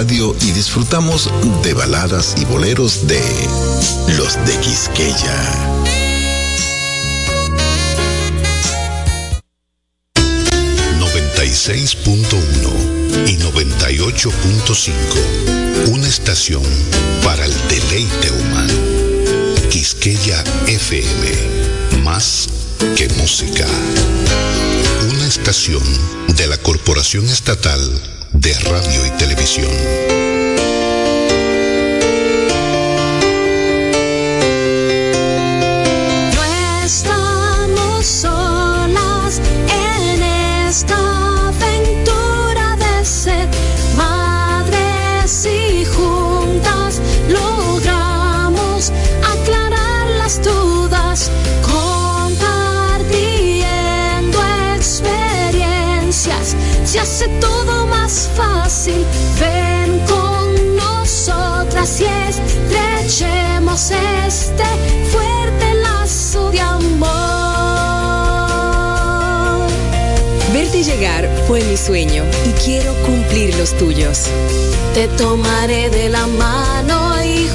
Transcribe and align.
y 0.00 0.52
disfrutamos 0.52 1.28
de 1.62 1.74
baladas 1.74 2.34
y 2.40 2.46
boleros 2.46 3.06
de 3.06 3.20
los 4.16 4.42
de 4.46 4.56
Quisqueya. 4.60 5.76
...96.1 10.98 13.28
y 13.28 13.36
98.5... 13.36 15.90
...una 15.90 16.08
estación 16.08 16.62
para 17.22 17.44
el 17.44 17.52
deleite 17.68 18.30
humano... 18.30 18.72
...Quisqueya 19.70 20.42
FM... 20.66 22.00
...más 22.02 22.48
que 22.96 23.06
música 23.20 23.66
estación 25.30 25.84
de 26.36 26.48
la 26.48 26.56
Corporación 26.56 27.24
Estatal 27.26 28.19
de 28.40 28.54
Radio 28.60 29.04
y 29.04 29.10
Televisión. 29.18 30.29
Este 63.88 64.64
fuerte 65.10 65.74
lazo 65.76 66.50
de 66.50 66.60
amor. 66.60 67.08
Verte 70.52 70.82
llegar 70.84 71.26
fue 71.46 71.64
mi 71.64 71.78
sueño 71.78 72.24
y 72.44 72.50
quiero 72.62 72.92
cumplir 73.06 73.56
los 73.56 73.72
tuyos. 73.78 74.26
Te 74.92 75.08
tomaré 75.16 75.88
de 75.88 76.10
la 76.10 76.26
mano 76.26 77.24
y 77.24 77.48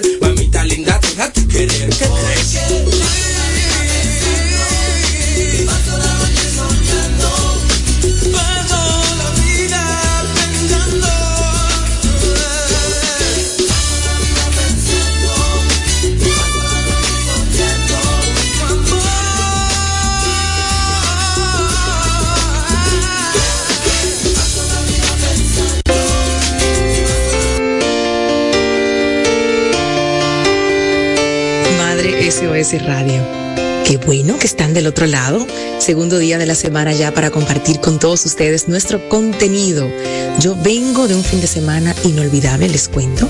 placer, 0.00 0.18
mamita 0.20 0.64
linda, 0.64 0.98
déjate 1.00 1.46
querer, 1.46 1.88
¿qué 1.90 2.06
crees? 2.06 2.58
SOS 32.44 32.84
Radio. 32.84 33.22
Qué 33.86 33.96
bueno 33.96 34.38
que 34.38 34.46
están 34.46 34.74
del 34.74 34.86
otro 34.86 35.06
lado. 35.06 35.46
Segundo 35.78 36.18
día 36.18 36.36
de 36.36 36.44
la 36.44 36.54
semana 36.54 36.92
ya 36.92 37.12
para 37.14 37.30
compartir 37.30 37.80
con 37.80 37.98
todos 37.98 38.26
ustedes 38.26 38.68
nuestro 38.68 39.08
contenido. 39.08 39.88
Yo 40.40 40.54
vengo 40.62 41.08
de 41.08 41.14
un 41.14 41.24
fin 41.24 41.40
de 41.40 41.46
semana 41.46 41.94
inolvidable, 42.04 42.68
les 42.68 42.88
cuento. 42.88 43.28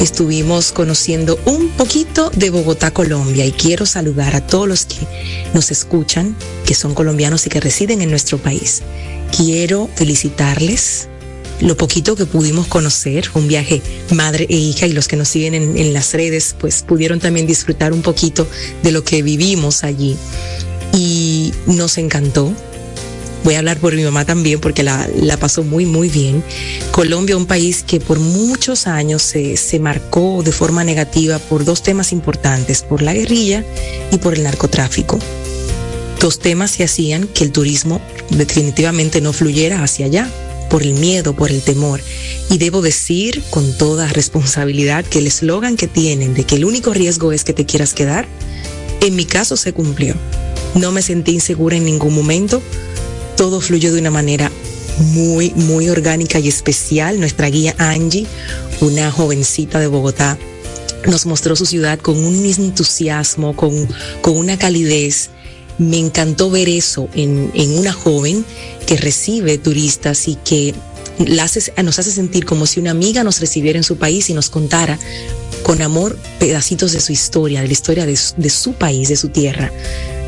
Estuvimos 0.00 0.72
conociendo 0.72 1.38
un 1.44 1.68
poquito 1.70 2.30
de 2.30 2.48
Bogotá, 2.50 2.90
Colombia, 2.90 3.44
y 3.44 3.52
quiero 3.52 3.84
saludar 3.84 4.34
a 4.34 4.46
todos 4.46 4.68
los 4.68 4.86
que 4.86 5.06
nos 5.52 5.70
escuchan, 5.70 6.34
que 6.64 6.74
son 6.74 6.94
colombianos 6.94 7.46
y 7.46 7.50
que 7.50 7.60
residen 7.60 8.00
en 8.00 8.10
nuestro 8.10 8.38
país. 8.38 8.82
Quiero 9.36 9.90
felicitarles 9.94 11.08
lo 11.60 11.76
poquito 11.76 12.14
que 12.14 12.26
pudimos 12.26 12.66
conocer, 12.66 13.30
un 13.34 13.48
viaje 13.48 13.82
madre 14.12 14.46
e 14.48 14.56
hija 14.56 14.86
y 14.86 14.92
los 14.92 15.08
que 15.08 15.16
nos 15.16 15.28
siguen 15.28 15.54
en, 15.54 15.92
las 15.92 16.12
redes 16.14 16.54
pues 16.58 16.82
pudieron 16.82 17.18
también 17.18 17.46
disfrutar 17.46 17.92
un 17.92 18.02
poquito 18.02 18.46
de 18.82 18.92
lo 18.92 19.02
que 19.02 19.22
vivimos 19.22 19.84
allí 19.84 20.16
y 20.92 21.52
nos 21.66 21.98
encantó. 21.98 22.52
Voy 23.44 23.54
a 23.54 23.58
hablar 23.58 23.78
por 23.78 23.94
mi 23.94 24.02
mamá 24.02 24.24
también 24.24 24.60
porque 24.60 24.82
la, 24.82 25.08
la 25.16 25.36
pasó 25.36 25.62
muy 25.62 25.86
muy 25.86 26.08
bien. 26.08 26.42
Colombia, 26.90 27.36
un 27.36 27.46
país 27.46 27.82
que 27.82 28.00
por 28.00 28.18
muchos 28.18 28.86
años 28.86 29.22
se, 29.22 29.56
se 29.56 29.78
marcó 29.78 30.42
de 30.42 30.52
forma 30.52 30.84
negativa 30.84 31.38
por 31.38 31.64
dos 31.64 31.82
temas 31.82 32.12
importantes, 32.12 32.82
por 32.82 33.00
la 33.00 33.14
guerrilla 33.14 33.64
y 34.12 34.18
por 34.18 34.34
el 34.34 34.42
narcotráfico. 34.42 35.18
Dos 36.20 36.40
temas 36.40 36.76
que 36.76 36.84
hacían 36.84 37.28
que 37.28 37.44
el 37.44 37.52
turismo 37.52 38.00
definitivamente 38.30 39.20
no 39.20 39.32
fluyera 39.32 39.82
hacia 39.82 40.06
allá 40.06 40.28
por 40.68 40.82
el 40.82 40.94
miedo, 40.94 41.34
por 41.34 41.50
el 41.50 41.62
temor. 41.62 42.00
Y 42.50 42.58
debo 42.58 42.82
decir 42.82 43.42
con 43.50 43.76
toda 43.76 44.08
responsabilidad 44.08 45.04
que 45.04 45.18
el 45.18 45.26
eslogan 45.26 45.76
que 45.76 45.88
tienen 45.88 46.34
de 46.34 46.44
que 46.44 46.56
el 46.56 46.64
único 46.64 46.92
riesgo 46.92 47.32
es 47.32 47.44
que 47.44 47.52
te 47.52 47.66
quieras 47.66 47.94
quedar, 47.94 48.26
en 49.00 49.16
mi 49.16 49.24
caso 49.24 49.56
se 49.56 49.72
cumplió. 49.72 50.14
No 50.74 50.92
me 50.92 51.02
sentí 51.02 51.32
insegura 51.32 51.76
en 51.76 51.84
ningún 51.84 52.14
momento. 52.14 52.62
Todo 53.36 53.60
fluyó 53.60 53.92
de 53.92 54.00
una 54.00 54.10
manera 54.10 54.50
muy, 54.98 55.50
muy 55.54 55.88
orgánica 55.88 56.38
y 56.38 56.48
especial. 56.48 57.20
Nuestra 57.20 57.48
guía 57.48 57.74
Angie, 57.78 58.26
una 58.80 59.10
jovencita 59.10 59.78
de 59.78 59.86
Bogotá, 59.86 60.38
nos 61.06 61.26
mostró 61.26 61.56
su 61.56 61.66
ciudad 61.66 61.98
con 61.98 62.18
un 62.18 62.44
entusiasmo, 62.44 63.54
con, 63.54 63.88
con 64.20 64.36
una 64.36 64.58
calidez. 64.58 65.30
Me 65.78 65.98
encantó 65.98 66.50
ver 66.50 66.68
eso 66.68 67.08
en, 67.14 67.50
en 67.54 67.78
una 67.78 67.92
joven 67.92 68.44
que 68.86 68.96
recibe 68.96 69.58
turistas 69.58 70.28
y 70.28 70.34
que 70.36 70.74
nos 71.18 71.98
hace 71.98 72.10
sentir 72.10 72.44
como 72.44 72.66
si 72.66 72.80
una 72.80 72.90
amiga 72.90 73.24
nos 73.24 73.40
recibiera 73.40 73.78
en 73.78 73.84
su 73.84 73.96
país 73.96 74.30
y 74.30 74.34
nos 74.34 74.50
contara 74.50 74.98
con 75.62 75.82
amor 75.82 76.16
pedacitos 76.38 76.92
de 76.92 77.00
su 77.00 77.12
historia, 77.12 77.60
de 77.60 77.66
la 77.66 77.72
historia 77.72 78.06
de 78.06 78.16
su, 78.16 78.34
de 78.36 78.50
su 78.50 78.72
país, 78.72 79.08
de 79.08 79.16
su 79.16 79.28
tierra. 79.28 79.72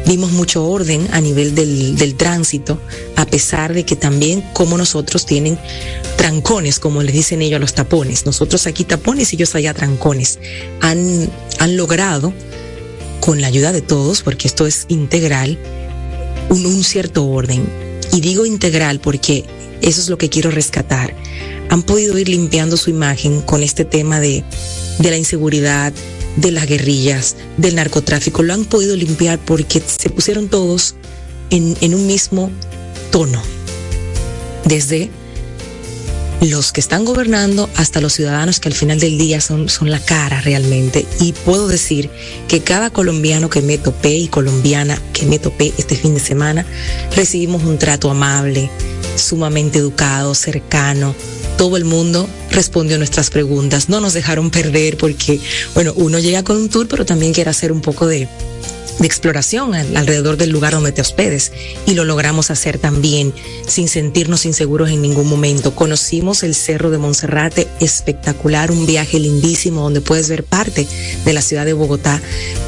Vimos 0.07 0.33
mucho 0.33 0.66
orden 0.66 1.07
a 1.12 1.21
nivel 1.21 1.54
del, 1.54 1.97
del, 1.97 2.14
tránsito, 2.14 2.80
a 3.16 3.26
pesar 3.26 3.75
de 3.75 3.85
que 3.85 3.97
también 3.97 4.42
como 4.52 4.78
nosotros 4.78 5.26
tienen 5.26 5.59
trancones, 6.16 6.78
como 6.78 7.02
les 7.02 7.12
dicen 7.12 7.42
ellos 7.42 7.57
a 7.57 7.61
los 7.61 7.75
tapones. 7.75 8.26
Nosotros 8.26 8.66
aquí 8.66 8.85
tapones 8.85 9.33
y 9.33 9.37
ellos 9.37 9.54
allá 9.54 9.75
trancones. 9.75 10.38
Han, 10.80 11.30
han 11.59 11.76
logrado, 11.76 12.33
con 13.20 13.40
la 13.40 13.46
ayuda 13.46 13.72
de 13.72 13.82
todos, 13.82 14.22
porque 14.22 14.48
esto 14.48 14.66
es 14.66 14.86
integral, 14.88 15.58
un, 16.48 16.82
cierto 16.82 17.26
orden. 17.26 17.64
Y 18.12 18.20
digo 18.20 18.46
integral 18.46 19.00
porque 19.00 19.44
eso 19.82 20.00
es 20.00 20.08
lo 20.08 20.18
que 20.18 20.28
quiero 20.28 20.50
rescatar. 20.50 21.14
Han 21.68 21.82
podido 21.82 22.18
ir 22.18 22.28
limpiando 22.28 22.76
su 22.76 22.90
imagen 22.90 23.42
con 23.42 23.62
este 23.62 23.84
tema 23.84 24.18
de, 24.18 24.42
de 24.98 25.10
la 25.10 25.16
inseguridad, 25.16 25.92
de 26.36 26.50
las 26.50 26.66
guerrillas, 26.66 27.36
del 27.56 27.76
narcotráfico, 27.76 28.42
lo 28.42 28.54
han 28.54 28.64
podido 28.64 28.96
limpiar 28.96 29.38
porque 29.38 29.82
se 29.84 30.10
pusieron 30.10 30.48
todos 30.48 30.94
en, 31.50 31.76
en 31.80 31.94
un 31.94 32.06
mismo 32.06 32.50
tono. 33.10 33.42
Desde 34.64 35.10
los 36.40 36.73
que 36.73 36.80
están 36.80 37.04
gobernando 37.04 37.68
hasta 37.76 38.00
los 38.00 38.14
ciudadanos 38.14 38.61
que 38.61 38.68
al 38.68 38.75
final 38.75 38.99
del 38.99 39.18
día 39.18 39.40
son, 39.40 39.68
son 39.68 39.90
la 39.90 40.00
cara 40.00 40.40
realmente. 40.40 41.06
Y 41.20 41.32
puedo 41.32 41.68
decir 41.68 42.11
que 42.49 42.61
cada 42.61 42.90
colombiano 42.90 43.50
que 43.50 43.61
me 43.61 43.78
topé 43.78 44.14
y 44.14 44.28
colombiana 44.28 45.00
que 45.12 45.26
me 45.26 45.38
topé 45.38 45.73
este 45.76 45.97
fin 45.97 46.14
de 46.14 46.20
semana, 46.20 46.64
recibimos 47.14 47.62
un 47.64 47.78
trato 47.78 48.11
amable, 48.11 48.70
sumamente 49.16 49.78
educado, 49.78 50.35
cercano. 50.35 51.14
Todo 51.60 51.76
el 51.76 51.84
mundo 51.84 52.26
respondió 52.50 52.96
nuestras 52.96 53.28
preguntas, 53.28 53.90
no 53.90 54.00
nos 54.00 54.14
dejaron 54.14 54.50
perder 54.50 54.96
porque, 54.96 55.38
bueno, 55.74 55.92
uno 55.94 56.18
llega 56.18 56.42
con 56.42 56.56
un 56.56 56.70
tour, 56.70 56.88
pero 56.88 57.04
también 57.04 57.34
quiere 57.34 57.50
hacer 57.50 57.70
un 57.70 57.82
poco 57.82 58.06
de, 58.06 58.28
exploración 59.06 59.74
alrededor 59.74 60.36
del 60.36 60.50
lugar 60.50 60.72
donde 60.74 60.92
te 60.92 61.00
hospedes 61.00 61.52
y 61.86 61.94
lo 61.94 62.04
logramos 62.04 62.50
hacer 62.50 62.78
también 62.78 63.32
sin 63.66 63.88
sentirnos 63.88 64.44
inseguros 64.44 64.90
en 64.90 65.00
ningún 65.00 65.26
momento. 65.28 65.74
Conocimos 65.74 66.42
el 66.42 66.54
Cerro 66.54 66.90
de 66.90 66.98
Monserrate, 66.98 67.68
espectacular, 67.80 68.70
un 68.70 68.86
viaje 68.86 69.18
lindísimo 69.18 69.82
donde 69.82 70.00
puedes 70.00 70.28
ver 70.28 70.44
parte 70.44 70.86
de 71.24 71.32
la 71.32 71.40
ciudad 71.40 71.64
de 71.64 71.72
Bogotá. 71.72 72.20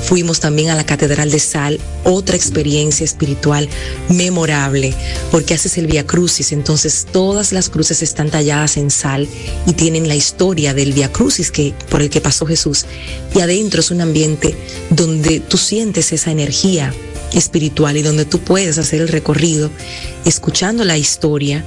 Fuimos 0.05 0.41
también 0.41 0.71
a 0.71 0.75
la 0.75 0.87
Catedral 0.87 1.31
de 1.31 1.39
Sal, 1.39 1.81
otra 2.05 2.37
experiencia 2.37 3.05
espiritual 3.05 3.69
memorable, 4.09 4.95
porque 5.31 5.55
haces 5.55 5.77
el 5.79 5.87
Via 5.87 6.07
Crucis, 6.07 6.53
entonces 6.53 7.07
todas 7.13 7.53
las 7.53 7.69
cruces 7.69 8.03
están 8.03 8.31
talladas 8.31 8.77
en 8.77 8.82
y 9.67 9.73
tienen 9.75 10.09
la 10.09 10.15
historia 10.15 10.75
del 10.75 10.93
Via 10.93 11.13
Crucis 11.13 11.51
que, 11.51 11.75
por 11.91 12.03
el 12.03 12.11
que 12.11 12.21
pasó 12.21 12.47
Jesús. 12.47 12.87
Y 13.35 13.41
adentro 13.41 13.81
es 13.81 13.91
un 13.91 14.01
ambiente 14.01 14.55
donde 14.91 15.41
tú 15.41 15.57
sientes 15.57 16.13
esa 16.13 16.31
energía 16.31 16.93
espiritual 17.33 17.97
y 17.97 18.03
donde 18.03 18.25
tú 18.25 18.39
puedes 18.41 18.79
hacer 18.79 19.01
el 19.01 19.09
recorrido 19.09 19.71
escuchando 20.25 20.85
la 20.85 20.99
historia 20.99 21.65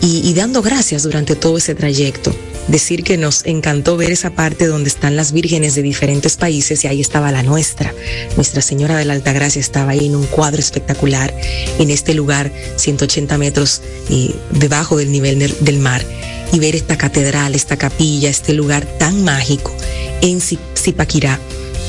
y, 0.00 0.28
y, 0.28 0.34
dando 0.34 0.62
gracias 0.62 1.04
durante 1.04 1.36
todo 1.36 1.58
ese 1.58 1.76
trayecto. 1.76 2.34
Decir 2.68 3.04
que 3.04 3.16
nos 3.16 3.44
encantó 3.44 3.96
ver 3.96 4.10
esa 4.10 4.30
parte 4.30 4.66
donde 4.66 4.88
están 4.88 5.14
las 5.16 5.32
vírgenes 5.32 5.74
de 5.74 5.82
diferentes 5.82 6.36
países 6.36 6.84
y 6.84 6.88
ahí 6.88 7.00
estaba 7.00 7.30
la 7.30 7.42
nuestra. 7.42 7.94
Nuestra 8.36 8.62
Señora 8.62 8.96
de 8.96 9.04
la 9.04 9.14
Alta 9.14 9.32
Gracia 9.32 9.60
estaba 9.60 9.92
ahí 9.92 10.06
en 10.06 10.16
un 10.16 10.26
cuadro 10.26 10.60
espectacular, 10.60 11.34
en 11.78 11.90
este 11.90 12.14
lugar, 12.14 12.52
180 12.76 13.38
metros 13.38 13.82
eh, 14.10 14.34
debajo 14.50 14.96
del 14.96 15.12
nivel 15.12 15.38
del 15.38 15.78
mar. 15.78 16.04
Y 16.52 16.58
ver 16.58 16.76
esta 16.76 16.96
catedral, 16.96 17.54
esta 17.54 17.76
capilla, 17.76 18.28
este 18.28 18.52
lugar 18.52 18.84
tan 18.98 19.24
mágico 19.24 19.74
en 20.20 20.40
Zipaquirá, 20.40 21.38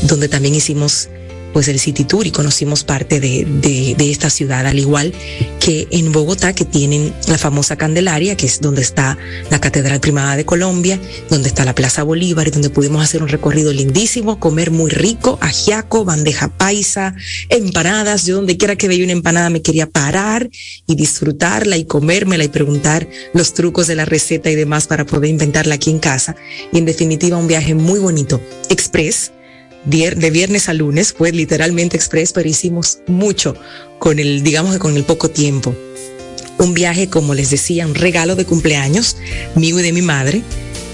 donde 0.03 0.29
también 0.29 0.55
hicimos 0.55 1.09
pues 1.53 1.67
el 1.67 1.79
City 1.79 2.03
Tour 2.03 2.27
y 2.27 2.31
conocimos 2.31 2.83
parte 2.83 3.19
de, 3.19 3.45
de, 3.45 3.95
de, 3.95 4.11
esta 4.11 4.29
ciudad, 4.29 4.65
al 4.65 4.79
igual 4.79 5.13
que 5.59 5.87
en 5.91 6.11
Bogotá, 6.11 6.53
que 6.53 6.65
tienen 6.65 7.13
la 7.27 7.37
famosa 7.37 7.77
Candelaria, 7.77 8.35
que 8.35 8.47
es 8.47 8.59
donde 8.59 8.81
está 8.81 9.17
la 9.49 9.61
Catedral 9.61 9.99
Primada 9.99 10.35
de 10.35 10.45
Colombia, 10.45 10.99
donde 11.29 11.47
está 11.47 11.63
la 11.63 11.75
Plaza 11.75 12.03
Bolívar 12.03 12.47
y 12.47 12.51
donde 12.51 12.69
pudimos 12.69 13.03
hacer 13.03 13.21
un 13.21 13.29
recorrido 13.29 13.71
lindísimo, 13.71 14.39
comer 14.39 14.71
muy 14.71 14.89
rico, 14.89 15.37
ajiaco, 15.41 16.03
bandeja 16.03 16.49
paisa, 16.49 17.15
empanadas. 17.49 18.25
Yo 18.25 18.35
donde 18.35 18.57
quiera 18.57 18.75
que 18.75 18.87
veía 18.87 19.03
una 19.03 19.13
empanada 19.13 19.49
me 19.49 19.61
quería 19.61 19.89
parar 19.89 20.49
y 20.87 20.95
disfrutarla 20.95 21.77
y 21.77 21.85
comérmela 21.85 22.43
y 22.43 22.49
preguntar 22.49 23.07
los 23.33 23.53
trucos 23.53 23.87
de 23.87 23.95
la 23.95 24.05
receta 24.05 24.49
y 24.49 24.55
demás 24.55 24.87
para 24.87 25.05
poder 25.05 25.29
inventarla 25.29 25.75
aquí 25.75 25.91
en 25.91 25.99
casa. 25.99 26.35
Y 26.71 26.79
en 26.79 26.85
definitiva 26.85 27.37
un 27.37 27.47
viaje 27.47 27.75
muy 27.75 27.99
bonito, 27.99 28.41
express 28.69 29.31
de 29.85 30.29
viernes 30.31 30.69
a 30.69 30.73
lunes, 30.73 31.13
fue 31.13 31.31
literalmente 31.31 31.97
express, 31.97 32.31
pero 32.31 32.47
hicimos 32.47 32.99
mucho 33.07 33.55
con 33.99 34.19
el, 34.19 34.43
digamos 34.43 34.77
con 34.77 34.95
el 34.95 35.03
poco 35.03 35.29
tiempo. 35.29 35.75
Un 36.57 36.73
viaje, 36.73 37.09
como 37.09 37.33
les 37.33 37.49
decía, 37.49 37.85
un 37.85 37.95
regalo 37.95 38.35
de 38.35 38.45
cumpleaños 38.45 39.17
mío 39.55 39.79
y 39.79 39.83
de 39.83 39.91
mi 39.91 40.01
madre. 40.01 40.43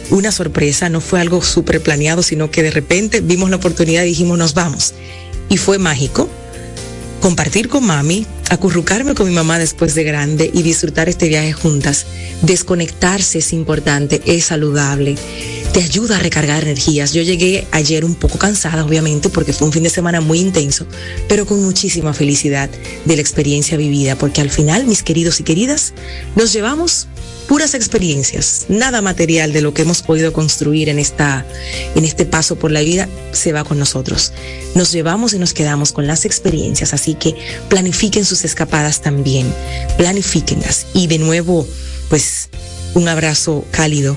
Una 0.09 0.31
sorpresa, 0.31 0.89
no 0.89 1.01
fue 1.01 1.21
algo 1.21 1.41
súper 1.43 1.81
planeado, 1.81 2.23
sino 2.23 2.49
que 2.49 2.63
de 2.63 2.71
repente 2.71 3.21
vimos 3.21 3.49
la 3.49 3.57
oportunidad 3.57 4.03
y 4.03 4.07
dijimos, 4.07 4.37
nos 4.37 4.53
vamos. 4.53 4.93
Y 5.49 5.57
fue 5.57 5.77
mágico 5.77 6.29
compartir 7.19 7.69
con 7.69 7.85
mami, 7.85 8.25
acurrucarme 8.49 9.15
con 9.15 9.27
mi 9.27 9.33
mamá 9.33 9.59
después 9.59 9.95
de 9.95 10.03
grande 10.03 10.49
y 10.53 10.63
disfrutar 10.63 11.09
este 11.09 11.27
viaje 11.27 11.53
juntas. 11.53 12.05
Desconectarse 12.41 13.39
es 13.39 13.53
importante, 13.53 14.21
es 14.25 14.45
saludable 14.45 15.15
te 15.71 15.83
ayuda 15.83 16.17
a 16.17 16.19
recargar 16.19 16.63
energías. 16.63 17.13
Yo 17.13 17.21
llegué 17.21 17.67
ayer 17.71 18.03
un 18.03 18.15
poco 18.15 18.37
cansada, 18.37 18.83
obviamente, 18.83 19.29
porque 19.29 19.53
fue 19.53 19.67
un 19.67 19.73
fin 19.73 19.83
de 19.83 19.89
semana 19.89 20.19
muy 20.19 20.39
intenso, 20.39 20.85
pero 21.27 21.45
con 21.45 21.63
muchísima 21.63 22.13
felicidad 22.13 22.69
de 23.05 23.15
la 23.15 23.21
experiencia 23.21 23.77
vivida, 23.77 24.15
porque 24.15 24.41
al 24.41 24.49
final, 24.49 24.85
mis 24.85 25.03
queridos 25.03 25.39
y 25.39 25.43
queridas, 25.43 25.93
nos 26.35 26.53
llevamos 26.53 27.07
puras 27.49 27.73
experiencias, 27.73 28.67
nada 28.69 29.01
material 29.01 29.51
de 29.51 29.61
lo 29.61 29.73
que 29.73 29.81
hemos 29.81 30.03
podido 30.03 30.31
construir 30.31 30.87
en 30.87 30.99
esta 30.99 31.47
en 31.95 32.05
este 32.05 32.27
paso 32.27 32.57
por 32.57 32.71
la 32.71 32.81
vida 32.81 33.09
se 33.31 33.51
va 33.51 33.63
con 33.63 33.79
nosotros. 33.79 34.31
Nos 34.75 34.91
llevamos 34.91 35.33
y 35.33 35.39
nos 35.39 35.55
quedamos 35.55 35.91
con 35.91 36.05
las 36.05 36.25
experiencias, 36.25 36.93
así 36.93 37.15
que 37.15 37.35
planifiquen 37.67 38.23
sus 38.23 38.45
escapadas 38.45 39.01
también, 39.01 39.51
planifíquenlas 39.97 40.85
y 40.93 41.07
de 41.07 41.17
nuevo, 41.17 41.67
pues 42.09 42.49
un 42.93 43.07
abrazo 43.07 43.65
cálido 43.71 44.15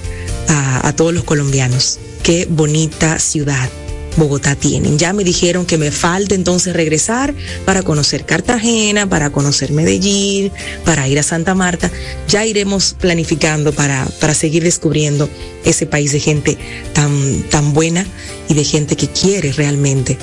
a 0.49 0.93
todos 0.93 1.15
los 1.15 1.25
colombianos. 1.25 1.99
Qué 2.23 2.47
bonita 2.51 3.19
ciudad. 3.19 3.71
Bogotá 4.17 4.55
tienen. 4.55 4.99
Ya 4.99 5.13
me 5.13 5.25
dijeron 5.25 5.67
que 5.67 5.79
me 5.79 5.91
falta 5.91 6.35
entonces 6.35 6.75
regresar 6.75 7.35
para 7.65 7.83
conocer 7.83 8.25
Cartagena, 8.25 9.09
para 9.09 9.31
conocer 9.31 9.73
Medellín, 9.73 10.53
para 10.85 11.09
ir 11.09 11.19
a 11.19 11.23
Santa 11.23 11.55
Marta. 11.55 11.91
Ya 12.29 12.45
iremos 12.45 12.95
planificando 12.99 13.73
para, 13.73 14.07
para 14.21 14.35
seguir 14.35 14.63
descubriendo 14.63 15.29
ese 15.65 15.87
país 15.87 16.13
de 16.13 16.21
gente 16.21 16.59
tan, 16.93 17.43
tan 17.45 17.73
buena 17.73 18.07
y 18.49 18.55
de 18.55 18.65
gente 18.65 18.97
que 18.97 19.09
quiere 19.09 19.53
realmente 19.53 20.19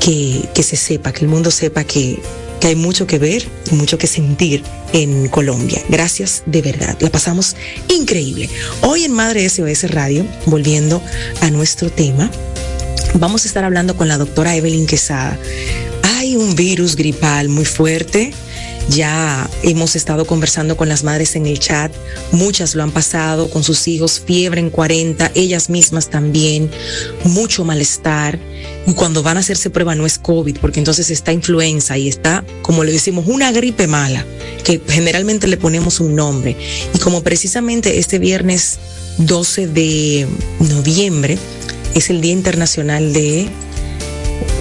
que, 0.00 0.48
que 0.54 0.62
se 0.62 0.76
sepa, 0.76 1.12
que 1.12 1.20
el 1.20 1.28
mundo 1.28 1.50
sepa 1.50 1.84
que, 1.84 2.20
que 2.60 2.68
hay 2.68 2.76
mucho 2.76 3.06
que 3.06 3.18
ver 3.18 3.46
y 3.70 3.74
mucho 3.74 3.98
que 3.98 4.06
sentir 4.06 4.62
en 4.92 5.28
Colombia. 5.28 5.82
Gracias 5.88 6.42
de 6.46 6.62
verdad. 6.62 6.96
La 7.00 7.10
pasamos 7.10 7.56
increíble. 7.94 8.48
Hoy 8.82 9.04
en 9.04 9.12
Madre 9.12 9.48
SOS 9.48 9.90
Radio, 9.90 10.26
volviendo 10.46 11.02
a 11.40 11.50
nuestro 11.50 11.90
tema, 11.90 12.30
vamos 13.14 13.44
a 13.44 13.48
estar 13.48 13.64
hablando 13.64 13.96
con 13.96 14.08
la 14.08 14.18
doctora 14.18 14.54
Evelyn 14.56 14.86
Quesada. 14.86 15.38
Hay 16.02 16.36
un 16.36 16.54
virus 16.54 16.96
gripal 16.96 17.48
muy 17.48 17.64
fuerte. 17.64 18.32
Ya 18.90 19.48
hemos 19.62 19.96
estado 19.96 20.26
conversando 20.26 20.76
con 20.76 20.90
las 20.90 21.04
madres 21.04 21.36
en 21.36 21.46
el 21.46 21.58
chat, 21.58 21.90
muchas 22.32 22.74
lo 22.74 22.82
han 22.82 22.90
pasado 22.90 23.48
con 23.48 23.64
sus 23.64 23.88
hijos, 23.88 24.20
fiebre 24.26 24.60
en 24.60 24.68
40, 24.68 25.32
ellas 25.34 25.70
mismas 25.70 26.10
también, 26.10 26.70
mucho 27.24 27.64
malestar. 27.64 28.38
Y 28.86 28.92
cuando 28.92 29.22
van 29.22 29.38
a 29.38 29.40
hacerse 29.40 29.70
prueba 29.70 29.94
no 29.94 30.04
es 30.04 30.18
COVID, 30.18 30.58
porque 30.58 30.80
entonces 30.80 31.10
está 31.10 31.32
influenza 31.32 31.96
y 31.96 32.08
está, 32.08 32.44
como 32.60 32.84
le 32.84 32.92
decimos, 32.92 33.24
una 33.26 33.52
gripe 33.52 33.86
mala, 33.86 34.26
que 34.64 34.82
generalmente 34.86 35.46
le 35.46 35.56
ponemos 35.56 35.98
un 36.00 36.14
nombre. 36.14 36.54
Y 36.92 36.98
como 36.98 37.22
precisamente 37.22 37.98
este 37.98 38.18
viernes 38.18 38.78
12 39.16 39.68
de 39.68 40.26
noviembre 40.60 41.38
es 41.94 42.10
el 42.10 42.20
Día 42.20 42.32
Internacional 42.32 43.12
de 43.12 43.48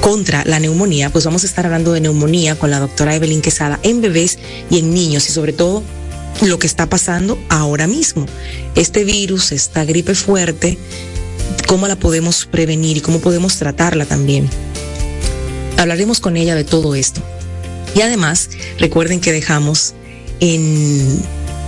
contra 0.02 0.44
la 0.46 0.60
neumonía, 0.60 1.10
pues 1.10 1.26
vamos 1.26 1.44
a 1.44 1.48
estar 1.48 1.66
hablando 1.66 1.94
de 1.94 2.02
neumonía 2.02 2.56
con 2.56 2.70
la 2.70 2.80
doctora 2.80 3.16
Evelyn 3.16 3.42
Quesada 3.42 3.80
en 3.84 4.02
bebés 4.02 4.38
y 4.70 4.80
en 4.80 4.94
niños 4.94 5.30
y 5.30 5.32
sobre 5.32 5.54
todo 5.54 5.82
lo 6.42 6.60
que 6.60 6.68
está 6.68 6.88
pasando 6.88 7.38
ahora 7.50 7.88
mismo. 7.88 8.26
Este 8.76 9.04
virus, 9.06 9.52
esta 9.52 9.86
gripe 9.86 10.14
fuerte, 10.14 10.78
cómo 11.68 11.88
la 11.88 11.96
podemos 11.96 12.46
prevenir 12.46 12.98
y 12.98 13.02
cómo 13.02 13.20
podemos 13.20 13.58
tratarla 13.58 14.06
también. 14.06 14.50
Hablaremos 15.78 16.20
con 16.20 16.38
ella 16.38 16.56
de 16.56 16.64
todo 16.64 16.96
esto. 16.96 17.22
Y 17.96 18.02
además, 18.02 18.50
recuerden 18.80 19.22
que 19.22 19.32
dejamos 19.32 19.94
en 20.40 21.22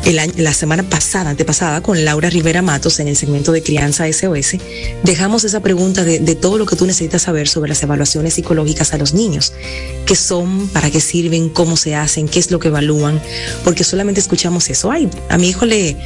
el 0.06 0.20
año, 0.20 0.34
la 0.38 0.54
semana 0.54 0.84
pasada, 0.84 1.32
antepasada, 1.32 1.82
con 1.82 2.06
Laura 2.06 2.30
Rivera 2.30 2.62
Matos 2.62 3.00
en 3.00 3.08
el 3.08 3.16
segmento 3.16 3.52
de 3.52 3.64
Crianza 3.64 4.06
SOS, 4.12 4.58
dejamos 5.04 5.44
esa 5.44 5.62
pregunta 5.62 6.04
de, 6.04 6.20
de, 6.20 6.36
todo 6.36 6.60
lo 6.60 6.68
que 6.68 6.76
tú 6.76 6.86
necesitas 6.86 7.24
saber 7.24 7.48
sobre 7.48 7.70
las 7.70 7.82
evaluaciones 7.82 8.36
psicológicas 8.36 8.94
a 8.94 8.98
los 8.98 9.14
niños. 9.14 9.54
¿Qué 10.06 10.16
son? 10.16 10.68
¿Para 10.70 10.92
qué 10.92 11.02
sirven? 11.02 11.50
¿Cómo 11.50 11.76
se 11.76 11.96
hacen? 11.96 12.28
¿Qué 12.28 12.40
es 12.40 12.52
lo 12.52 12.60
que 12.60 12.68
evalúan? 12.68 13.20
Porque 13.64 13.84
solamente 13.84 14.20
escuchamos 14.20 14.70
eso. 14.70 14.92
Ay, 14.92 15.10
a 15.30 15.40
mi 15.40 15.50
hijo 15.50 15.66
le, 15.66 15.98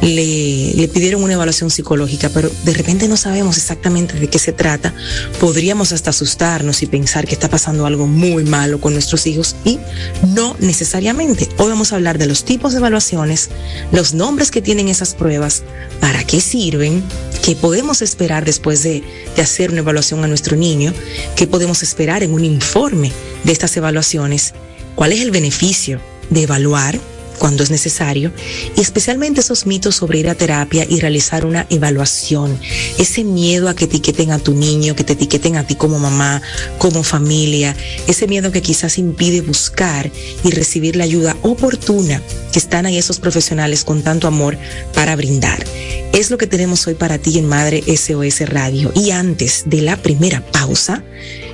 le, 0.00 0.72
le 0.74 0.88
pidieron 0.88 1.22
una 1.22 1.34
evaluación 1.34 1.70
psicológica, 1.70 2.30
pero 2.30 2.50
de 2.64 2.72
repente 2.72 3.06
no 3.06 3.18
sabemos 3.18 3.58
exactamente 3.58 4.18
de 4.18 4.28
qué 4.28 4.38
se 4.38 4.52
trata. 4.52 4.94
Podríamos 5.40 5.92
hasta 5.92 6.10
asustarnos 6.10 6.82
y 6.82 6.86
pensar 6.86 7.26
que 7.26 7.34
está 7.34 7.50
pasando 7.50 7.84
algo 7.84 8.06
muy 8.06 8.44
malo 8.44 8.80
con 8.80 8.94
nuestros 8.94 9.26
hijos 9.26 9.56
y 9.64 9.78
no 10.28 10.56
necesariamente. 10.58 11.50
Hoy 11.58 11.68
vamos 11.68 11.92
a 11.92 11.96
hablar 11.96 12.16
de 12.16 12.26
los 12.26 12.44
tipos 12.44 12.72
de 12.72 12.78
evaluaciones 12.78 13.41
los 13.92 14.14
nombres 14.14 14.50
que 14.50 14.62
tienen 14.62 14.88
esas 14.88 15.14
pruebas, 15.14 15.62
para 16.00 16.24
qué 16.24 16.40
sirven, 16.40 17.02
qué 17.44 17.56
podemos 17.56 18.02
esperar 18.02 18.44
después 18.44 18.82
de, 18.82 19.02
de 19.36 19.42
hacer 19.42 19.70
una 19.70 19.80
evaluación 19.80 20.24
a 20.24 20.28
nuestro 20.28 20.56
niño, 20.56 20.92
qué 21.36 21.46
podemos 21.46 21.82
esperar 21.82 22.22
en 22.22 22.32
un 22.32 22.44
informe 22.44 23.12
de 23.44 23.52
estas 23.52 23.76
evaluaciones, 23.76 24.54
cuál 24.94 25.12
es 25.12 25.20
el 25.20 25.30
beneficio 25.30 26.00
de 26.30 26.42
evaluar 26.42 26.98
cuando 27.38 27.62
es 27.62 27.70
necesario 27.70 28.32
y 28.76 28.80
especialmente 28.80 29.40
esos 29.40 29.66
mitos 29.66 29.96
sobre 29.96 30.18
ir 30.18 30.28
a 30.28 30.34
terapia 30.34 30.86
y 30.88 31.00
realizar 31.00 31.44
una 31.44 31.66
evaluación, 31.70 32.58
ese 32.98 33.24
miedo 33.24 33.68
a 33.68 33.74
que 33.74 33.84
etiqueten 33.84 34.30
a 34.30 34.38
tu 34.38 34.54
niño, 34.54 34.94
que 34.96 35.04
te 35.04 35.14
etiqueten 35.14 35.56
a 35.56 35.66
ti 35.66 35.74
como 35.74 35.98
mamá, 35.98 36.42
como 36.78 37.02
familia, 37.02 37.76
ese 38.06 38.26
miedo 38.26 38.52
que 38.52 38.62
quizás 38.62 38.98
impide 38.98 39.40
buscar 39.40 40.10
y 40.44 40.50
recibir 40.50 40.96
la 40.96 41.04
ayuda 41.04 41.36
oportuna 41.42 42.22
que 42.52 42.58
están 42.58 42.86
ahí 42.86 42.98
esos 42.98 43.18
profesionales 43.18 43.84
con 43.84 44.02
tanto 44.02 44.28
amor 44.28 44.56
para 44.94 45.16
brindar. 45.16 45.64
Es 46.12 46.30
lo 46.30 46.38
que 46.38 46.46
tenemos 46.46 46.86
hoy 46.86 46.94
para 46.94 47.18
ti 47.18 47.38
en 47.38 47.46
Madre 47.46 47.82
SOS 47.86 48.48
Radio. 48.48 48.92
Y 48.94 49.10
antes 49.10 49.62
de 49.66 49.80
la 49.80 49.96
primera 49.96 50.44
pausa, 50.44 51.02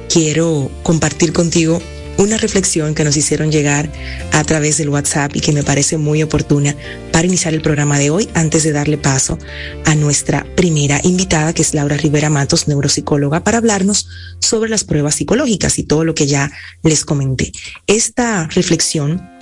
quiero 0.08 0.70
compartir 0.82 1.32
contigo 1.32 1.80
una 2.18 2.36
reflexión 2.36 2.94
que 2.94 3.04
nos 3.04 3.16
hicieron 3.16 3.50
llegar 3.50 3.90
a 4.32 4.44
través 4.44 4.76
del 4.76 4.90
WhatsApp 4.90 5.34
y 5.34 5.40
que 5.40 5.52
me 5.52 5.62
parece 5.62 5.96
muy 5.96 6.22
oportuna 6.22 6.76
para 7.12 7.26
iniciar 7.26 7.54
el 7.54 7.62
programa 7.62 7.98
de 7.98 8.10
hoy 8.10 8.28
antes 8.34 8.64
de 8.64 8.72
darle 8.72 8.98
paso 8.98 9.38
a 9.86 9.94
nuestra 9.94 10.44
primera 10.56 11.00
invitada 11.04 11.52
que 11.52 11.62
es 11.62 11.74
Laura 11.74 11.96
Rivera 11.96 12.28
Matos, 12.28 12.68
neuropsicóloga, 12.68 13.44
para 13.44 13.58
hablarnos 13.58 14.08
sobre 14.40 14.68
las 14.68 14.84
pruebas 14.84 15.14
psicológicas 15.14 15.78
y 15.78 15.84
todo 15.84 16.04
lo 16.04 16.14
que 16.14 16.26
ya 16.26 16.50
les 16.82 17.04
comenté. 17.04 17.52
Esta 17.86 18.48
reflexión 18.48 19.37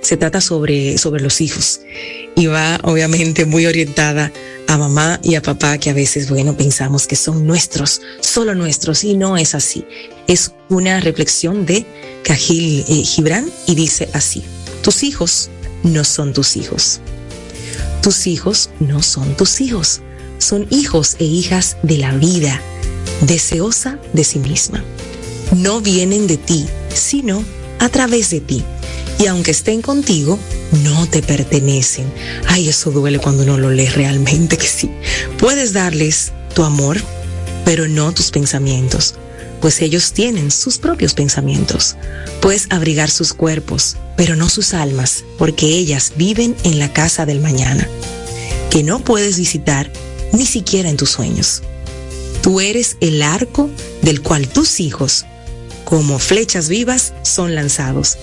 se 0.00 0.16
trata 0.16 0.40
sobre, 0.40 0.98
sobre 0.98 1.22
los 1.22 1.40
hijos 1.40 1.80
y 2.36 2.46
va 2.46 2.78
obviamente 2.84 3.46
muy 3.46 3.66
orientada 3.66 4.32
a 4.68 4.78
mamá 4.78 5.18
y 5.22 5.34
a 5.34 5.42
papá 5.42 5.78
que 5.78 5.90
a 5.90 5.94
veces, 5.94 6.28
bueno, 6.28 6.56
pensamos 6.56 7.06
que 7.06 7.16
son 7.16 7.46
nuestros, 7.46 8.00
solo 8.20 8.54
nuestros, 8.54 9.02
y 9.02 9.16
no 9.16 9.36
es 9.36 9.54
así. 9.54 9.84
Es 10.26 10.52
una 10.68 11.00
reflexión 11.00 11.66
de 11.66 11.84
Cajil 12.22 12.84
eh, 12.86 13.02
Gibran 13.02 13.50
y 13.66 13.74
dice 13.74 14.08
así, 14.12 14.44
tus 14.82 15.02
hijos 15.02 15.50
no 15.82 16.04
son 16.04 16.32
tus 16.32 16.56
hijos. 16.56 17.00
Tus 18.02 18.26
hijos 18.26 18.70
no 18.78 19.02
son 19.02 19.36
tus 19.36 19.60
hijos, 19.60 20.00
son 20.38 20.66
hijos 20.70 21.16
e 21.18 21.24
hijas 21.24 21.76
de 21.82 21.98
la 21.98 22.12
vida, 22.12 22.60
deseosa 23.22 23.98
de 24.12 24.22
sí 24.22 24.38
misma. 24.38 24.84
No 25.56 25.80
vienen 25.80 26.26
de 26.26 26.36
ti, 26.36 26.66
sino 26.94 27.42
a 27.80 27.88
través 27.88 28.30
de 28.30 28.40
ti 28.40 28.62
y 29.18 29.26
aunque 29.26 29.50
estén 29.50 29.82
contigo, 29.82 30.38
no 30.84 31.06
te 31.08 31.22
pertenecen. 31.22 32.12
Ay, 32.46 32.68
eso 32.68 32.90
duele 32.90 33.18
cuando 33.18 33.42
uno 33.42 33.58
lo 33.58 33.70
lee 33.70 33.88
realmente 33.88 34.56
que 34.56 34.66
sí. 34.66 34.90
Puedes 35.38 35.72
darles 35.72 36.32
tu 36.54 36.62
amor, 36.62 36.98
pero 37.64 37.88
no 37.88 38.12
tus 38.12 38.30
pensamientos, 38.30 39.16
pues 39.60 39.82
ellos 39.82 40.12
tienen 40.12 40.50
sus 40.50 40.78
propios 40.78 41.14
pensamientos. 41.14 41.96
Puedes 42.40 42.68
abrigar 42.70 43.10
sus 43.10 43.32
cuerpos, 43.32 43.96
pero 44.16 44.36
no 44.36 44.48
sus 44.48 44.72
almas, 44.72 45.24
porque 45.36 45.66
ellas 45.66 46.12
viven 46.16 46.54
en 46.62 46.78
la 46.78 46.92
casa 46.92 47.26
del 47.26 47.40
mañana, 47.40 47.88
que 48.70 48.84
no 48.84 49.00
puedes 49.00 49.36
visitar 49.36 49.90
ni 50.32 50.46
siquiera 50.46 50.88
en 50.88 50.96
tus 50.96 51.10
sueños. 51.10 51.62
Tú 52.40 52.60
eres 52.60 52.96
el 53.00 53.20
arco 53.22 53.68
del 54.02 54.22
cual 54.22 54.46
tus 54.46 54.78
hijos, 54.78 55.26
como 55.84 56.20
flechas 56.20 56.68
vivas, 56.68 57.14
son 57.22 57.56
lanzados 57.56 58.16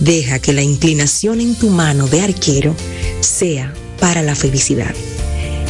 Deja 0.00 0.38
que 0.38 0.54
la 0.54 0.62
inclinación 0.62 1.42
en 1.42 1.54
tu 1.54 1.68
mano 1.68 2.08
de 2.08 2.22
arquero 2.22 2.74
sea 3.20 3.74
para 4.00 4.22
la 4.22 4.34
felicidad. 4.34 4.94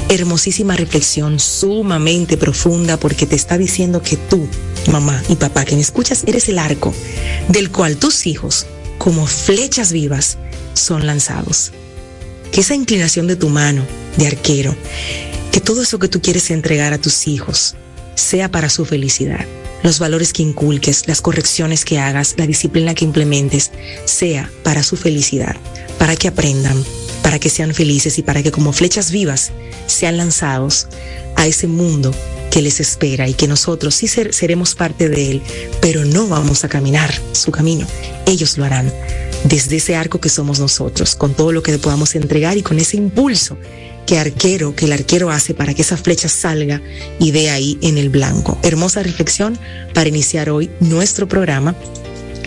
Hermosísima 0.08 0.76
reflexión, 0.76 1.40
sumamente 1.40 2.36
profunda, 2.36 2.96
porque 2.96 3.26
te 3.26 3.34
está 3.34 3.58
diciendo 3.58 4.02
que 4.02 4.16
tú, 4.16 4.48
mamá 4.90 5.20
y 5.28 5.34
papá, 5.34 5.64
que 5.64 5.74
me 5.74 5.80
escuchas, 5.80 6.22
eres 6.26 6.48
el 6.48 6.60
arco 6.60 6.94
del 7.48 7.72
cual 7.72 7.96
tus 7.96 8.26
hijos, 8.28 8.66
como 8.98 9.26
flechas 9.26 9.92
vivas, 9.92 10.38
son 10.74 11.06
lanzados. 11.06 11.72
Que 12.52 12.60
esa 12.60 12.76
inclinación 12.76 13.26
de 13.26 13.36
tu 13.36 13.48
mano 13.48 13.84
de 14.16 14.28
arquero, 14.28 14.76
que 15.50 15.60
todo 15.60 15.82
eso 15.82 15.98
que 15.98 16.08
tú 16.08 16.22
quieres 16.22 16.50
entregar 16.52 16.92
a 16.92 16.98
tus 16.98 17.26
hijos, 17.26 17.74
sea 18.14 18.48
para 18.48 18.70
su 18.70 18.84
felicidad 18.84 19.44
los 19.82 19.98
valores 19.98 20.32
que 20.32 20.42
inculques, 20.42 21.06
las 21.06 21.20
correcciones 21.20 21.84
que 21.84 21.98
hagas, 21.98 22.34
la 22.36 22.46
disciplina 22.46 22.94
que 22.94 23.04
implementes, 23.04 23.70
sea 24.04 24.50
para 24.62 24.82
su 24.82 24.96
felicidad, 24.96 25.56
para 25.98 26.16
que 26.16 26.28
aprendan, 26.28 26.82
para 27.22 27.38
que 27.38 27.50
sean 27.50 27.74
felices 27.74 28.18
y 28.18 28.22
para 28.22 28.42
que 28.42 28.52
como 28.52 28.72
flechas 28.72 29.10
vivas 29.10 29.52
sean 29.86 30.16
lanzados 30.16 30.86
a 31.36 31.46
ese 31.46 31.66
mundo 31.66 32.14
que 32.50 32.62
les 32.62 32.80
espera 32.80 33.28
y 33.28 33.34
que 33.34 33.46
nosotros 33.46 33.94
sí 33.94 34.08
seremos 34.08 34.74
parte 34.74 35.08
de 35.08 35.30
él, 35.30 35.42
pero 35.80 36.04
no 36.04 36.26
vamos 36.26 36.64
a 36.64 36.68
caminar 36.68 37.14
su 37.32 37.52
camino. 37.52 37.86
Ellos 38.26 38.58
lo 38.58 38.64
harán 38.64 38.92
desde 39.44 39.76
ese 39.76 39.96
arco 39.96 40.20
que 40.20 40.28
somos 40.28 40.58
nosotros, 40.58 41.14
con 41.14 41.34
todo 41.34 41.52
lo 41.52 41.62
que 41.62 41.78
podamos 41.78 42.14
entregar 42.14 42.56
y 42.56 42.62
con 42.62 42.78
ese 42.78 42.96
impulso 42.96 43.56
que 44.10 44.18
arquero, 44.18 44.74
que 44.74 44.86
el 44.86 44.92
arquero 44.92 45.30
hace 45.30 45.54
para 45.54 45.72
que 45.72 45.82
esa 45.82 45.96
flecha 45.96 46.28
salga 46.28 46.82
y 47.20 47.30
dé 47.30 47.48
ahí 47.48 47.78
en 47.80 47.96
el 47.96 48.08
blanco. 48.08 48.58
Hermosa 48.64 49.04
reflexión 49.04 49.56
para 49.94 50.08
iniciar 50.08 50.50
hoy 50.50 50.68
nuestro 50.80 51.28
programa 51.28 51.76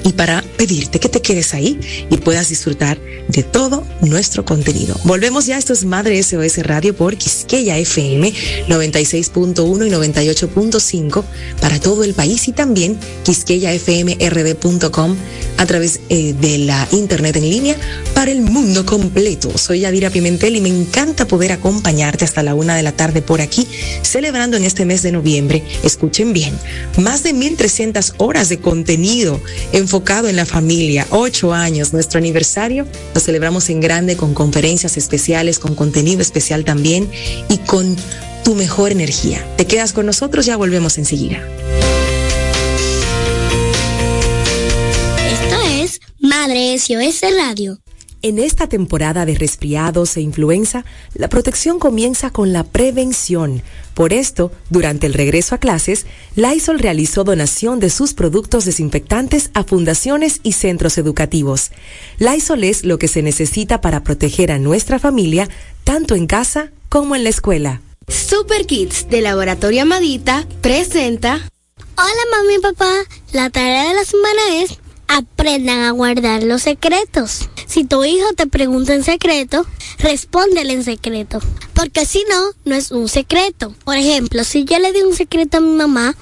y 0.04 0.12
para 0.12 0.44
pedirte 0.58 1.00
que 1.00 1.10
te 1.10 1.22
quedes 1.22 1.54
ahí 1.54 1.80
y 2.10 2.18
puedas 2.18 2.50
disfrutar 2.50 3.00
de 3.28 3.44
todo 3.44 3.86
nuestro 4.02 4.46
contenido. 4.46 4.96
Volvemos 5.04 5.46
ya, 5.46 5.58
esto 5.58 5.74
es 5.74 5.86
Madre 5.86 6.22
SOS 6.22 6.58
Radio 6.60 6.96
por 6.96 7.16
Quisqueya 7.18 7.78
FM 7.78 8.34
96.1 8.68 9.88
y 9.88 9.90
98.5 9.90 11.24
para 11.60 11.80
todo 11.80 12.04
el 12.04 12.14
país 12.14 12.48
y 12.48 12.52
también 12.52 13.00
quisqueyafmrd.com 13.24 15.16
a 15.58 15.66
través 15.66 16.00
eh, 16.10 16.34
de 16.40 16.58
la 16.60 16.88
internet 16.92 17.36
en 17.38 17.50
línea 17.50 17.76
para 18.14 18.32
el 18.32 18.42
mundo 18.42 18.86
completo. 18.86 19.58
Soy 19.58 19.82
Yadira 19.82 20.10
Pimentel 20.10 20.56
y 20.56 20.62
me 20.62 20.70
encanta 20.70 21.28
poder 21.28 21.52
acompañarte 21.52 22.26
hasta 22.26 22.44
la 22.44 22.56
una 22.56 22.76
de 22.76 22.84
la 22.84 22.92
tarde 22.92 23.22
por 23.22 23.42
aquí, 23.42 23.68
celebrando 24.02 24.58
en 24.58 24.64
este 24.64 24.86
mes 24.86 25.04
de 25.04 25.12
noviembre, 25.12 25.64
escuchen 25.84 26.34
bien, 26.34 26.54
más 26.98 27.24
de 27.24 27.34
1.300 27.34 28.16
horas 28.18 28.50
de 28.50 28.60
contenido 28.60 29.42
enfocado 29.72 30.28
en 30.28 30.36
la 30.36 30.43
familia, 30.46 31.08
ocho 31.10 31.54
años, 31.54 31.94
nuestro 31.94 32.18
aniversario, 32.18 32.88
lo 33.14 33.20
celebramos 33.20 33.70
en 33.70 33.80
grande 33.80 34.18
con 34.18 34.34
conferencias 34.34 34.98
especiales, 34.98 35.60
con 35.60 35.76
contenido 35.76 36.22
especial 36.22 36.66
también 36.66 37.10
y 37.50 37.58
con 37.60 37.96
tu 38.44 38.56
mejor 38.56 38.92
energía. 38.92 39.46
Te 39.58 39.66
quedas 39.66 39.94
con 39.94 40.06
nosotros, 40.06 40.46
ya 40.46 40.58
volvemos 40.58 40.98
enseguida. 40.98 41.42
Madre 46.24 46.80
SOS 46.80 47.22
Radio. 47.38 47.83
En 48.26 48.40
esta 48.40 48.68
temporada 48.68 49.26
de 49.26 49.36
resfriados 49.36 50.16
e 50.16 50.22
influenza, 50.22 50.86
la 51.14 51.28
protección 51.28 51.78
comienza 51.78 52.30
con 52.30 52.54
la 52.54 52.64
prevención. 52.64 53.62
Por 53.96 54.14
esto, 54.14 54.50
durante 54.70 55.08
el 55.08 55.14
regreso 55.14 55.56
a 55.56 55.58
clases, 55.58 56.06
Lysol 56.38 56.80
realizó 56.80 57.26
donación 57.26 57.82
de 57.82 57.90
sus 57.90 58.14
productos 58.14 58.64
desinfectantes 58.64 59.52
a 59.54 59.66
fundaciones 59.66 60.40
y 60.42 60.54
centros 60.54 60.98
educativos. 60.98 61.72
Lysol 62.18 62.64
es 62.64 62.86
lo 62.86 62.98
que 62.98 63.10
se 63.10 63.22
necesita 63.22 63.82
para 63.82 64.06
proteger 64.06 64.54
a 64.54 64.58
nuestra 64.58 65.00
familia, 65.00 65.50
tanto 65.84 66.16
en 66.16 66.26
casa 66.26 66.72
como 66.88 67.18
en 67.18 67.26
la 67.26 67.30
escuela. 67.30 67.82
Super 68.08 68.66
Kids 68.66 69.10
de 69.10 69.20
Laboratorio 69.20 69.82
Amadita 69.82 70.48
presenta. 70.62 71.42
Hola 71.98 72.24
mami 72.32 72.56
y 72.56 72.60
papá, 72.60 72.94
la 73.34 73.50
tarea 73.50 73.90
de 73.90 73.96
la 73.96 74.06
semana 74.06 74.62
es 74.62 74.80
aprendan 75.08 75.82
a 75.82 75.92
guardar 75.92 76.44
los 76.44 76.64
secretos. 76.64 77.50
Si 77.68 77.84
tu 77.84 78.04
hijo 78.04 78.26
te 78.36 78.48
pregunta 78.48 78.94
en 78.94 79.04
secreto, 79.04 79.66
respóndele 80.00 80.74
en 80.74 80.84
secreto. 80.84 81.40
Porque 81.74 82.06
si 82.06 82.24
no, 82.30 82.52
no 82.66 82.76
es 82.76 82.92
un 82.92 83.08
secreto. 83.08 83.74
Por 83.84 83.96
ejemplo, 83.96 84.44
si 84.44 84.66
yo 84.66 84.80
le 84.80 84.94
di 84.94 85.02
un 85.02 85.16
secreto 85.16 85.58
a 85.58 85.62
mi 85.62 85.76
mamá, 85.76 86.16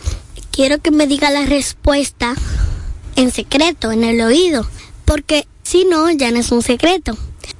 quiero 0.51 0.79
que 0.79 0.91
me 0.91 1.07
diga 1.07 1.31
la 1.31 1.45
respuesta 1.45 2.35
en 3.15 3.31
secreto, 3.31 3.91
en 3.91 4.03
el 4.03 4.21
oído. 4.21 4.65
Porque 5.05 5.47
si 5.63 5.85
no, 5.85 6.09
ya 6.11 6.31
no 6.31 6.39
es 6.39 6.51
un 6.51 6.61
secreto. 6.61 7.17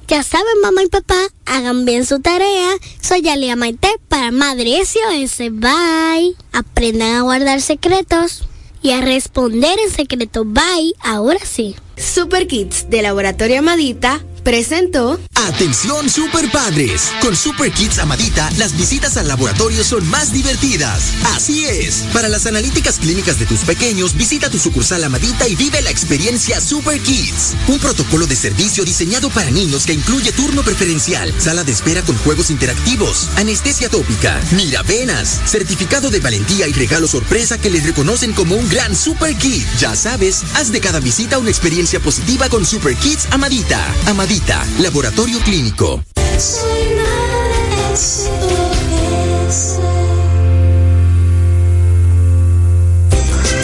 Ya 0.08 0.22
saben, 0.22 0.60
mamá 0.60 0.82
y 0.82 0.88
papá, 0.88 1.18
hagan 1.46 1.84
bien 1.84 2.04
su 2.04 2.20
tarea. 2.20 2.70
Soy 3.00 3.28
Alia 3.28 3.56
Maite 3.56 3.88
para 4.08 4.30
Madre 4.30 4.84
SOS. 4.84 5.38
Bye. 5.52 6.36
Aprendan 6.52 7.16
a 7.16 7.22
guardar 7.22 7.60
secretos 7.60 8.44
y 8.82 8.90
a 8.90 9.00
responder 9.00 9.78
en 9.78 9.90
secreto. 9.90 10.44
Bye, 10.44 10.94
ahora 11.00 11.40
sí. 11.44 11.76
Super 11.96 12.46
Kids 12.46 12.90
de 12.90 13.02
Laboratorio 13.02 13.60
Amadita 13.60 14.20
presentó 14.42 15.18
Atención 15.34 16.08
Super 16.08 16.50
Padres. 16.50 17.10
Con 17.20 17.36
Super 17.36 17.72
Kids 17.72 17.98
Amadita, 17.98 18.50
las 18.58 18.76
visitas 18.76 19.16
al 19.16 19.28
laboratorio 19.28 19.82
son 19.82 20.06
más 20.08 20.32
divertidas. 20.32 21.12
Así 21.34 21.64
es. 21.64 22.04
Para 22.12 22.28
las 22.28 22.46
analíticas 22.46 22.98
clínicas 22.98 23.38
de 23.38 23.46
tus 23.46 23.60
pequeños, 23.60 24.14
visita 24.16 24.50
tu 24.50 24.58
sucursal 24.58 25.02
Amadita 25.04 25.48
y 25.48 25.56
vive 25.56 25.82
la 25.82 25.90
experiencia 25.90 26.60
Super 26.60 27.00
Kids. 27.00 27.54
Un 27.68 27.78
protocolo 27.78 28.26
de 28.26 28.36
servicio 28.36 28.84
diseñado 28.84 29.30
para 29.30 29.50
niños 29.50 29.84
que 29.84 29.94
incluye 29.94 30.32
turno 30.32 30.62
preferencial, 30.62 31.32
sala 31.38 31.64
de 31.64 31.72
espera 31.72 32.02
con 32.02 32.16
juegos 32.18 32.50
interactivos, 32.50 33.28
anestesia 33.36 33.88
tópica, 33.88 34.40
miravenas, 34.52 35.40
certificado 35.46 36.10
de 36.10 36.20
valentía 36.20 36.68
y 36.68 36.72
regalo 36.72 37.08
sorpresa 37.08 37.58
que 37.58 37.70
les 37.70 37.84
reconocen 37.84 38.32
como 38.32 38.54
un 38.54 38.68
gran 38.68 38.94
Super 38.94 39.36
Kid. 39.36 39.64
Ya 39.78 39.96
sabes, 39.96 40.44
haz 40.54 40.70
de 40.70 40.80
cada 40.80 41.00
visita 41.00 41.38
una 41.38 41.50
experiencia 41.50 42.00
positiva 42.00 42.48
con 42.48 42.64
Super 42.64 42.96
Kids 42.96 43.26
Amadita. 43.30 43.82
Amadita, 44.06 44.31
Laboratorio 44.78 45.38
Clínico. 45.40 46.02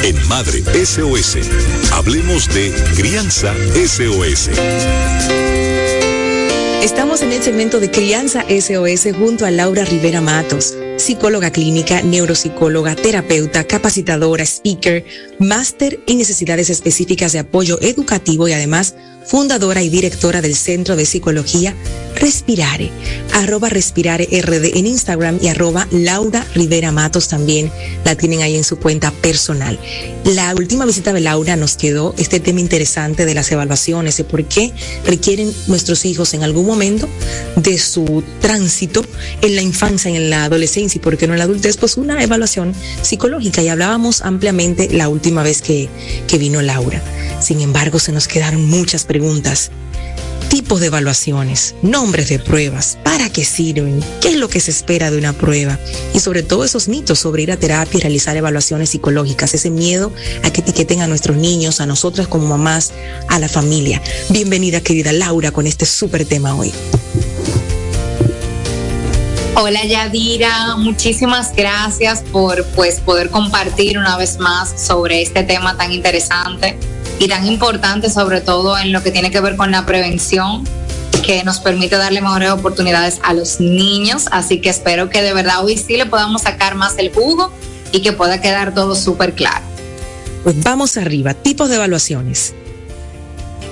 En 0.03 0.29
Madre 0.29 0.63
SOS, 0.85 1.39
hablemos 1.93 2.49
de 2.53 2.71
Crianza 2.95 3.55
SOS. 3.75 4.51
Estamos 6.83 7.23
en 7.23 7.33
el 7.33 7.43
segmento 7.43 7.81
de 7.81 7.91
Crianza 7.91 8.45
SOS 8.49 9.17
junto 9.17 9.47
a 9.47 9.51
Laura 9.51 9.87
Rivera 9.87 10.21
Matos, 10.21 10.77
psicóloga 10.99 11.51
clínica, 11.51 12.03
neuropsicóloga, 12.03 12.95
terapeuta, 12.95 13.65
capacitadora, 13.65 14.45
speaker, 14.45 15.07
máster 15.39 15.99
en 16.07 16.19
necesidades 16.19 16.69
específicas 16.69 17.33
de 17.33 17.39
apoyo 17.39 17.81
educativo 17.81 18.49
y 18.49 18.53
además 18.53 18.95
fundadora 19.29 19.83
y 19.83 19.91
directora 19.91 20.41
del 20.41 20.57
Centro 20.57 20.97
de 20.97 21.05
Psicología 21.05 21.77
Respirare, 22.17 22.91
arroba 23.35 23.69
Respirare 23.69 24.25
RD 24.25 24.77
en 24.77 24.87
Instagram 24.87 25.39
y 25.41 25.49
arroba 25.49 25.87
Laura 25.93 26.45
Rivera 26.55 26.91
Matos 26.91 27.29
también 27.29 27.71
la 28.05 28.17
tienen 28.17 28.43
ahí 28.43 28.57
en 28.57 28.65
su 28.65 28.79
cuenta 28.79 29.13
personal. 29.13 29.79
La 30.25 30.53
última 30.55 30.85
visita 30.85 31.13
de 31.13 31.21
Laura 31.21 31.55
nos 31.55 31.77
quedó 31.77 32.15
este 32.19 32.41
tema 32.41 32.59
interesante 32.59 33.25
de 33.25 33.35
las 33.35 33.53
evaluaciones, 33.53 34.17
de 34.17 34.25
por 34.25 34.45
qué 34.47 34.73
requieren 35.07 35.53
nuestros 35.69 36.05
hijos 36.07 36.35
en 36.35 36.43
algún 36.43 36.67
momento 36.67 37.09
de 37.57 37.79
su 37.79 38.25
tránsito 38.41 39.05
en 39.43 39.55
la 39.55 39.63
infancia, 39.63 40.11
en 40.11 40.31
la 40.31 40.45
adolescencia 40.45 40.99
y 40.99 41.03
por 41.03 41.17
qué 41.17 41.27
no 41.27 41.35
en 41.35 41.39
la 41.39 41.45
adultez, 41.45 41.77
pues 41.77 41.99
una 41.99 42.21
evaluación 42.23 42.75
psicológica 43.03 43.63
y 43.63 43.69
hablábamos 43.69 44.23
ampliamente 44.23 44.89
la 44.91 45.09
última 45.09 45.43
vez 45.43 45.63
que, 45.63 45.89
que 46.27 46.39
vino 46.39 46.63
Laura. 46.63 47.01
Sin 47.41 47.61
embargo, 47.61 48.01
se 48.01 48.11
nos 48.11 48.27
quedaron 48.27 48.65
muchas 48.65 49.05
preguntas. 49.05 49.18
Tipos 50.49 50.81
de 50.81 50.87
evaluaciones, 50.87 51.75
nombres 51.83 52.31
de 52.31 52.39
pruebas, 52.39 52.99
¿para 53.05 53.29
qué 53.31 53.45
sirven? 53.45 54.03
¿Qué 54.23 54.29
es 54.29 54.37
lo 54.37 54.49
que 54.49 54.61
se 54.61 54.71
espera 54.71 55.11
de 55.11 55.19
una 55.19 55.35
prueba? 55.35 55.79
Y 56.15 56.21
sobre 56.21 56.43
todo 56.43 56.65
esos 56.65 56.89
mitos 56.89 57.19
sobre 57.19 57.43
ir 57.43 57.53
a 57.53 57.59
terapia 57.59 57.99
y 57.99 58.01
realizar 58.01 58.37
evaluaciones 58.37 58.91
psicológicas, 58.91 59.53
ese 59.53 59.69
miedo 59.69 60.11
a 60.45 60.51
que 60.51 60.63
etiqueten 60.63 61.03
a 61.03 61.07
nuestros 61.07 61.37
niños, 61.37 61.81
a 61.81 61.87
nosotras 61.87 62.29
como 62.29 62.47
mamás, 62.47 62.93
a 63.29 63.39
la 63.39 63.49
familia. 63.49 64.01
Bienvenida 64.31 64.81
querida 64.81 65.13
Laura 65.13 65.51
con 65.51 65.67
este 65.67 65.85
súper 65.85 66.25
tema 66.25 66.55
hoy. 66.55 66.73
Hola 69.55 69.85
Yadira, 69.85 70.77
muchísimas 70.77 71.55
gracias 71.55 72.23
por 72.33 72.65
pues 72.77 73.01
poder 73.01 73.29
compartir 73.29 73.99
una 73.99 74.17
vez 74.17 74.39
más 74.39 74.81
sobre 74.81 75.21
este 75.21 75.43
tema 75.43 75.77
tan 75.77 75.93
interesante 75.93 76.79
y 77.19 77.29
tan 77.29 77.47
importante, 77.47 78.11
sobre 78.11 78.41
todo 78.41 78.79
en 78.79 78.93
lo 78.93 79.03
que 79.03 79.11
tiene 79.11 79.31
que 79.31 79.41
ver 79.41 79.57
con 79.57 79.71
la 79.71 79.85
prevención, 79.87 80.65
que 81.23 81.43
nos 81.45 81.59
permite 81.59 81.97
darle 81.97 82.21
mejores 82.21 82.51
oportunidades 82.51 83.19
a 83.23 83.35
los 83.35 83.61
niños. 83.61 84.27
Así 84.31 84.61
que 84.61 84.71
espero 84.71 85.11
que 85.11 85.23
de 85.23 85.33
verdad 85.33 85.65
hoy 85.65 85.77
sí 85.77 85.97
le 85.97 86.07
podamos 86.07 86.43
sacar 86.43 86.75
más 86.75 86.95
el 86.99 87.13
jugo 87.13 87.53
y 87.93 88.03
que 88.03 88.13
pueda 88.13 88.41
quedar 88.41 88.75
todo 88.75 88.95
súper 88.95 89.35
claro. 89.35 89.65
Pues 90.45 90.63
vamos 90.63 90.97
arriba, 90.97 91.35
tipos 91.35 91.69
de 91.69 91.77
evaluaciones. 91.77 92.55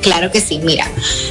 Claro 0.03 0.31
que 0.31 0.41
sí, 0.41 0.61
mira, 0.63 0.87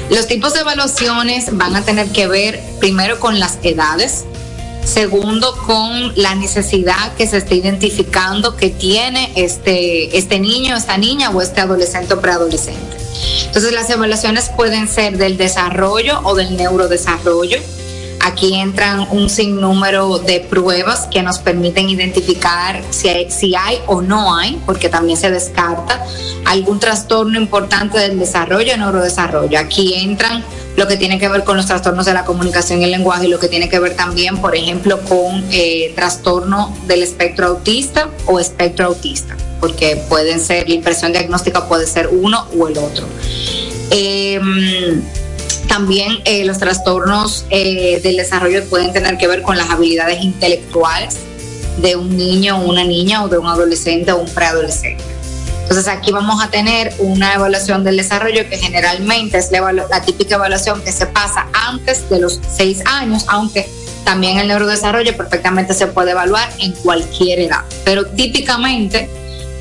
los 0.10 0.28
tipos 0.28 0.54
de 0.54 0.62
evaluaciones 0.62 1.56
van 1.56 1.76
a 1.76 1.82
tener 1.84 2.08
que 2.08 2.28
ver 2.28 2.62
primero 2.80 3.20
con 3.20 3.40
las 3.40 3.60
edades, 3.64 4.26
Segundo, 4.86 5.58
con 5.66 6.14
la 6.16 6.36
necesidad 6.36 7.14
que 7.16 7.28
se 7.28 7.38
está 7.38 7.56
identificando 7.56 8.56
que 8.56 8.70
tiene 8.70 9.34
este, 9.36 10.16
este 10.16 10.40
niño, 10.40 10.76
esta 10.76 10.98
niña 10.98 11.32
o 11.32 11.42
este 11.42 11.60
adolescente 11.60 12.14
o 12.14 12.22
preadolescente. 12.22 12.98
Entonces, 13.46 13.74
las 13.74 13.90
evaluaciones 13.90 14.50
pueden 14.56 14.88
ser 14.88 15.18
del 15.18 15.38
desarrollo 15.38 16.22
o 16.24 16.36
del 16.36 16.56
neurodesarrollo. 16.56 17.58
Aquí 18.26 18.56
entran 18.56 19.08
un 19.12 19.30
sinnúmero 19.30 20.18
de 20.18 20.40
pruebas 20.40 21.08
que 21.12 21.22
nos 21.22 21.38
permiten 21.38 21.90
identificar 21.90 22.82
si 22.90 23.08
hay, 23.08 23.30
si 23.30 23.54
hay 23.56 23.78
o 23.86 24.02
no 24.02 24.36
hay, 24.36 24.60
porque 24.66 24.90
también 24.90 25.16
se 25.16 25.30
descarta 25.30 26.04
algún 26.46 26.80
trastorno 26.80 27.40
importante 27.40 28.00
del 28.00 28.18
desarrollo 28.18 28.74
o 28.74 28.78
neurodesarrollo. 28.78 29.60
Aquí 29.60 29.94
entran 29.94 30.44
lo 30.76 30.88
que 30.88 30.98
tiene 30.98 31.20
que 31.20 31.30
ver 31.30 31.44
con 31.44 31.56
los 31.56 31.68
trastornos 31.68 32.08
de 32.08 32.14
la 32.14 32.26
comunicación 32.26 32.82
y 32.82 32.86
el 32.86 32.92
lenguaje 32.92 33.28
y 33.28 33.30
lo 33.30 33.38
que 33.38 33.48
tiene 33.48 33.70
que 33.70 33.78
ver 33.78 33.96
también, 33.96 34.40
por 34.40 34.56
ejemplo, 34.56 35.00
con 35.02 35.46
eh, 35.52 35.94
trastorno 35.96 36.76
del 36.88 37.04
espectro 37.04 37.46
autista 37.46 38.10
o 38.26 38.40
espectro 38.40 38.88
autista, 38.88 39.38
porque 39.60 39.98
pueden 40.10 40.40
ser, 40.40 40.68
la 40.68 40.74
impresión 40.74 41.12
diagnóstica 41.12 41.68
puede 41.68 41.86
ser 41.86 42.10
uno 42.12 42.48
o 42.60 42.68
el 42.68 42.80
otro. 42.80 43.06
Em, 43.92 45.04
también 45.76 46.20
eh, 46.24 46.46
los 46.46 46.58
trastornos 46.58 47.44
eh, 47.50 48.00
del 48.02 48.16
desarrollo 48.16 48.64
pueden 48.70 48.94
tener 48.94 49.18
que 49.18 49.28
ver 49.28 49.42
con 49.42 49.58
las 49.58 49.70
habilidades 49.70 50.24
intelectuales 50.24 51.18
de 51.80 51.98
un 51.98 52.16
niño 52.16 52.62
o 52.62 52.70
una 52.70 52.86
niña 52.86 53.26
o 53.26 53.28
de 53.28 53.38
un 53.38 53.46
adolescente 53.48 54.14
o 54.14 54.20
un 54.20 54.30
preadolescente. 54.30 55.04
Entonces 55.64 55.90
aquí 55.90 56.14
vamos 56.14 56.42
a 56.42 56.50
tener 56.50 56.94
una 57.00 57.34
evaluación 57.34 57.84
del 57.84 57.98
desarrollo 57.98 58.48
que 58.50 58.58
generalmente 58.58 59.38
es 59.38 59.52
la, 59.52 60.02
típica 60.06 60.36
evaluación 60.36 60.82
que 60.82 60.94
se 60.94 61.08
pasa 61.08 61.48
antes 61.52 62.10
de 62.10 62.22
los 62.22 62.40
seis 62.50 62.82
años, 62.86 63.26
aunque 63.28 63.70
también 64.06 64.38
el 64.38 64.48
neurodesarrollo 64.48 65.18
perfectamente 65.18 65.74
se 65.74 65.88
puede 65.88 66.12
evaluar 66.12 66.50
en 66.60 66.72
cualquier 66.72 67.40
edad. 67.40 67.66
Pero 67.84 68.06
típicamente 68.06 69.10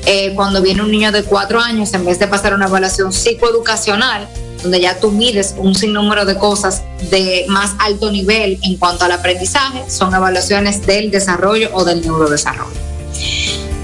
eh, 0.05 0.31
cuando 0.33 0.61
viene 0.61 0.81
un 0.81 0.91
niño 0.91 1.11
de 1.11 1.23
cuatro 1.23 1.59
años, 1.59 1.93
en 1.93 2.05
vez 2.05 2.19
de 2.19 2.27
pasar 2.27 2.53
una 2.53 2.67
evaluación 2.67 3.11
psicoeducacional, 3.11 4.29
donde 4.65 4.81
ya 4.81 4.99
tú 4.99 5.11
mides 5.11 5.53
un 5.59 5.75
sinnúmero 5.75 6.25
de 6.25 6.39
cosas 6.39 6.81
de 7.11 7.45
más 7.49 7.73
alto 7.77 8.09
nivel 8.09 8.57
en 8.63 8.77
cuanto 8.77 9.05
al 9.05 9.11
aprendizaje, 9.11 9.83
son 9.87 10.11
evaluaciones 10.15 10.83
del 10.87 11.11
desarrollo 11.11 11.69
o 11.73 11.85
del 11.85 12.01
neurodesarrollo. 12.01 12.73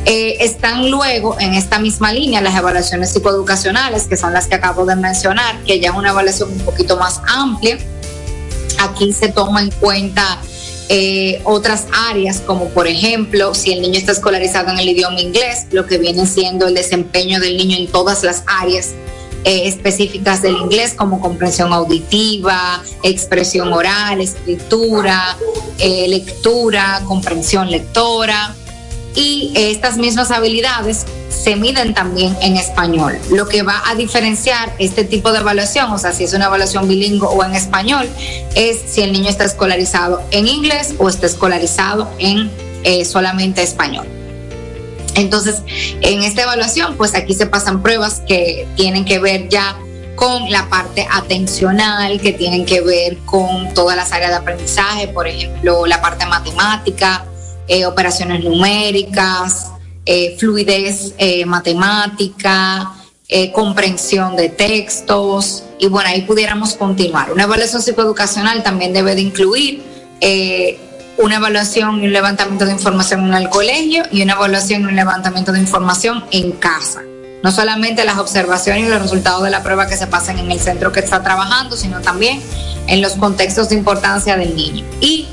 Eh, 0.05 0.37
están 0.39 0.89
luego 0.89 1.39
en 1.39 1.53
esta 1.53 1.77
misma 1.77 2.11
línea 2.11 2.41
las 2.41 2.57
evaluaciones 2.57 3.11
psicoeducacionales, 3.13 4.07
que 4.07 4.17
son 4.17 4.33
las 4.33 4.47
que 4.47 4.55
acabo 4.55 4.83
de 4.87 4.95
mencionar, 4.95 5.61
que 5.65 5.79
ya 5.79 5.91
es 5.91 5.95
una 5.95 6.09
evaluación 6.09 6.51
un 6.51 6.61
poquito 6.61 6.97
más 6.97 7.21
amplia. 7.27 7.77
Aquí 8.79 9.13
se 9.13 9.29
toma 9.29 9.61
en 9.61 9.69
cuenta 9.69 10.39
eh, 10.89 11.41
otras 11.43 11.85
áreas, 12.09 12.41
como 12.43 12.69
por 12.69 12.87
ejemplo, 12.87 13.53
si 13.53 13.71
el 13.71 13.83
niño 13.83 13.99
está 13.99 14.13
escolarizado 14.13 14.71
en 14.71 14.79
el 14.79 14.89
idioma 14.89 15.21
inglés, 15.21 15.67
lo 15.69 15.85
que 15.85 15.99
viene 15.99 16.25
siendo 16.25 16.65
el 16.65 16.73
desempeño 16.73 17.39
del 17.39 17.55
niño 17.55 17.77
en 17.77 17.85
todas 17.85 18.23
las 18.23 18.41
áreas 18.47 18.95
eh, 19.43 19.67
específicas 19.67 20.41
del 20.41 20.57
inglés, 20.57 20.93
como 20.95 21.19
comprensión 21.19 21.73
auditiva, 21.73 22.81
expresión 23.03 23.73
oral, 23.73 24.21
escritura, 24.21 25.37
lectura, 26.07 27.01
comprensión 27.07 27.71
lectora 27.71 28.55
y 29.15 29.51
estas 29.55 29.97
mismas 29.97 30.31
habilidades 30.31 31.05
se 31.29 31.55
miden 31.55 31.93
también 31.93 32.35
en 32.41 32.57
español. 32.57 33.17
Lo 33.31 33.47
que 33.47 33.63
va 33.63 33.81
a 33.87 33.95
diferenciar 33.95 34.73
este 34.79 35.03
tipo 35.03 35.31
de 35.31 35.39
evaluación, 35.39 35.91
o 35.91 35.97
sea, 35.97 36.13
si 36.13 36.23
es 36.23 36.33
una 36.33 36.45
evaluación 36.45 36.87
bilingüe 36.87 37.27
o 37.27 37.43
en 37.43 37.55
español, 37.55 38.07
es 38.55 38.79
si 38.87 39.01
el 39.01 39.11
niño 39.11 39.29
está 39.29 39.45
escolarizado 39.45 40.21
en 40.31 40.47
inglés 40.47 40.95
o 40.97 41.09
está 41.09 41.25
escolarizado 41.25 42.09
en 42.19 42.51
eh, 42.83 43.05
solamente 43.05 43.63
español. 43.63 44.07
Entonces, 45.15 45.61
en 46.01 46.23
esta 46.23 46.43
evaluación, 46.43 46.95
pues 46.97 47.15
aquí 47.15 47.33
se 47.33 47.45
pasan 47.45 47.81
pruebas 47.81 48.21
que 48.27 48.67
tienen 48.75 49.05
que 49.05 49.19
ver 49.19 49.49
ya 49.49 49.77
con 50.15 50.51
la 50.51 50.69
parte 50.69 51.07
atencional, 51.09 52.21
que 52.21 52.33
tienen 52.33 52.65
que 52.65 52.81
ver 52.81 53.17
con 53.25 53.73
todas 53.73 53.97
las 53.97 54.11
áreas 54.11 54.29
de 54.29 54.37
aprendizaje, 54.37 55.07
por 55.07 55.27
ejemplo, 55.27 55.85
la 55.87 55.99
parte 56.01 56.25
matemática, 56.25 57.25
eh, 57.67 57.85
operaciones 57.85 58.43
numéricas, 58.43 59.71
eh, 60.05 60.35
fluidez 60.37 61.13
eh, 61.17 61.45
matemática, 61.45 62.93
comprensión 63.53 64.35
de 64.35 64.49
textos, 64.49 65.63
y 65.79 65.87
bueno, 65.87 66.09
ahí 66.09 66.23
pudiéramos 66.23 66.73
continuar. 66.73 67.31
Una 67.31 67.43
evaluación 67.43 67.81
psicoeducacional 67.81 68.61
también 68.61 68.91
debe 68.91 69.15
de 69.15 69.21
incluir 69.21 69.81
una 71.21 71.35
evaluación 71.37 72.03
y 72.03 72.07
un 72.07 72.13
levantamiento 72.13 72.65
de 72.65 72.71
información 72.71 73.27
en 73.27 73.33
el 73.33 73.49
colegio 73.49 74.03
y 74.11 74.21
una 74.23 74.33
evaluación 74.33 74.81
y 74.81 74.85
un 74.85 74.95
levantamiento 74.95 75.51
de 75.51 75.59
información 75.59 76.23
en 76.31 76.51
casa. 76.51 77.01
no 77.43 77.51
solamente 77.51 78.05
las 78.05 78.19
observaciones 78.19 78.85
y 78.85 78.87
los 78.87 79.01
resultados 79.01 79.41
de 79.41 79.49
la 79.49 79.63
prueba 79.63 79.87
que 79.87 79.97
se 79.97 80.05
pasan 80.05 80.37
en 80.37 80.51
el 80.51 80.59
centro 80.59 80.91
que 80.91 80.99
está 80.99 81.23
trabajando, 81.23 81.75
sino 81.75 81.99
también 81.99 82.39
en 82.85 83.01
los 83.01 83.13
contextos 83.13 83.69
de 83.69 83.75
importancia 83.75 84.37
del 84.37 84.55
niño. 84.55 84.85
Y 84.99 85.27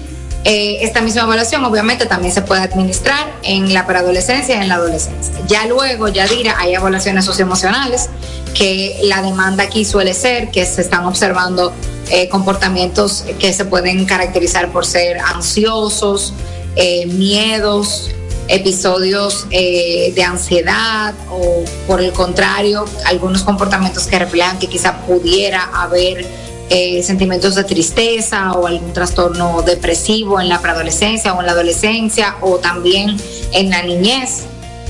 eh, 0.44 0.78
esta 0.80 1.02
misma 1.02 1.24
evaluación 1.24 1.62
obviamente 1.66 2.06
también 2.06 2.32
se 2.32 2.40
puede 2.40 2.62
administrar 2.62 3.30
en 3.42 3.74
la 3.74 3.86
preadolescencia 3.86 4.56
y 4.56 4.60
en 4.62 4.68
la 4.68 4.76
adolescencia. 4.76 5.34
Ya 5.46 5.66
luego, 5.66 6.08
ya 6.08 6.26
dirá, 6.26 6.54
hay 6.58 6.74
evaluaciones 6.74 7.26
socioemocionales, 7.26 8.08
que 8.54 8.98
la 9.02 9.20
demanda 9.20 9.64
aquí 9.64 9.84
suele 9.84 10.14
ser 10.14 10.50
que 10.50 10.64
se 10.64 10.80
están 10.80 11.04
observando 11.04 11.74
eh, 12.10 12.28
comportamientos 12.28 13.24
que 13.38 13.52
se 13.52 13.64
pueden 13.64 14.04
caracterizar 14.06 14.70
por 14.70 14.86
ser 14.86 15.18
ansiosos, 15.18 16.32
eh, 16.76 17.06
miedos, 17.06 18.10
episodios 18.48 19.46
eh, 19.50 20.12
de 20.14 20.22
ansiedad 20.22 21.14
o 21.30 21.64
por 21.86 22.00
el 22.00 22.12
contrario, 22.12 22.84
algunos 23.06 23.42
comportamientos 23.42 24.06
que 24.06 24.18
reflejan 24.18 24.58
que 24.58 24.68
quizá 24.68 24.98
pudiera 25.06 25.68
haber 25.74 26.26
sentimientos 27.02 27.54
de 27.54 27.64
tristeza 27.64 28.52
o 28.52 28.66
algún 28.66 28.92
trastorno 28.92 29.62
depresivo 29.62 30.38
en 30.38 30.50
la 30.50 30.60
preadolescencia 30.60 31.32
o 31.32 31.40
en 31.40 31.46
la 31.46 31.52
adolescencia 31.52 32.36
o 32.42 32.58
también 32.58 33.16
en 33.52 33.70
la 33.70 33.82
niñez. 33.82 34.44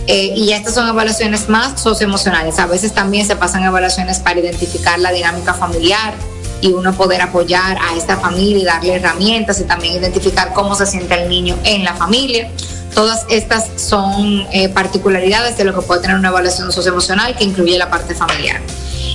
Eh, 0.09 0.33
y 0.35 0.53
estas 0.53 0.73
son 0.73 0.89
evaluaciones 0.89 1.51
más 1.51 1.79
socioemocionales. 1.83 2.59
A 2.59 2.67
veces 2.67 2.95
también 2.95 3.27
se 3.27 3.37
pasan 3.37 3.63
evaluaciones 3.65 4.19
para 4.21 4.41
identificar 4.41 4.99
la 4.99 5.13
dinámica 5.13 5.53
familiar 5.53 6.15
y 6.61 6.73
uno 6.73 6.93
poder 6.95 7.21
apoyar 7.23 7.79
a 7.81 7.97
esta 7.97 8.17
familia 8.17 8.59
y 8.59 8.65
darle 8.65 8.95
herramientas 8.95 9.61
y 9.61 9.65
también 9.65 9.95
identificar 9.95 10.53
cómo 10.53 10.75
se 10.75 10.87
siente 10.87 11.15
el 11.15 11.29
niño 11.29 11.57
en 11.65 11.85
la 11.85 11.95
familia. 11.95 12.51
Todas 12.95 13.25
estas 13.31 13.69
son 13.77 14.47
eh, 14.53 14.69
particularidades 14.69 15.57
de 15.57 15.65
lo 15.65 15.75
que 15.75 15.83
puede 15.83 16.01
tener 16.01 16.17
una 16.17 16.29
evaluación 16.29 16.73
socioemocional 16.73 17.37
que 17.37 17.45
incluye 17.45 17.79
la 17.79 17.91
parte 17.91 18.15
familiar. 18.15 18.61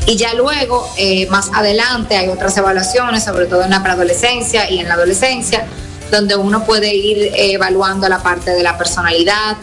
Y 0.06 0.15
ya 0.15 0.34
luego, 0.34 0.88
eh, 0.97 1.27
más 1.27 1.49
adelante, 1.53 2.15
hay 2.15 2.29
otras 2.29 2.56
evaluaciones, 2.58 3.23
sobre 3.23 3.45
todo 3.45 3.63
en 3.63 3.71
la 3.71 3.84
preadolescencia 3.84 4.69
y 4.69 4.79
en 4.79 4.88
la 4.88 4.93
adolescencia, 4.93 5.65
donde 6.12 6.36
uno 6.36 6.65
puede 6.65 6.95
ir 6.95 7.17
eh, 7.17 7.53
evaluando 7.53 8.08
la 8.08 8.21
parte 8.21 8.51
de 8.51 8.63
la 8.63 8.77
personalidad, 8.77 9.58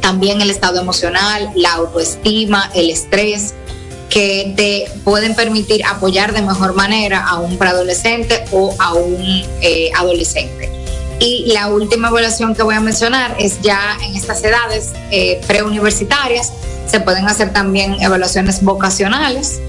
también 0.00 0.42
el 0.42 0.50
estado 0.50 0.80
emocional, 0.80 1.50
la 1.54 1.72
autoestima, 1.72 2.70
el 2.74 2.90
estrés, 2.90 3.54
que 4.14 4.54
te 4.56 5.00
pueden 5.02 5.34
permitir 5.34 5.84
apoyar 5.84 6.32
de 6.32 6.40
mejor 6.40 6.72
manera 6.74 7.26
a 7.26 7.40
un 7.40 7.58
preadolescente 7.58 8.44
o 8.52 8.74
a 8.78 8.94
un 8.94 9.42
adolescente. 9.98 10.74
Y 11.20 11.52
la 11.52 11.68
última 11.68 12.08
evaluación 12.08 12.54
que 12.54 12.62
voy 12.62 12.74
a 12.74 12.80
mencionar 12.80 13.36
es 13.38 13.60
ya 13.62 13.96
en 14.06 14.14
estas 14.14 14.42
edades 14.42 14.92
eh, 15.10 15.40
preuniversitarias. 15.46 16.52
Se 16.86 17.00
pueden 17.00 17.26
hacer 17.26 17.52
también 17.52 17.94
evaluaciones 18.00 18.62
vocacionales 18.62 19.60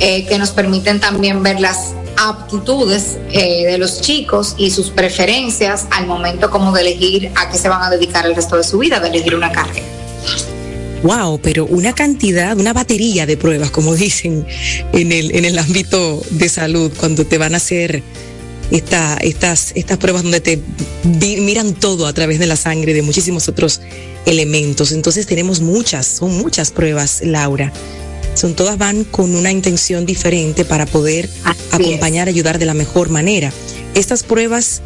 eh, 0.00 0.26
que 0.26 0.38
nos 0.38 0.50
permiten 0.50 1.00
también 1.00 1.42
ver 1.42 1.60
las 1.60 1.94
aptitudes 2.16 3.16
eh, 3.30 3.66
de 3.66 3.78
los 3.78 4.00
chicos 4.00 4.54
y 4.58 4.70
sus 4.70 4.90
preferencias 4.90 5.86
al 5.90 6.06
momento 6.06 6.50
como 6.50 6.72
de 6.72 6.82
elegir 6.82 7.32
a 7.36 7.48
qué 7.48 7.56
se 7.56 7.68
van 7.68 7.82
a 7.82 7.90
dedicar 7.90 8.26
el 8.26 8.34
resto 8.34 8.56
de 8.56 8.64
su 8.64 8.78
vida, 8.78 9.00
de 9.00 9.08
elegir 9.08 9.34
una 9.34 9.50
carrera. 9.50 10.01
Wow, 11.02 11.40
pero 11.42 11.66
una 11.66 11.94
cantidad, 11.94 12.56
una 12.56 12.72
batería 12.72 13.26
de 13.26 13.36
pruebas, 13.36 13.70
como 13.70 13.94
dicen 13.96 14.46
en 14.92 15.12
el, 15.12 15.34
en 15.34 15.44
el 15.44 15.58
ámbito 15.58 16.22
de 16.30 16.48
salud, 16.48 16.92
cuando 16.96 17.26
te 17.26 17.38
van 17.38 17.54
a 17.54 17.56
hacer 17.56 18.02
esta, 18.70 19.16
estas, 19.18 19.72
estas 19.74 19.98
pruebas 19.98 20.22
donde 20.22 20.40
te 20.40 20.60
miran 21.40 21.74
todo 21.74 22.06
a 22.06 22.12
través 22.12 22.38
de 22.38 22.46
la 22.46 22.56
sangre, 22.56 22.94
de 22.94 23.02
muchísimos 23.02 23.48
otros 23.48 23.80
elementos. 24.26 24.92
Entonces 24.92 25.26
tenemos 25.26 25.60
muchas, 25.60 26.06
son 26.06 26.36
muchas 26.38 26.70
pruebas, 26.70 27.20
Laura. 27.22 27.72
Son 28.34 28.54
todas 28.54 28.78
van 28.78 29.04
con 29.04 29.34
una 29.34 29.52
intención 29.52 30.06
diferente 30.06 30.64
para 30.64 30.86
poder 30.86 31.28
acompañar, 31.70 32.28
ayudar 32.28 32.58
de 32.58 32.64
la 32.64 32.72
mejor 32.72 33.10
manera. 33.10 33.52
Estas 33.94 34.22
pruebas 34.22 34.80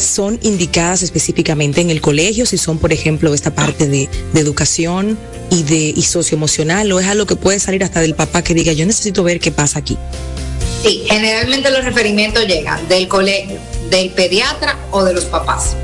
son 0.00 0.38
indicadas 0.42 1.02
específicamente 1.02 1.80
en 1.80 1.90
el 1.90 2.00
colegio, 2.00 2.46
si 2.46 2.58
son, 2.58 2.78
por 2.78 2.92
ejemplo, 2.92 3.32
esta 3.34 3.54
parte 3.54 3.88
de, 3.88 4.08
educación 4.34 5.18
y 5.50 5.62
de 5.64 5.92
y 5.96 6.02
socioemocional, 6.02 6.90
o 6.92 7.00
es 7.00 7.06
algo 7.06 7.26
que 7.26 7.36
puede 7.36 7.58
salir 7.60 7.84
hasta 7.84 8.00
del 8.00 8.14
papá 8.14 8.42
que 8.42 8.54
diga, 8.54 8.72
yo 8.72 8.86
necesito 8.86 9.22
ver 9.22 9.40
qué 9.40 9.52
pasa 9.52 9.78
aquí. 9.78 9.96
Sí, 10.82 11.04
generalmente 11.06 11.70
los 11.70 11.84
referimientos 11.84 12.46
llegan 12.46 12.88
del 12.88 13.06
colegio, 13.08 13.58
del 13.90 14.10
pediatra 14.10 14.78
o 14.90 15.04
de 15.04 15.12
los 15.12 15.24
papás. 15.26 15.76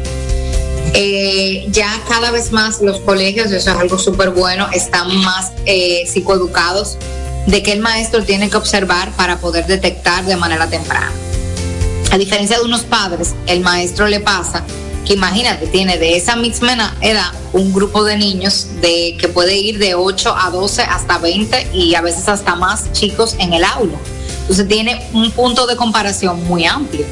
Eh, 0.94 1.66
ya 1.70 2.00
cada 2.08 2.30
vez 2.30 2.52
más 2.52 2.80
los 2.80 3.00
colegios, 3.00 3.46
eso 3.46 3.70
es 3.70 3.76
algo 3.76 3.98
súper 3.98 4.30
bueno, 4.30 4.68
están 4.72 5.14
más 5.18 5.52
eh, 5.66 6.04
psicoeducados 6.06 6.96
de 7.46 7.62
que 7.62 7.72
el 7.72 7.80
maestro 7.80 8.24
tiene 8.24 8.48
que 8.48 8.56
observar 8.56 9.12
para 9.12 9.38
poder 9.38 9.66
detectar 9.66 10.24
de 10.24 10.36
manera 10.36 10.68
temprana. 10.68 11.12
Diferencia 12.18 12.58
de 12.58 12.64
unos 12.64 12.82
padres, 12.82 13.34
el 13.46 13.60
maestro 13.60 14.06
le 14.06 14.20
pasa 14.20 14.64
que 15.06 15.14
imagínate, 15.14 15.68
tiene 15.68 15.98
de 15.98 16.16
esa 16.16 16.34
misma 16.34 16.94
edad 17.00 17.30
un 17.52 17.72
grupo 17.72 18.02
de 18.04 18.16
niños 18.16 18.66
de 18.80 19.16
que 19.18 19.28
puede 19.28 19.56
ir 19.56 19.78
de 19.78 19.94
8 19.94 20.34
a 20.36 20.50
12 20.50 20.82
hasta 20.82 21.18
20 21.18 21.68
y 21.72 21.94
a 21.94 22.00
veces 22.00 22.28
hasta 22.28 22.56
más 22.56 22.92
chicos 22.92 23.36
en 23.38 23.52
el 23.52 23.64
aula. 23.64 23.96
Entonces 24.40 24.66
tiene 24.66 25.00
un 25.12 25.30
punto 25.30 25.66
de 25.66 25.76
comparación 25.76 26.44
muy 26.44 26.66
amplio. 26.66 27.06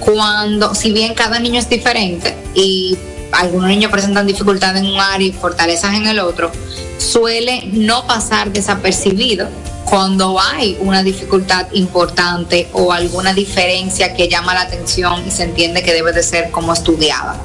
Cuando, 0.00 0.74
si 0.74 0.90
bien 0.90 1.14
cada 1.14 1.38
niño 1.38 1.60
es 1.60 1.68
diferente 1.68 2.36
y 2.54 2.98
algunos 3.30 3.68
niños 3.68 3.92
presentan 3.92 4.26
dificultades 4.26 4.82
en 4.82 4.88
un 4.88 4.98
área 4.98 5.28
y 5.28 5.32
fortalezas 5.32 5.94
en 5.94 6.06
el 6.06 6.18
otro, 6.18 6.50
suele 6.98 7.68
no 7.72 8.06
pasar 8.06 8.52
desapercibido 8.52 9.48
cuando 9.92 10.40
hay 10.40 10.78
una 10.80 11.02
dificultad 11.02 11.66
importante 11.72 12.66
o 12.72 12.94
alguna 12.94 13.34
diferencia 13.34 14.14
que 14.14 14.26
llama 14.26 14.54
la 14.54 14.62
atención 14.62 15.22
y 15.28 15.30
se 15.30 15.42
entiende 15.42 15.82
que 15.82 15.92
debe 15.92 16.12
de 16.12 16.22
ser 16.22 16.50
como 16.50 16.72
estudiada. 16.72 17.38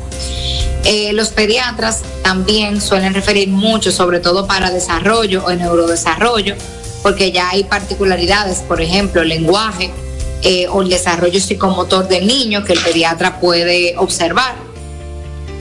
Eh, 0.85 1.11
los 1.11 1.27
pediatras 1.27 2.03
también 2.23 2.79
suelen 2.79 3.13
referir 3.13 3.49
mucho, 3.49 3.91
sobre 3.91 4.21
todo 4.21 4.47
para 4.47 4.71
desarrollo 4.71 5.43
o 5.43 5.51
neurodesarrollo, 5.51 6.55
porque 7.03 7.33
ya 7.33 7.49
hay 7.49 7.65
particularidades, 7.65 8.59
por 8.59 8.79
ejemplo, 8.79 9.23
el 9.23 9.27
lenguaje 9.27 9.91
eh, 10.41 10.69
o 10.69 10.83
el 10.83 10.87
desarrollo 10.87 11.41
psicomotor 11.41 12.07
del 12.07 12.27
niño 12.27 12.63
que 12.63 12.71
el 12.71 12.79
pediatra 12.79 13.41
puede 13.41 13.95
observar 13.97 14.55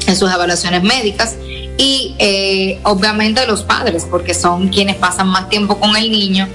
en 0.07 0.17
sus 0.17 0.33
evaluaciones 0.33 0.85
médicas 0.85 1.35
y 1.79 2.15
eh, 2.21 2.79
obviamente 2.85 3.45
los 3.49 3.65
padres, 3.65 4.07
porque 4.09 4.35
son 4.35 4.69
quienes 4.69 4.95
pasan 4.95 5.27
más 5.27 5.49
tiempo 5.49 5.81
con 5.81 5.97
el 5.97 6.13
niño 6.13 6.47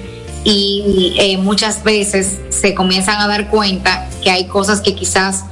y 0.43 1.15
eh, 1.17 1.38
muchas 1.38 1.84
veces 1.84 2.38
se 2.49 2.73
comienzan 2.73 3.21
a 3.21 3.27
dar 3.27 3.49
cuenta 3.49 4.10
que 4.23 4.32
hay 4.32 4.45
cosas 4.45 4.82
que 4.82 4.95
quizás 4.95 5.45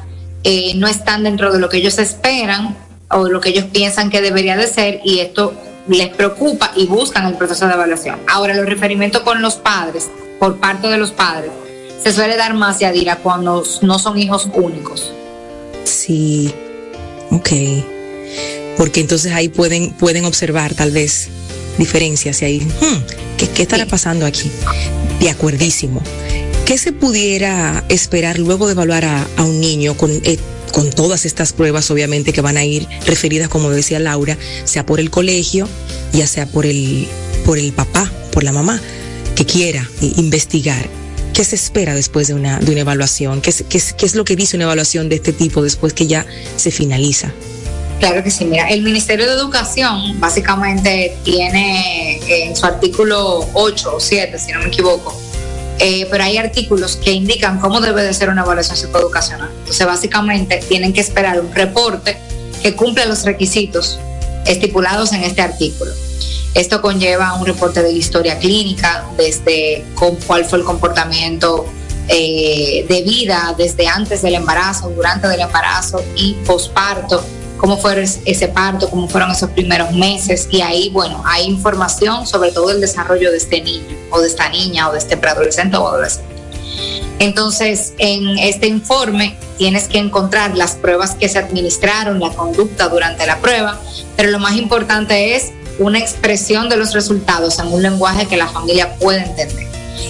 no 0.76 0.88
están 0.88 1.24
dentro 1.24 1.52
de 1.52 1.60
lo 1.60 1.70
que 1.70 1.78
ellos 1.78 2.00
esperan 2.00 2.76
o 3.10 3.28
lo 3.28 3.42
que 3.42 3.50
ellos 3.50 3.66
piensan 3.66 4.10
que 4.10 4.22
debería 4.22 4.56
de 4.56 4.68
ser 4.68 5.02
y 5.04 5.20
esto 5.20 5.54
les 5.88 6.10
preocupa 6.10 6.72
y 6.76 6.86
buscan 6.86 7.26
el 7.26 7.36
proceso 7.36 7.68
de 7.68 7.74
evaluación. 7.74 8.20
Ahora, 8.28 8.54
los 8.54 8.66
referimientos 8.66 9.22
con 9.24 9.42
los 9.42 9.56
padres, 9.56 10.10
por 10.40 10.58
parte 10.58 10.88
de 10.88 10.98
los 10.98 11.12
padres, 11.12 11.52
se 12.02 12.14
suele 12.14 12.38
dar 12.38 12.54
más, 12.54 12.80
Yadira, 12.80 13.18
cuando 13.18 13.64
no 13.82 14.00
son 14.00 14.18
hijos 14.18 14.48
únicos. 14.54 15.12
Sí, 15.84 16.54
ok. 17.32 17.50
Porque 18.78 19.02
entonces 19.02 19.34
ahí 19.34 19.50
pueden, 19.50 19.92
pueden 19.92 20.26
observar 20.26 20.74
tal 20.74 20.92
vez 20.92 21.30
diferencias 21.78 22.42
y 22.42 22.46
ahí, 22.46 22.60
hmm, 22.60 23.38
¿qué, 23.38 23.62
estará 23.62 23.86
pasando 23.86 24.26
aquí? 24.26 24.52
De 25.20 25.30
acuerdísimo. 25.30 26.02
¿Qué 26.66 26.78
se 26.78 26.92
pudiera 26.92 27.84
esperar 27.90 28.38
luego 28.38 28.68
de 28.68 28.74
evaluar 28.74 29.06
a, 29.06 29.28
un 29.40 29.60
niño 29.60 29.96
con... 29.96 30.12
Eh, 30.24 30.38
con 30.70 30.92
todas 30.92 31.26
estas 31.26 31.52
pruebas, 31.52 31.90
obviamente, 31.90 32.32
que 32.32 32.42
van 32.42 32.56
a 32.56 32.64
ir 32.64 32.88
referidas, 33.08 33.50
como 33.50 33.72
decía 33.72 33.98
Laura, 33.98 34.38
sea 34.66 34.86
por 34.86 35.00
el 35.00 35.10
colegio, 35.10 35.68
ya 36.14 36.28
sea 36.28 36.46
por 36.46 36.68
el, 36.68 37.08
por 37.44 37.58
el 37.58 37.74
papá, 37.74 38.12
por 38.32 38.44
la 38.44 38.54
mamá, 38.54 38.80
que 39.36 39.46
quiera 39.46 39.90
investigar. 40.18 40.88
¿Qué 41.34 41.44
se 41.44 41.56
espera 41.56 41.96
después 41.96 42.28
de 42.28 42.34
una, 42.34 42.60
de 42.60 42.72
una 42.72 42.82
evaluación? 42.82 43.42
¿Qué 43.42 43.50
es, 43.50 43.64
qué, 43.68 43.78
es, 43.78 43.94
¿Qué 43.94 44.06
es 44.06 44.14
lo 44.14 44.26
que 44.26 44.36
dice 44.36 44.58
una 44.58 44.66
evaluación 44.66 45.10
de 45.10 45.16
este 45.16 45.34
tipo 45.34 45.64
después 45.64 45.94
que 45.94 46.06
ya 46.06 46.26
se 46.58 46.70
finaliza? 46.70 47.34
Claro 48.00 48.24
que 48.24 48.32
sí, 48.32 48.46
mira, 48.46 48.70
el 48.70 48.82
Ministerio 48.82 49.26
de 49.28 49.34
Educación 49.34 50.20
básicamente 50.22 51.18
tiene 51.24 52.20
en 52.46 52.56
su 52.56 52.66
artículo 52.66 53.46
8 53.54 53.96
o 53.96 54.00
7, 54.00 54.40
si 54.40 54.54
no 54.54 54.60
me 54.60 54.68
equivoco, 54.68 55.14
eh, 55.80 56.08
pero 56.10 56.24
hay 56.24 56.38
artículos 56.38 56.96
que 56.96 57.12
indican 57.12 57.60
cómo 57.60 57.82
debe 57.82 58.04
de 58.04 58.14
ser 58.14 58.30
una 58.30 58.44
evaluación 58.44 58.78
psicoeducacional. 58.78 59.50
Entonces, 59.60 59.86
básicamente, 59.86 60.62
tienen 60.70 60.94
que 60.94 61.02
esperar 61.02 61.42
un 61.42 61.54
reporte 61.54 62.18
que 62.64 62.74
cumpla 62.74 63.06
los 63.06 63.26
requisitos 63.26 64.00
estipulados 64.46 65.12
en 65.12 65.24
este 65.24 65.42
artículo. 65.42 65.92
Esto 66.54 66.82
conlleva 66.82 67.34
un 67.34 67.46
reporte 67.46 67.84
de 67.84 67.92
la 67.92 67.98
historia 67.98 68.40
clínica, 68.40 69.06
desde 69.18 69.84
cuál 70.26 70.46
fue 70.46 70.60
el 70.60 70.66
comportamiento 70.66 71.66
eh, 72.08 72.86
de 72.90 73.02
vida 73.04 73.54
desde 73.58 73.88
antes 73.88 74.22
del 74.22 74.36
embarazo, 74.36 74.90
durante 74.90 75.28
el 75.28 75.40
embarazo 75.42 76.02
y 76.16 76.34
posparto, 76.46 77.24
cómo 77.60 77.78
fue 77.78 78.04
ese 78.04 78.48
parto, 78.48 78.90
cómo 78.90 79.08
fueron 79.08 79.32
esos 79.32 79.50
primeros 79.52 79.92
meses 79.92 80.48
y 80.50 80.62
ahí, 80.62 80.90
bueno, 80.90 81.22
hay 81.26 81.46
información 81.46 82.26
sobre 82.26 82.52
todo 82.52 82.72
el 82.72 82.80
desarrollo 82.80 83.32
de 83.32 83.38
este 83.38 83.62
niño 83.62 83.98
o 84.12 84.22
de 84.22 84.28
esta 84.28 84.50
niña 84.50 84.90
o 84.90 84.94
de 84.94 85.00
este 85.00 85.18
preadolescente 85.18 85.78
o 85.78 85.88
adolescente. 85.88 86.30
Entonces, 87.20 87.94
en 87.98 88.40
este 88.40 88.68
informe 88.68 89.38
tienes 89.58 89.90
que 89.90 89.98
encontrar 89.98 90.56
las 90.56 90.76
pruebas 90.76 91.16
que 91.16 91.28
se 91.28 91.38
administraron, 91.38 92.22
la 92.22 92.30
conducta 92.30 92.88
durante 92.88 93.28
la 93.28 93.40
prueba, 93.40 93.78
pero 94.16 94.32
lo 94.32 94.40
más 94.40 94.56
importante 94.56 95.36
es 95.36 95.52
una 95.80 96.00
expresión 96.00 96.70
de 96.70 96.78
los 96.78 96.94
resultados 96.94 97.60
en 97.60 97.68
un 97.68 97.82
lenguaje 97.82 98.26
que 98.26 98.38
la 98.38 98.48
familia 98.48 98.96
pueda 98.96 99.24
entender. 99.24 99.68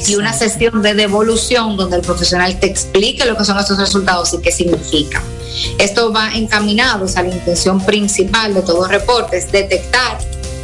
Y 0.07 0.15
una 0.15 0.33
sesión 0.33 0.81
de 0.81 0.93
devolución 0.93 1.77
donde 1.77 1.97
el 1.97 2.01
profesional 2.01 2.59
te 2.59 2.67
explique 2.67 3.25
lo 3.25 3.37
que 3.37 3.45
son 3.45 3.57
estos 3.57 3.77
resultados 3.77 4.33
y 4.33 4.39
qué 4.39 4.51
significan. 4.51 5.23
Esto 5.77 6.11
va 6.11 6.31
encaminado 6.35 7.05
a 7.13 7.21
la 7.21 7.29
intención 7.29 7.83
principal 7.85 8.53
de 8.53 8.61
todo 8.61 8.87
reporte, 8.87 9.37
es 9.37 9.51
detectar 9.51 10.17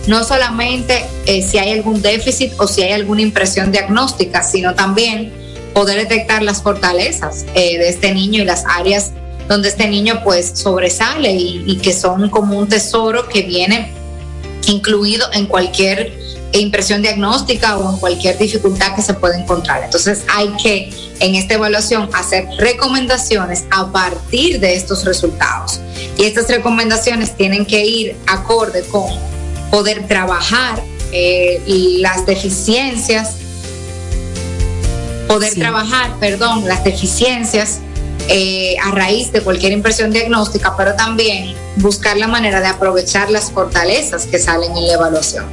no 0.07 0.23
solamente 0.23 1.05
eh, 1.25 1.41
si 1.41 1.57
hay 1.57 1.71
algún 1.71 2.01
déficit 2.01 2.53
o 2.59 2.67
si 2.67 2.83
hay 2.83 2.91
alguna 2.91 3.21
impresión 3.21 3.71
diagnóstica, 3.71 4.43
sino 4.43 4.75
también 4.75 5.33
poder 5.73 5.97
detectar 5.97 6.43
las 6.43 6.61
fortalezas 6.61 7.45
eh, 7.55 7.77
de 7.77 7.89
este 7.89 8.13
niño 8.13 8.41
y 8.41 8.45
las 8.45 8.63
áreas 8.65 9.11
donde 9.47 9.69
este 9.69 9.88
niño 9.88 10.21
pues 10.23 10.51
sobresale 10.55 11.31
y, 11.31 11.77
que 11.77 11.93
son 11.93 12.29
como 12.29 12.57
un 12.57 12.67
tesoro 12.67 13.27
que 13.27 13.43
viene 13.43 13.91
incluido 14.67 15.27
en 15.33 15.45
cualquier 15.45 16.13
impresión 16.58 17.02
diagnóstica 17.02 17.78
o 17.78 17.94
en 17.94 18.00
cualquier 18.00 18.38
dificultad 18.38 18.96
que 18.96 19.02
se 19.02 19.13
pueda 19.13 19.38
encontrar. 19.38 19.84
Entonces 19.84 20.24
hay 20.34 20.50
que 20.62 20.89
en 21.20 21.36
esta 21.36 21.56
evaluación 21.56 22.10
hacer 22.13 22.48
recomendaciones 22.58 23.65
a 23.72 23.91
partir 23.91 24.60
de 24.60 24.76
estos 24.76 25.06
resultados. 25.06 25.80
Y 26.18 26.24
estas 26.24 26.48
recomendaciones 26.50 27.36
tienen 27.36 27.65
que 27.65 27.86
ir 27.86 28.15
acorde 28.28 28.84
con 28.84 29.06
poder 29.72 30.08
trabajar 30.08 30.82
eh, 31.12 31.62
las 32.00 32.26
deficiencias 32.26 33.36
poder 35.28 35.54
trabajar, 35.56 36.12
perdón, 36.20 36.68
las 36.68 36.84
deficiencias 36.84 37.80
eh, 38.27 38.75
a 38.83 38.91
raíz 38.91 39.31
de 39.31 39.41
cualquier 39.41 39.71
impresión 39.71 40.11
diagnóstica, 40.11 40.75
pero 40.75 40.95
también 40.95 41.55
buscar 41.77 42.17
la 42.17 42.27
manera 42.27 42.59
de 42.59 42.67
aprovechar 42.67 43.29
las 43.29 43.51
fortalezas 43.51 44.25
que 44.25 44.39
salen 44.39 44.75
en 44.75 44.88
la 44.88 44.93
evaluación. 44.93 45.45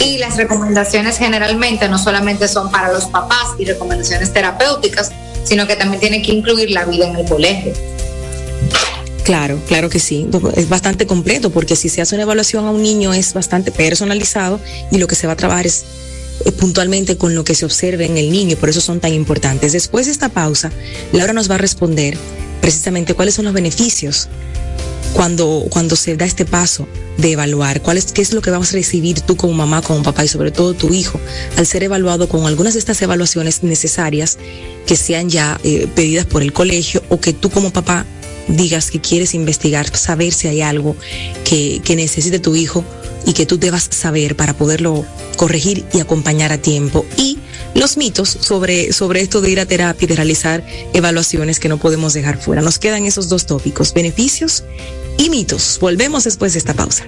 Y 0.00 0.18
las 0.18 0.36
recomendaciones 0.36 1.18
generalmente 1.18 1.88
no 1.88 1.98
solamente 1.98 2.48
son 2.48 2.70
para 2.70 2.92
los 2.92 3.06
papás 3.06 3.54
y 3.58 3.64
recomendaciones 3.64 4.32
terapéuticas, 4.32 5.12
sino 5.44 5.66
que 5.66 5.76
también 5.76 6.00
tienen 6.00 6.22
que 6.22 6.32
incluir 6.32 6.70
la 6.70 6.84
vida 6.84 7.08
en 7.08 7.16
el 7.16 7.26
colegio. 7.26 7.72
Claro, 9.24 9.58
claro 9.68 9.88
que 9.88 10.00
sí. 10.00 10.28
Es 10.56 10.68
bastante 10.68 11.06
completo 11.06 11.50
porque 11.50 11.76
si 11.76 11.88
se 11.88 12.02
hace 12.02 12.16
una 12.16 12.24
evaluación 12.24 12.66
a 12.66 12.70
un 12.70 12.82
niño 12.82 13.14
es 13.14 13.32
bastante 13.32 13.70
personalizado 13.70 14.60
y 14.90 14.98
lo 14.98 15.06
que 15.06 15.14
se 15.14 15.26
va 15.26 15.34
a 15.34 15.36
trabajar 15.36 15.66
es 15.66 15.84
puntualmente 16.58 17.16
con 17.16 17.34
lo 17.34 17.44
que 17.44 17.54
se 17.54 17.64
observe 17.64 18.06
en 18.06 18.16
el 18.16 18.30
niño, 18.30 18.56
por 18.56 18.68
eso 18.68 18.80
son 18.80 19.00
tan 19.00 19.12
importantes. 19.12 19.72
Después 19.72 20.06
de 20.06 20.12
esta 20.12 20.28
pausa, 20.28 20.70
Laura 21.12 21.32
nos 21.32 21.50
va 21.50 21.56
a 21.56 21.58
responder 21.58 22.16
precisamente 22.60 23.14
cuáles 23.14 23.34
son 23.34 23.46
los 23.46 23.54
beneficios 23.54 24.28
cuando, 25.12 25.66
cuando 25.70 25.96
se 25.96 26.16
da 26.16 26.24
este 26.24 26.44
paso 26.44 26.86
de 27.18 27.32
evaluar, 27.32 27.82
cuál 27.82 27.98
es, 27.98 28.12
qué 28.12 28.22
es 28.22 28.32
lo 28.32 28.40
que 28.40 28.50
vamos 28.50 28.70
a 28.70 28.76
recibir 28.76 29.20
tú 29.20 29.36
como 29.36 29.52
mamá, 29.52 29.82
como 29.82 30.02
papá 30.02 30.24
y 30.24 30.28
sobre 30.28 30.50
todo 30.50 30.74
tu 30.74 30.92
hijo 30.94 31.20
al 31.56 31.66
ser 31.66 31.82
evaluado 31.82 32.28
con 32.28 32.46
algunas 32.46 32.74
de 32.74 32.80
estas 32.80 33.02
evaluaciones 33.02 33.62
necesarias 33.62 34.38
que 34.86 34.96
sean 34.96 35.28
ya 35.28 35.60
eh, 35.64 35.88
pedidas 35.94 36.26
por 36.26 36.42
el 36.42 36.52
colegio 36.52 37.02
o 37.08 37.20
que 37.20 37.32
tú 37.32 37.50
como 37.50 37.72
papá 37.72 38.06
digas 38.56 38.90
que 38.90 39.00
quieres 39.00 39.34
investigar, 39.34 39.94
saber 39.96 40.32
si 40.32 40.48
hay 40.48 40.62
algo 40.62 40.96
que, 41.44 41.80
que 41.84 41.96
necesite 41.96 42.38
tu 42.38 42.56
hijo 42.56 42.84
y 43.26 43.32
que 43.32 43.46
tú 43.46 43.58
debas 43.58 43.88
saber 43.90 44.36
para 44.36 44.54
poderlo 44.54 45.04
corregir 45.36 45.84
y 45.92 46.00
acompañar 46.00 46.52
a 46.52 46.58
tiempo. 46.58 47.04
Y 47.16 47.38
los 47.74 47.96
mitos 47.96 48.28
sobre, 48.28 48.92
sobre 48.92 49.20
esto 49.20 49.40
de 49.40 49.50
ir 49.50 49.60
a 49.60 49.66
terapia 49.66 50.04
y 50.04 50.08
de 50.08 50.16
realizar 50.16 50.64
evaluaciones 50.92 51.60
que 51.60 51.68
no 51.68 51.78
podemos 51.78 52.12
dejar 52.12 52.40
fuera. 52.40 52.62
Nos 52.62 52.78
quedan 52.78 53.06
esos 53.06 53.28
dos 53.28 53.46
tópicos, 53.46 53.94
beneficios 53.94 54.64
y 55.18 55.30
mitos. 55.30 55.78
Volvemos 55.80 56.24
después 56.24 56.52
de 56.52 56.58
esta 56.58 56.74
pausa. 56.74 57.04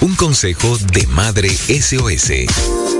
Un 0.00 0.14
consejo 0.14 0.78
de 0.92 1.06
Madre 1.06 1.50
SOS. 1.50 2.95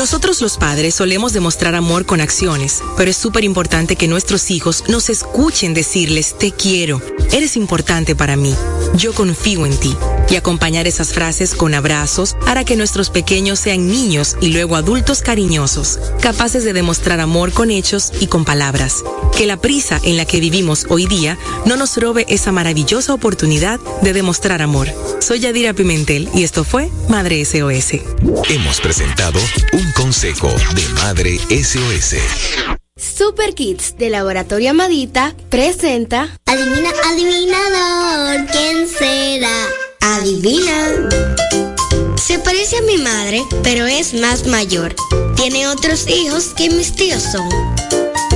Nosotros 0.00 0.40
los 0.40 0.56
padres 0.56 0.94
solemos 0.94 1.34
demostrar 1.34 1.74
amor 1.74 2.06
con 2.06 2.22
acciones, 2.22 2.82
pero 2.96 3.10
es 3.10 3.18
súper 3.18 3.44
importante 3.44 3.96
que 3.96 4.08
nuestros 4.08 4.50
hijos 4.50 4.84
nos 4.88 5.10
escuchen 5.10 5.74
decirles 5.74 6.38
te 6.38 6.52
quiero, 6.52 7.02
eres 7.32 7.54
importante 7.54 8.16
para 8.16 8.34
mí, 8.34 8.54
yo 8.94 9.12
confío 9.12 9.66
en 9.66 9.76
ti. 9.76 9.94
Y 10.30 10.36
acompañar 10.36 10.86
esas 10.86 11.12
frases 11.12 11.54
con 11.54 11.74
abrazos 11.74 12.36
hará 12.46 12.64
que 12.64 12.76
nuestros 12.76 13.10
pequeños 13.10 13.58
sean 13.58 13.88
niños 13.88 14.36
y 14.40 14.52
luego 14.52 14.76
adultos 14.76 15.22
cariñosos, 15.22 15.98
capaces 16.22 16.64
de 16.64 16.72
demostrar 16.72 17.20
amor 17.20 17.52
con 17.52 17.70
hechos 17.70 18.12
y 18.20 18.28
con 18.28 18.44
palabras. 18.44 19.02
Que 19.36 19.46
la 19.46 19.56
prisa 19.56 20.00
en 20.04 20.16
la 20.16 20.24
que 20.24 20.38
vivimos 20.38 20.86
hoy 20.88 21.06
día 21.06 21.36
no 21.66 21.76
nos 21.76 21.96
robe 21.96 22.26
esa 22.28 22.52
maravillosa 22.52 23.12
oportunidad 23.12 23.80
de 24.02 24.12
demostrar 24.12 24.62
amor. 24.62 24.88
Soy 25.18 25.40
Yadira 25.40 25.74
Pimentel 25.74 26.28
y 26.32 26.44
esto 26.44 26.62
fue 26.62 26.90
Madre 27.08 27.44
SOS. 27.44 28.00
Hemos 28.48 28.80
presentado 28.80 29.40
un 29.72 29.89
consejo 29.92 30.48
de 30.74 30.88
Madre 30.94 31.38
SOS. 31.48 32.16
Super 32.96 33.54
Kids 33.54 33.96
de 33.96 34.10
Laboratorio 34.10 34.70
Amadita 34.70 35.34
presenta 35.48 36.36
Adivina, 36.46 36.90
adivinador, 37.06 38.46
¿quién 38.50 38.88
será? 38.88 39.48
Adivina. 40.00 41.08
Se 42.16 42.38
parece 42.38 42.78
a 42.78 42.82
mi 42.82 42.98
madre, 42.98 43.42
pero 43.62 43.86
es 43.86 44.14
más 44.14 44.46
mayor. 44.46 44.94
Tiene 45.36 45.68
otros 45.68 46.06
hijos 46.08 46.48
que 46.56 46.68
mis 46.70 46.94
tíos 46.94 47.22
son. 47.22 47.48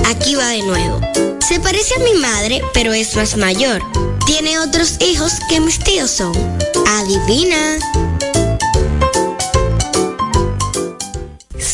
Aquí 0.06 0.34
va 0.34 0.48
de 0.48 0.62
nuevo. 0.62 1.00
Se 1.46 1.60
parece 1.60 1.94
a 1.96 1.98
mi 1.98 2.14
madre, 2.20 2.62
pero 2.72 2.92
es 2.92 3.14
más 3.16 3.36
mayor. 3.36 3.82
Tiene 4.26 4.58
otros 4.58 4.96
hijos 5.00 5.32
que 5.48 5.60
mis 5.60 5.78
tíos 5.78 6.10
son. 6.10 6.32
Adivina. 6.86 7.78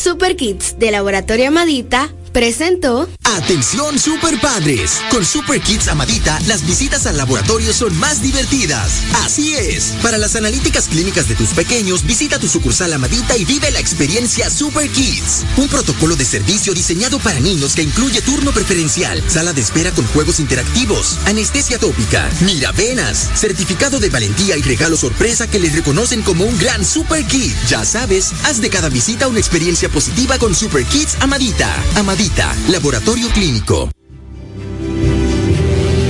Super 0.01 0.35
Kids 0.35 0.79
de 0.79 0.89
Laboratorio 0.89 1.49
Amadita 1.49 2.09
presentó 2.31 3.07
Atención 3.37 3.97
super 3.97 4.39
padres. 4.41 4.99
Con 5.09 5.25
Super 5.25 5.61
Kids 5.61 5.87
Amadita, 5.87 6.37
las 6.47 6.65
visitas 6.65 7.05
al 7.05 7.15
laboratorio 7.15 7.73
son 7.73 7.97
más 7.97 8.21
divertidas. 8.21 9.03
Así 9.23 9.55
es. 9.55 9.93
Para 10.01 10.17
las 10.17 10.35
analíticas 10.35 10.89
clínicas 10.89 11.29
de 11.29 11.35
tus 11.35 11.49
pequeños, 11.49 12.05
visita 12.05 12.39
tu 12.39 12.49
sucursal 12.49 12.91
Amadita 12.91 13.37
y 13.37 13.45
vive 13.45 13.71
la 13.71 13.79
experiencia 13.79 14.49
Super 14.49 14.89
Kids. 14.89 15.45
Un 15.55 15.69
protocolo 15.69 16.17
de 16.17 16.25
servicio 16.25 16.73
diseñado 16.73 17.19
para 17.19 17.39
niños 17.39 17.73
que 17.73 17.83
incluye 17.83 18.21
turno 18.21 18.51
preferencial, 18.51 19.23
sala 19.29 19.53
de 19.53 19.61
espera 19.61 19.91
con 19.91 20.05
juegos 20.07 20.41
interactivos, 20.41 21.17
anestesia 21.25 21.79
tópica, 21.79 22.29
miravenas, 22.41 23.29
certificado 23.35 23.99
de 23.99 24.09
valentía 24.09 24.57
y 24.57 24.61
regalo 24.61 24.97
sorpresa 24.97 25.49
que 25.49 25.59
les 25.59 25.73
reconocen 25.73 26.21
como 26.21 26.43
un 26.43 26.57
gran 26.57 26.83
Super 26.83 27.25
Kid. 27.25 27.53
Ya 27.69 27.85
sabes, 27.85 28.33
haz 28.43 28.59
de 28.59 28.69
cada 28.69 28.89
visita 28.89 29.29
una 29.29 29.39
experiencia 29.39 29.87
positiva 29.87 30.37
con 30.37 30.53
Super 30.53 30.85
Kids 30.85 31.15
Amadita. 31.21 31.73
Amadita, 31.95 32.20
laboratorio 32.69 33.29
Clínico. 33.29 33.89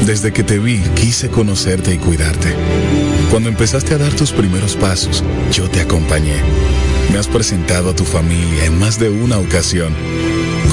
Desde 0.06 0.34
que 0.34 0.44
te 0.44 0.60
vi, 0.60 0.80
quise 0.94 1.30
conocerte 1.30 1.94
y 1.94 1.98
cuidarte. 2.00 2.54
Cuando 3.30 3.48
empezaste 3.48 3.94
a 3.94 3.98
dar 3.98 4.12
tus 4.12 4.32
primeros 4.32 4.76
pasos, 4.76 5.24
yo 5.54 5.70
te 5.70 5.80
acompañé. 5.80 6.36
Me 7.14 7.18
has 7.18 7.28
presentado 7.28 7.92
a 7.92 7.96
tu 7.96 8.04
familia 8.04 8.66
en 8.66 8.78
más 8.78 9.00
de 9.00 9.10
una 9.10 9.38
ocasión. 9.38 9.96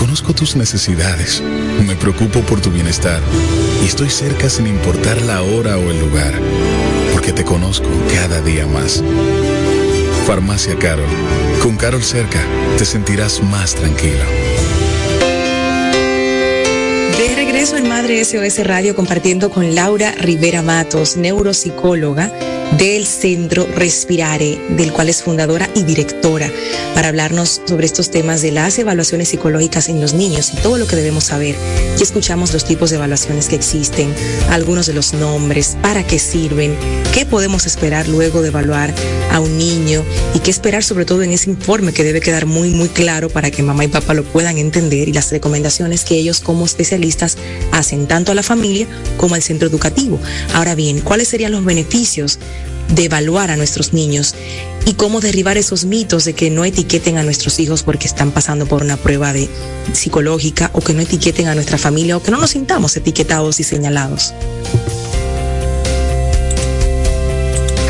Conozco 0.01 0.34
tus 0.34 0.57
necesidades, 0.57 1.41
me 1.86 1.95
preocupo 1.95 2.41
por 2.41 2.61
tu 2.61 2.72
bienestar 2.72 3.20
y 3.84 3.86
estoy 3.86 4.11
cerca 4.11 4.51
sin 4.51 4.66
importar 4.66 5.22
la 5.22 5.43
hora 5.43 5.78
o 5.78 5.91
el 5.91 6.01
lugar, 6.01 6.32
porque 7.12 7.32
te 7.32 7.45
conozco 7.45 7.89
cada 8.12 8.41
día 8.41 8.66
más. 8.66 9.05
Farmacia 10.26 10.76
Carol. 10.78 11.07
Con 11.62 11.76
Carol 11.76 12.03
cerca, 12.03 12.41
te 12.76 12.84
sentirás 12.84 13.41
más 13.41 13.76
tranquilo. 13.76 14.24
Regreso 17.71 17.85
en 17.85 17.91
Madre 17.91 18.25
SOS 18.25 18.66
Radio 18.66 18.97
compartiendo 18.97 19.51
con 19.51 19.75
Laura 19.75 20.12
Rivera 20.12 20.62
Matos, 20.62 21.19
neuropsicóloga 21.19 22.33
del 22.77 23.07
Centro 23.07 23.66
Respirare, 23.75 24.59
del 24.71 24.93
cual 24.93 25.09
es 25.09 25.23
fundadora 25.23 25.69
y 25.75 25.83
directora, 25.83 26.51
para 26.95 27.09
hablarnos 27.09 27.62
sobre 27.66 27.87
estos 27.87 28.11
temas 28.11 28.43
de 28.43 28.53
las 28.53 28.79
evaluaciones 28.79 29.29
psicológicas 29.29 29.89
en 29.89 30.01
los 30.01 30.14
niños 30.14 30.53
y 30.53 30.57
todo 30.59 30.79
lo 30.79 30.87
que 30.87 30.97
debemos 30.97 31.25
saber. 31.25 31.57
Y 31.99 32.03
escuchamos 32.03 32.53
los 32.53 32.64
tipos 32.64 32.91
de 32.91 32.97
evaluaciones 32.97 33.49
que 33.49 33.57
existen, 33.57 34.14
algunos 34.51 34.87
de 34.87 34.95
los 34.95 35.14
nombres, 35.14 35.77
para 35.83 36.07
qué 36.07 36.19
sirven, 36.19 36.77
qué 37.14 37.27
podemos 37.27 37.66
esperar 37.66 38.07
luego 38.09 38.43
de 38.43 38.49
evaluar 38.49 38.95
a 39.33 39.41
un 39.41 39.59
niño 39.59 40.05
y 40.35 40.41
qué 40.41 40.51
esperar 40.51 40.85
sobre 40.85 41.05
todo 41.05 41.23
en 41.23 41.33
ese 41.33 41.51
informe 41.51 41.93
que 41.93 42.05
debe 42.05 42.21
quedar 42.21 42.47
muy, 42.47 42.71
muy 42.71 42.89
claro 42.89 43.29
para 43.29 43.51
que 43.51 43.62
mamá 43.62 43.85
y 43.85 43.89
papá 43.89 44.14
lo 44.14 44.25
puedan 44.25 44.59
entender 44.59 45.09
y 45.09 45.12
las 45.12 45.31
recomendaciones 45.31 46.05
que 46.05 46.16
ellos 46.16 46.41
como 46.41 46.64
especialistas 46.64 47.37
hacen 47.73 48.07
tanto 48.07 48.33
a 48.33 48.35
la 48.35 48.43
familia 48.43 48.87
como 49.16 49.35
al 49.35 49.43
centro 49.43 49.69
educativo. 49.69 50.19
Ahora 50.55 50.75
bien, 50.75 51.01
¿cuáles 51.01 51.29
serían 51.29 51.53
los 51.53 51.64
beneficios 51.64 52.39
de 52.89 53.05
evaluar 53.05 53.51
a 53.51 53.57
nuestros 53.57 53.93
niños 53.93 54.34
y 54.86 54.95
cómo 54.95 55.20
derribar 55.20 55.59
esos 55.59 55.84
mitos 55.84 56.24
de 56.24 56.32
que 56.32 56.51
no 56.51 56.64
etiqueten 56.64 57.18
a 57.18 57.22
nuestros 57.22 57.59
hijos 57.61 57.82
porque 57.82 58.07
están 58.07 58.30
pasando 58.30 58.66
por 58.66 58.82
una 58.82 58.97
prueba 58.97 59.32
de 59.32 59.49
psicológica 59.93 60.70
o 60.72 60.80
que 60.80 60.95
no 60.95 61.03
etiqueten 61.03 61.49
a 61.49 61.55
nuestra 61.55 61.78
familia 61.78 62.16
o 62.16 62.22
que 62.22 62.30
no 62.30 62.39
nos 62.39 62.51
sintamos 62.51 62.97
etiquetados 62.97 63.61
y 63.61 63.64
señalados. 63.64 64.32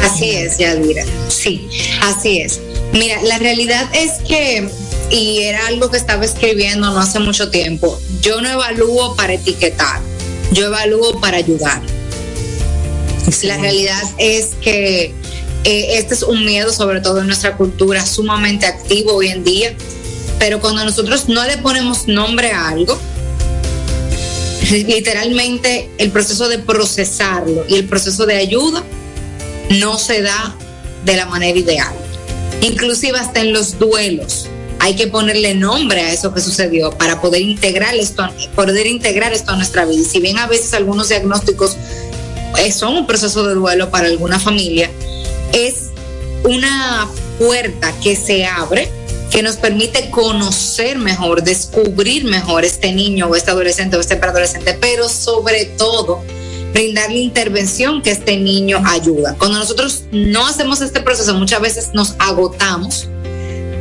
Así 0.03 0.31
es, 0.31 0.59
Yadira. 0.59 1.05
Sí, 1.29 1.69
así 2.03 2.41
es. 2.41 2.61
Mira, 2.93 3.23
la 3.23 3.39
realidad 3.39 3.89
es 3.93 4.13
que, 4.27 4.69
y 5.11 5.43
era 5.43 5.67
algo 5.67 5.91
que 5.91 5.97
estaba 5.97 6.25
escribiendo 6.25 6.91
no 6.91 6.99
hace 6.99 7.21
mucho 7.21 7.51
tiempo, 7.51 8.01
yo 8.21 8.41
no 8.41 8.49
evalúo 8.49 9.15
para 9.15 9.35
etiquetar, 9.35 10.01
yo 10.53 10.67
evalúo 10.67 11.21
para 11.21 11.37
ayudar. 11.37 11.83
La 13.43 13.59
realidad 13.59 14.03
es 14.19 14.51
que 14.63 15.13
eh, 15.65 15.99
este 15.99 16.15
es 16.15 16.23
un 16.23 16.45
miedo, 16.45 16.73
sobre 16.73 17.01
todo 17.01 17.21
en 17.21 17.27
nuestra 17.27 17.57
cultura, 17.57 18.05
sumamente 18.07 18.67
activo 18.67 19.15
hoy 19.15 19.29
en 19.29 19.45
día, 19.45 19.75
pero 20.39 20.61
cuando 20.61 20.85
nosotros 20.85 21.29
no 21.29 21.45
le 21.45 21.59
ponemos 21.59 22.07
nombre 22.09 22.53
a 22.53 22.69
algo, 22.69 22.99
literalmente 24.71 25.91
el 25.99 26.11
proceso 26.11 26.49
de 26.49 26.59
procesarlo 26.59 27.65
y 27.69 27.75
el 27.75 27.87
proceso 27.87 28.25
de 28.27 28.37
ayuda 28.37 28.83
no 29.71 29.99
se 29.99 30.23
da 30.23 30.57
de 31.05 31.17
la 31.17 31.27
manera 31.27 31.59
ideal. 31.59 31.93
Inclusive 32.63 33.19
hasta 33.19 33.41
en 33.41 33.53
los 33.53 33.79
duelos 33.79 34.47
hay 34.81 34.95
que 34.95 35.07
ponerle 35.07 35.55
nombre 35.55 36.01
a 36.01 36.13
eso 36.13 36.33
que 36.33 36.41
sucedió 36.41 36.93
para 36.93 37.21
poder 37.21 37.43
integrar 37.43 37.95
esto, 37.95 38.27
poder 38.55 38.87
integrar 38.87 39.33
esto 39.33 39.53
a 39.53 39.57
nuestra 39.57 39.85
vida. 39.85 40.01
Y 40.01 40.05
si 40.05 40.21
bien 40.21 40.39
a 40.39 40.47
veces 40.47 40.73
algunos 40.73 41.09
diagnósticos 41.09 41.77
son 42.73 42.97
un 42.97 43.07
proceso 43.07 43.47
de 43.47 43.55
duelo 43.55 43.91
para 43.91 44.09
alguna 44.09 44.39
familia, 44.39 44.91
es 45.53 45.91
una 46.45 47.09
puerta 47.39 47.93
que 48.03 48.17
se 48.17 48.47
abre 48.47 48.91
que 49.31 49.43
nos 49.43 49.57
permite 49.57 50.11
conocer 50.11 50.99
mejor, 50.99 51.43
descubrir 51.43 52.25
mejor 52.25 52.65
este 52.65 52.93
niño 52.93 53.27
o 53.27 53.37
este 53.37 53.51
adolescente 53.51 53.97
o 53.97 54.01
este 54.01 54.17
preadolescente, 54.17 54.77
pero 54.81 55.09
sobre 55.09 55.67
todo 55.67 56.23
brindar 56.73 57.11
la 57.11 57.19
intervención 57.19 58.03
que 58.03 58.11
este 58.11 58.37
niño 58.37 58.83
ayuda. 58.87 59.37
Cuando 59.39 59.59
nosotros 59.59 60.05
no 60.13 60.47
hacemos 60.47 60.81
este 60.81 61.01
proceso, 61.01 61.35
muchas 61.35 61.61
veces 61.61 61.91
nos 61.93 62.15
agotamos 62.19 63.09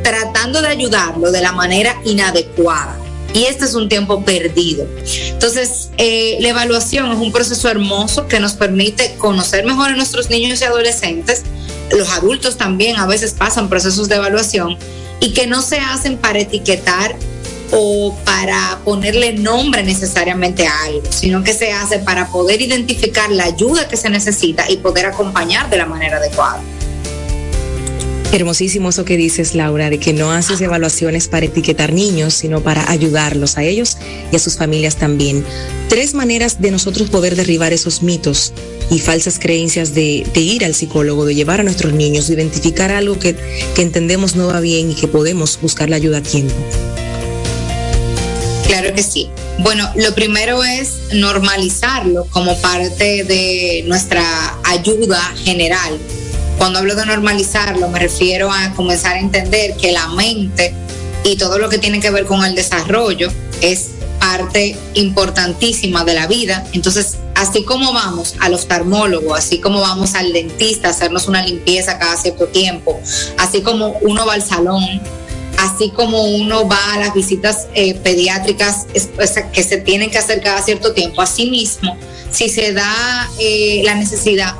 tratando 0.02 0.62
de 0.62 0.68
ayudarlo 0.68 1.30
de 1.30 1.40
la 1.40 1.52
manera 1.52 1.96
inadecuada. 2.04 2.96
Y 3.34 3.44
este 3.44 3.66
es 3.66 3.74
un 3.74 3.88
tiempo 3.88 4.24
perdido. 4.24 4.86
Entonces, 5.30 5.90
eh, 5.98 6.38
la 6.40 6.48
evaluación 6.48 7.12
es 7.12 7.18
un 7.18 7.30
proceso 7.30 7.68
hermoso 7.68 8.26
que 8.26 8.40
nos 8.40 8.54
permite 8.54 9.14
conocer 9.18 9.64
mejor 9.64 9.90
a 9.90 9.96
nuestros 9.96 10.30
niños 10.30 10.60
y 10.60 10.64
adolescentes. 10.64 11.42
Los 11.90 12.08
adultos 12.10 12.56
también 12.56 12.96
a 12.96 13.06
veces 13.06 13.32
pasan 13.32 13.68
procesos 13.68 14.08
de 14.08 14.16
evaluación 14.16 14.78
y 15.20 15.32
que 15.32 15.46
no 15.46 15.62
se 15.62 15.78
hacen 15.78 16.16
para 16.16 16.38
etiquetar 16.40 17.16
o 17.70 18.16
para 18.24 18.80
ponerle 18.84 19.34
nombre 19.34 19.82
necesariamente 19.82 20.66
a 20.66 20.84
algo, 20.84 21.02
sino 21.10 21.42
que 21.44 21.52
se 21.52 21.72
hace 21.72 21.98
para 21.98 22.28
poder 22.28 22.62
identificar 22.62 23.30
la 23.30 23.44
ayuda 23.44 23.88
que 23.88 23.96
se 23.96 24.08
necesita 24.08 24.70
y 24.70 24.78
poder 24.78 25.06
acompañar 25.06 25.68
de 25.68 25.76
la 25.76 25.86
manera 25.86 26.16
adecuada. 26.16 26.62
Hermosísimo 28.30 28.90
eso 28.90 29.06
que 29.06 29.16
dices, 29.16 29.54
Laura, 29.54 29.88
de 29.88 29.98
que 29.98 30.12
no 30.12 30.32
haces 30.32 30.60
evaluaciones 30.60 31.28
para 31.28 31.46
etiquetar 31.46 31.94
niños, 31.94 32.34
sino 32.34 32.62
para 32.62 32.90
ayudarlos 32.90 33.56
a 33.56 33.64
ellos 33.64 33.96
y 34.30 34.36
a 34.36 34.38
sus 34.38 34.58
familias 34.58 34.96
también. 34.96 35.44
Tres 35.88 36.12
maneras 36.12 36.60
de 36.60 36.70
nosotros 36.70 37.08
poder 37.08 37.36
derribar 37.36 37.72
esos 37.72 38.02
mitos 38.02 38.52
y 38.90 38.98
falsas 38.98 39.38
creencias 39.38 39.94
de, 39.94 40.26
de 40.34 40.40
ir 40.40 40.66
al 40.66 40.74
psicólogo, 40.74 41.24
de 41.24 41.34
llevar 41.34 41.60
a 41.60 41.62
nuestros 41.62 41.94
niños, 41.94 42.28
de 42.28 42.34
identificar 42.34 42.92
algo 42.92 43.18
que, 43.18 43.34
que 43.74 43.80
entendemos 43.80 44.36
no 44.36 44.48
va 44.48 44.60
bien 44.60 44.90
y 44.90 44.94
que 44.94 45.08
podemos 45.08 45.58
buscar 45.62 45.88
la 45.88 45.96
ayuda 45.96 46.18
a 46.18 46.22
tiempo. 46.22 46.54
Claro 48.66 48.92
que 48.94 49.02
sí. 49.02 49.30
Bueno, 49.60 49.90
lo 49.96 50.14
primero 50.14 50.62
es 50.62 51.14
normalizarlo 51.14 52.26
como 52.26 52.54
parte 52.58 53.24
de 53.24 53.84
nuestra 53.86 54.22
ayuda 54.64 55.20
general. 55.42 55.98
Cuando 56.58 56.80
hablo 56.80 56.96
de 56.96 57.06
normalizarlo, 57.06 57.88
me 57.88 58.00
refiero 58.00 58.52
a 58.52 58.72
comenzar 58.74 59.14
a 59.14 59.20
entender 59.20 59.76
que 59.76 59.92
la 59.92 60.08
mente 60.08 60.74
y 61.24 61.36
todo 61.36 61.58
lo 61.58 61.68
que 61.68 61.78
tiene 61.78 62.00
que 62.00 62.10
ver 62.10 62.26
con 62.26 62.44
el 62.44 62.56
desarrollo 62.56 63.30
es 63.60 63.90
parte 64.18 64.76
importantísima 64.94 66.04
de 66.04 66.14
la 66.14 66.26
vida. 66.26 66.66
Entonces, 66.72 67.16
así 67.36 67.62
como 67.62 67.92
vamos 67.92 68.34
al 68.40 68.54
oftalmólogo, 68.54 69.36
así 69.36 69.60
como 69.60 69.80
vamos 69.80 70.16
al 70.16 70.32
dentista 70.32 70.88
a 70.88 70.90
hacernos 70.90 71.28
una 71.28 71.42
limpieza 71.42 71.96
cada 71.96 72.16
cierto 72.16 72.48
tiempo, 72.48 73.00
así 73.38 73.62
como 73.62 73.96
uno 74.02 74.26
va 74.26 74.34
al 74.34 74.42
salón 74.42 75.00
así 75.58 75.90
como 75.90 76.22
uno 76.22 76.68
va 76.68 76.94
a 76.94 76.98
las 77.00 77.14
visitas 77.14 77.66
eh, 77.74 77.94
pediátricas 77.94 78.86
que 79.52 79.62
se 79.64 79.78
tienen 79.78 80.10
que 80.10 80.18
hacer 80.18 80.40
cada 80.40 80.62
cierto 80.62 80.92
tiempo, 80.92 81.20
así 81.20 81.50
mismo, 81.50 81.96
si 82.30 82.48
se 82.48 82.72
da 82.72 83.28
eh, 83.40 83.82
la 83.84 83.94
necesidad, 83.96 84.54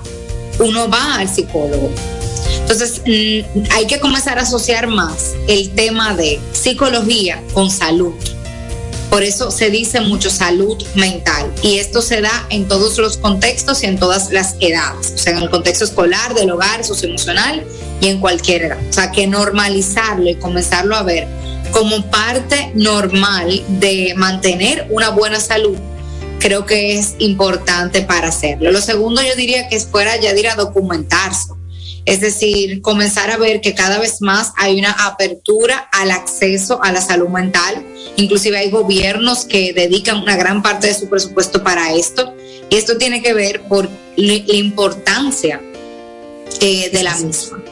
uno 0.59 0.88
va 0.88 1.16
al 1.16 1.28
psicólogo. 1.28 1.90
Entonces, 2.61 3.00
mm, 3.04 3.72
hay 3.72 3.86
que 3.86 3.98
comenzar 3.98 4.38
a 4.38 4.42
asociar 4.42 4.86
más 4.88 5.32
el 5.46 5.70
tema 5.70 6.14
de 6.14 6.38
psicología 6.52 7.42
con 7.54 7.70
salud. 7.70 8.14
Por 9.11 9.22
eso 9.22 9.50
se 9.50 9.70
dice 9.70 10.02
mucho 10.02 10.28
salud 10.28 10.76
mental 10.94 11.50
y 11.62 11.78
esto 11.78 12.02
se 12.02 12.20
da 12.20 12.46
en 12.50 12.68
todos 12.68 12.98
los 12.98 13.16
contextos 13.16 13.82
y 13.82 13.86
en 13.86 13.98
todas 13.98 14.30
las 14.30 14.56
edades, 14.61 15.14
o 15.14 15.18
sea, 15.18 15.32
en 15.32 15.38
el 15.38 15.50
contexto 15.50 15.86
escolar, 15.86 16.34
del 16.34 16.50
hogar, 16.50 16.84
socioemocional 16.84 17.64
y 18.02 18.09
en 18.09 18.20
cualquier 18.20 18.64
edad. 18.64 18.78
O 18.88 18.92
sea, 18.92 19.11
que 19.11 19.26
normalizarlo 19.26 20.28
y 20.28 20.34
comenzarlo 20.34 20.94
a 20.94 21.02
ver 21.04 21.26
como 21.70 22.02
parte 22.11 22.70
normal 22.74 23.62
de 23.68 24.12
mantener 24.14 24.86
una 24.90 25.11
buena 25.11 25.40
salud, 25.40 25.76
creo 26.39 26.66
que 26.66 26.99
es 26.99 27.14
importante 27.18 28.03
para 28.03 28.28
hacerlo. 28.28 28.70
Lo 28.70 28.80
segundo 28.80 29.22
yo 29.22 29.34
diría 29.34 29.68
que 29.68 29.76
es 29.76 29.86
fuera 29.86 30.16
ya 30.16 30.32
de 30.32 30.41
ir 30.41 30.49
a 30.49 30.55
documentarse. 30.55 31.53
Es 32.05 32.20
decir, 32.20 32.80
comenzar 32.80 33.30
a 33.30 33.36
ver 33.36 33.61
que 33.61 33.74
cada 33.74 33.99
vez 33.99 34.22
más 34.22 34.53
hay 34.57 34.78
una 34.78 34.93
apertura 34.93 35.89
al 35.93 36.11
acceso 36.11 36.82
a 36.82 36.91
la 36.91 37.03
salud 37.03 37.28
mental. 37.28 37.84
Inclusive 38.16 38.57
hay 38.57 38.70
gobiernos 38.70 39.45
que 39.45 39.74
dedican 39.74 40.22
una 40.22 40.36
gran 40.36 40.62
parte 40.62 40.86
de 40.86 40.95
su 40.95 41.09
presupuesto 41.09 41.62
para 41.62 41.93
esto. 41.93 42.34
Y 42.70 42.76
esto 42.76 42.97
tiene 42.97 43.20
que 43.20 43.34
ver 43.34 43.61
por 43.62 43.91
la 44.16 44.34
importancia 44.55 45.61
eh, 46.61 46.89
de 46.91 47.03
la 47.03 47.14
misma. 47.16 47.62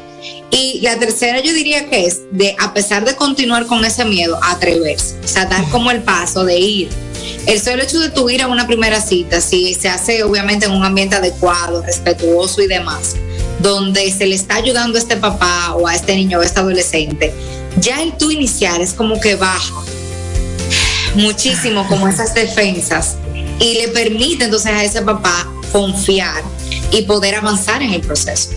Y 0.51 0.81
la 0.81 0.99
tercera 0.99 1.41
yo 1.41 1.53
diría 1.53 1.89
que 1.89 2.07
es 2.07 2.21
de, 2.31 2.55
a 2.59 2.73
pesar 2.73 3.05
de 3.05 3.17
continuar 3.17 3.67
con 3.67 3.85
ese 3.85 4.05
miedo, 4.05 4.39
atreverse, 4.43 5.17
o 5.25 5.29
sea, 5.29 5.47
dar 5.47 5.69
como 5.71 5.91
el 5.91 6.03
paso 6.03 6.45
de 6.45 6.59
ir. 6.59 6.89
El 7.47 7.61
solo 7.61 7.83
hecho 7.83 8.01
de 8.01 8.11
tu 8.11 8.29
ir 8.29 8.43
a 8.43 8.49
una 8.49 8.66
primera 8.66 9.01
cita, 9.01 9.41
si 9.41 9.74
se 9.74 9.89
hace 9.89 10.22
obviamente 10.22 10.66
en 10.66 10.72
un 10.72 10.85
ambiente 10.85 11.16
adecuado, 11.16 11.83
respetuoso 11.83 12.62
y 12.62 12.66
demás, 12.66 13.16
donde 13.61 14.11
se 14.12 14.27
le 14.27 14.35
está 14.35 14.57
ayudando 14.57 14.99
a 14.99 15.01
este 15.01 15.16
papá 15.16 15.74
o 15.74 15.87
a 15.87 15.95
este 15.95 16.16
niño 16.16 16.39
o 16.39 16.43
a 16.43 16.45
este 16.45 16.61
adolescente, 16.61 17.33
ya 17.81 18.03
el 18.03 18.16
tú 18.16 18.31
iniciar 18.31 18.81
es 18.81 18.93
como 18.93 19.20
que 19.20 19.37
baja 19.37 19.83
muchísimo 21.14 21.87
como 21.89 22.09
esas 22.09 22.35
defensas 22.35 23.16
y 23.61 23.74
le 23.74 23.89
permite 23.89 24.45
entonces 24.45 24.72
a 24.72 24.85
ese 24.85 25.03
papá 25.03 25.49
confiar 25.72 26.43
y 26.91 27.03
poder 27.03 27.35
avanzar 27.35 27.83
en 27.83 27.93
el 27.93 28.01
proceso. 28.01 28.51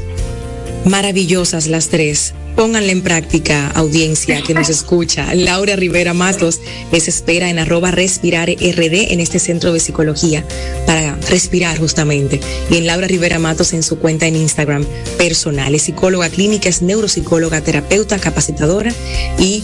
Maravillosas 0.86 1.67
las 1.67 1.89
tres. 1.89 2.34
Pónganla 2.56 2.91
en 2.91 3.02
práctica, 3.02 3.70
audiencia 3.70 4.41
que 4.41 4.54
nos 4.54 4.70
escucha. 4.70 5.34
Laura 5.34 5.76
Rivera 5.76 6.14
Matos 6.14 6.60
les 6.91 7.08
espera 7.08 7.50
en 7.50 7.60
arroba 7.60 7.91
respirar 7.91 8.50
RD 8.50 9.12
en 9.12 9.20
este 9.20 9.39
centro 9.39 9.74
de 9.74 9.80
psicología 9.80 10.45
para 10.86 11.16
respirar 11.30 11.78
justamente. 11.80 12.39
Y 12.70 12.78
en 12.78 12.88
Laura 12.88 13.08
Rivera 13.08 13.39
Matos 13.39 13.74
en 13.74 13.84
su 13.84 14.00
cuenta 14.00 14.28
en 14.28 14.36
Instagram 14.36 14.86
personal. 15.18 15.74
Es 15.76 15.84
psicóloga 15.84 16.30
clínica, 16.30 16.70
es 16.70 16.82
neuropsicóloga, 16.82 17.62
terapeuta, 17.62 18.20
capacitadora 18.20 18.93
y 19.38 19.64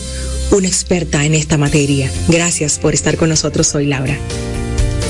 una 0.52 0.68
experta 0.68 1.26
en 1.26 1.34
esta 1.34 1.58
materia. 1.58 2.10
Gracias 2.28 2.80
por 2.80 2.94
estar 2.94 3.18
con 3.18 3.30
nosotros 3.30 3.74
hoy, 3.76 3.88
Laura. 3.88 4.18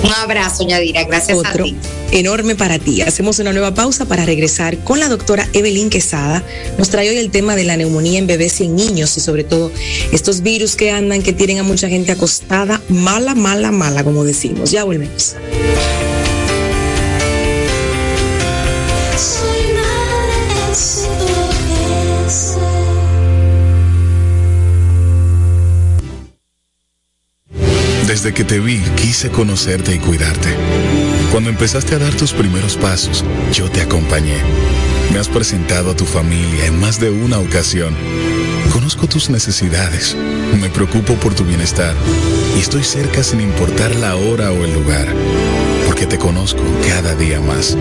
Un 0.06 0.14
abrazo, 0.14 0.68
Yadira. 0.68 1.03
Gracias 1.03 1.38
Otro 1.38 1.64
a 1.64 1.68
ti. 1.68 1.76
enorme 2.12 2.56
para 2.56 2.78
ti. 2.78 3.01
Hacemos 3.01 3.39
una 3.39 3.51
nueva 3.53 3.74
pausa 3.74 4.06
para 4.06 4.24
regresar 4.26 4.78
con 4.80 4.99
la 4.99 5.10
doctora 5.10 5.47
Evelyn 5.53 5.89
Quesada. 5.89 6.43
Nos 6.78 6.89
trae 6.89 7.10
hoy 7.10 7.18
el 7.18 7.32
tema 7.32 7.56
de 7.56 7.64
la 7.64 7.76
neumonía 7.76 8.20
en 8.20 8.28
bebés 8.28 8.62
y 8.62 8.66
en 8.66 8.76
niños 8.76 9.18
y 9.18 9.22
sobre 9.22 9.43
todo 9.43 9.72
estos 10.12 10.41
virus 10.41 10.76
que 10.76 10.91
andan, 10.91 11.24
que 11.24 11.34
tienen 11.34 11.58
a 11.60 11.64
mucha 11.64 11.89
gente 11.89 12.12
acostada, 12.12 12.82
mala, 12.89 13.34
mala, 13.34 13.72
mala, 13.72 14.03
como 14.03 14.24
decimos. 14.24 14.70
Ya 14.72 14.84
volvemos. 14.84 15.36
Desde 28.16 28.34
que 28.34 28.45
te 28.45 28.61
vi, 28.61 28.80
quise 28.95 29.30
conocerte 29.30 29.93
y 29.93 29.99
cuidarte. 29.99 30.47
Cuando 31.34 31.49
empezaste 31.49 31.95
a 31.95 31.99
dar 31.99 32.13
tus 32.13 32.32
primeros 32.32 32.78
pasos, 32.78 33.26
yo 33.51 33.70
te 33.70 33.82
acompañé. 33.82 34.38
Me 35.11 35.20
has 35.20 35.28
presentado 35.28 35.91
a 35.91 35.97
tu 35.97 36.05
familia 36.05 36.66
en 36.66 36.80
más 36.80 36.97
de 36.97 37.09
una 37.09 37.39
ocasión. 37.39 37.93
Conozco 38.72 39.07
tus 39.07 39.30
necesidades, 39.30 40.16
me 40.61 40.70
preocupo 40.70 41.16
por 41.16 41.36
tu 41.36 41.43
bienestar 41.43 41.93
y 42.55 42.61
estoy 42.61 42.86
cerca 42.86 43.22
sin 43.22 43.41
importar 43.41 43.93
la 43.95 44.16
hora 44.16 44.49
o 44.53 44.63
el 44.63 44.74
lugar, 44.74 45.07
porque 45.86 46.05
te 46.05 46.18
conozco 46.18 46.63
cada 46.88 47.16
día 47.16 47.41
más. 47.41 47.76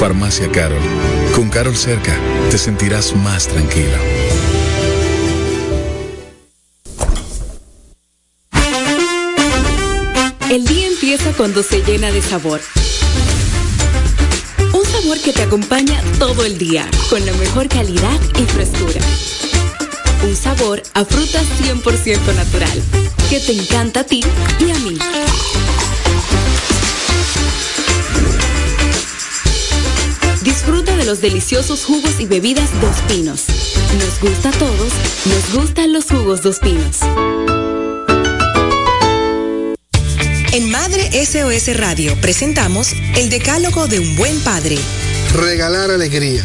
Farmacia 0.00 0.50
Carol. 0.50 0.82
Con 1.36 1.50
Carol 1.50 1.76
cerca, 1.76 2.18
te 2.50 2.58
sentirás 2.58 3.14
más 3.14 3.46
tranquilo. 3.46 3.96
El 10.54 10.64
día 10.66 10.86
empieza 10.86 11.32
cuando 11.32 11.64
se 11.64 11.82
llena 11.82 12.12
de 12.12 12.22
sabor. 12.22 12.60
Un 14.72 14.84
sabor 14.84 15.18
que 15.18 15.32
te 15.32 15.42
acompaña 15.42 16.00
todo 16.20 16.44
el 16.44 16.58
día, 16.58 16.88
con 17.10 17.26
la 17.26 17.32
mejor 17.32 17.68
calidad 17.68 18.20
y 18.40 18.44
frescura. 18.52 19.00
Un 20.22 20.36
sabor 20.36 20.80
a 20.94 21.04
fruta 21.04 21.42
100% 21.42 22.36
natural, 22.36 22.82
que 23.28 23.40
te 23.40 23.50
encanta 23.50 24.00
a 24.00 24.04
ti 24.04 24.20
y 24.60 24.70
a 24.70 24.78
mí. 24.78 24.96
Disfruta 30.44 30.96
de 30.96 31.04
los 31.04 31.20
deliciosos 31.20 31.84
jugos 31.84 32.20
y 32.20 32.26
bebidas 32.26 32.70
Dos 32.80 32.98
Pinos. 33.08 33.46
Nos 33.98 34.20
gusta 34.20 34.50
a 34.50 34.52
todos, 34.52 34.92
nos 35.24 35.52
gustan 35.52 35.92
los 35.92 36.04
jugos 36.04 36.42
Dos 36.42 36.60
Pinos. 36.60 37.00
En 40.54 40.70
Madre 40.70 41.10
SOS 41.26 41.76
Radio 41.76 42.14
presentamos 42.20 42.92
el 43.16 43.28
Decálogo 43.28 43.88
de 43.88 43.98
un 43.98 44.14
Buen 44.14 44.38
Padre. 44.38 44.78
Regalar 45.34 45.90
alegría. 45.90 46.44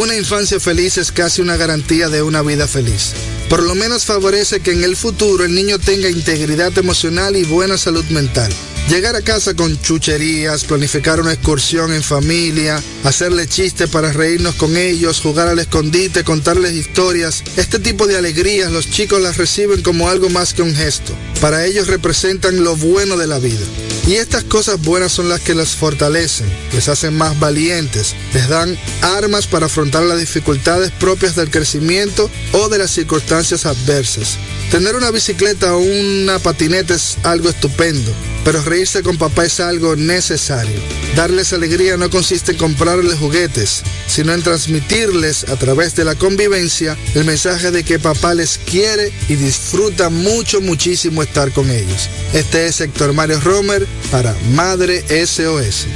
Una 0.00 0.14
infancia 0.14 0.60
feliz 0.60 0.96
es 0.96 1.10
casi 1.10 1.42
una 1.42 1.56
garantía 1.56 2.08
de 2.08 2.22
una 2.22 2.42
vida 2.42 2.68
feliz. 2.68 3.14
Por 3.48 3.64
lo 3.64 3.74
menos 3.74 4.04
favorece 4.04 4.60
que 4.60 4.70
en 4.70 4.84
el 4.84 4.94
futuro 4.94 5.44
el 5.44 5.56
niño 5.56 5.80
tenga 5.80 6.08
integridad 6.08 6.78
emocional 6.78 7.34
y 7.34 7.42
buena 7.42 7.76
salud 7.76 8.04
mental. 8.10 8.52
Llegar 8.88 9.16
a 9.16 9.22
casa 9.22 9.54
con 9.54 9.80
chucherías, 9.80 10.64
planificar 10.64 11.20
una 11.20 11.32
excursión 11.32 11.92
en 11.92 12.02
familia, 12.02 12.82
hacerle 13.04 13.46
chistes 13.46 13.90
para 13.90 14.12
reírnos 14.12 14.54
con 14.54 14.76
ellos, 14.76 15.20
jugar 15.20 15.48
al 15.48 15.58
escondite, 15.58 16.24
contarles 16.24 16.74
historias. 16.74 17.42
Este 17.56 17.78
tipo 17.78 18.06
de 18.06 18.16
alegrías 18.16 18.72
los 18.72 18.90
chicos 18.90 19.20
las 19.20 19.36
reciben 19.36 19.82
como 19.82 20.08
algo 20.08 20.30
más 20.30 20.54
que 20.54 20.62
un 20.62 20.74
gesto. 20.74 21.12
Para 21.40 21.66
ellos 21.66 21.88
representan 21.88 22.64
lo 22.64 22.76
bueno 22.76 23.16
de 23.16 23.26
la 23.26 23.38
vida. 23.38 23.64
Y 24.08 24.14
estas 24.14 24.42
cosas 24.42 24.80
buenas 24.80 25.12
son 25.12 25.28
las 25.28 25.40
que 25.42 25.54
las 25.54 25.76
fortalecen, 25.76 26.46
les 26.72 26.88
hacen 26.88 27.14
más 27.14 27.38
valientes, 27.38 28.14
les 28.32 28.48
dan 28.48 28.74
armas 29.02 29.46
para 29.46 29.66
afrontar 29.66 30.02
las 30.04 30.18
dificultades 30.18 30.90
propias 30.92 31.36
del 31.36 31.50
crecimiento 31.50 32.30
o 32.52 32.70
de 32.70 32.78
las 32.78 32.90
circunstancias 32.90 33.66
adversas. 33.66 34.38
Tener 34.70 34.96
una 34.96 35.10
bicicleta 35.10 35.76
o 35.76 35.80
una 35.80 36.38
patineta 36.38 36.94
es 36.94 37.18
algo 37.22 37.50
estupendo, 37.50 38.10
pero 38.44 38.62
reírse 38.62 39.02
con 39.02 39.16
papá 39.16 39.44
es 39.44 39.60
algo 39.60 39.96
necesario. 39.96 40.78
Darles 41.16 41.52
alegría 41.52 41.96
no 41.96 42.10
consiste 42.10 42.52
en 42.52 42.58
comprarles 42.58 43.18
juguetes, 43.18 43.82
sino 44.06 44.32
en 44.32 44.42
transmitirles 44.42 45.48
a 45.48 45.56
través 45.56 45.94
de 45.96 46.04
la 46.04 46.14
convivencia 46.14 46.96
el 47.14 47.24
mensaje 47.24 47.70
de 47.70 47.84
que 47.84 47.98
papá 47.98 48.34
les 48.34 48.58
quiere 48.58 49.12
y 49.28 49.34
disfruta 49.34 50.10
mucho, 50.10 50.60
muchísimo 50.60 51.22
estar 51.22 51.52
con 51.52 51.70
ellos. 51.70 52.08
Este 52.32 52.66
es 52.66 52.80
Héctor 52.80 53.12
Mario 53.12 53.40
Romer 53.40 53.86
para 54.10 54.34
Madre 54.52 55.04
SOS. 55.26 55.86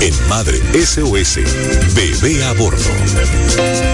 En 0.00 0.28
Madre 0.28 0.60
SOS, 0.84 1.38
bebé 1.94 2.44
a 2.44 2.52
bordo. 2.54 3.91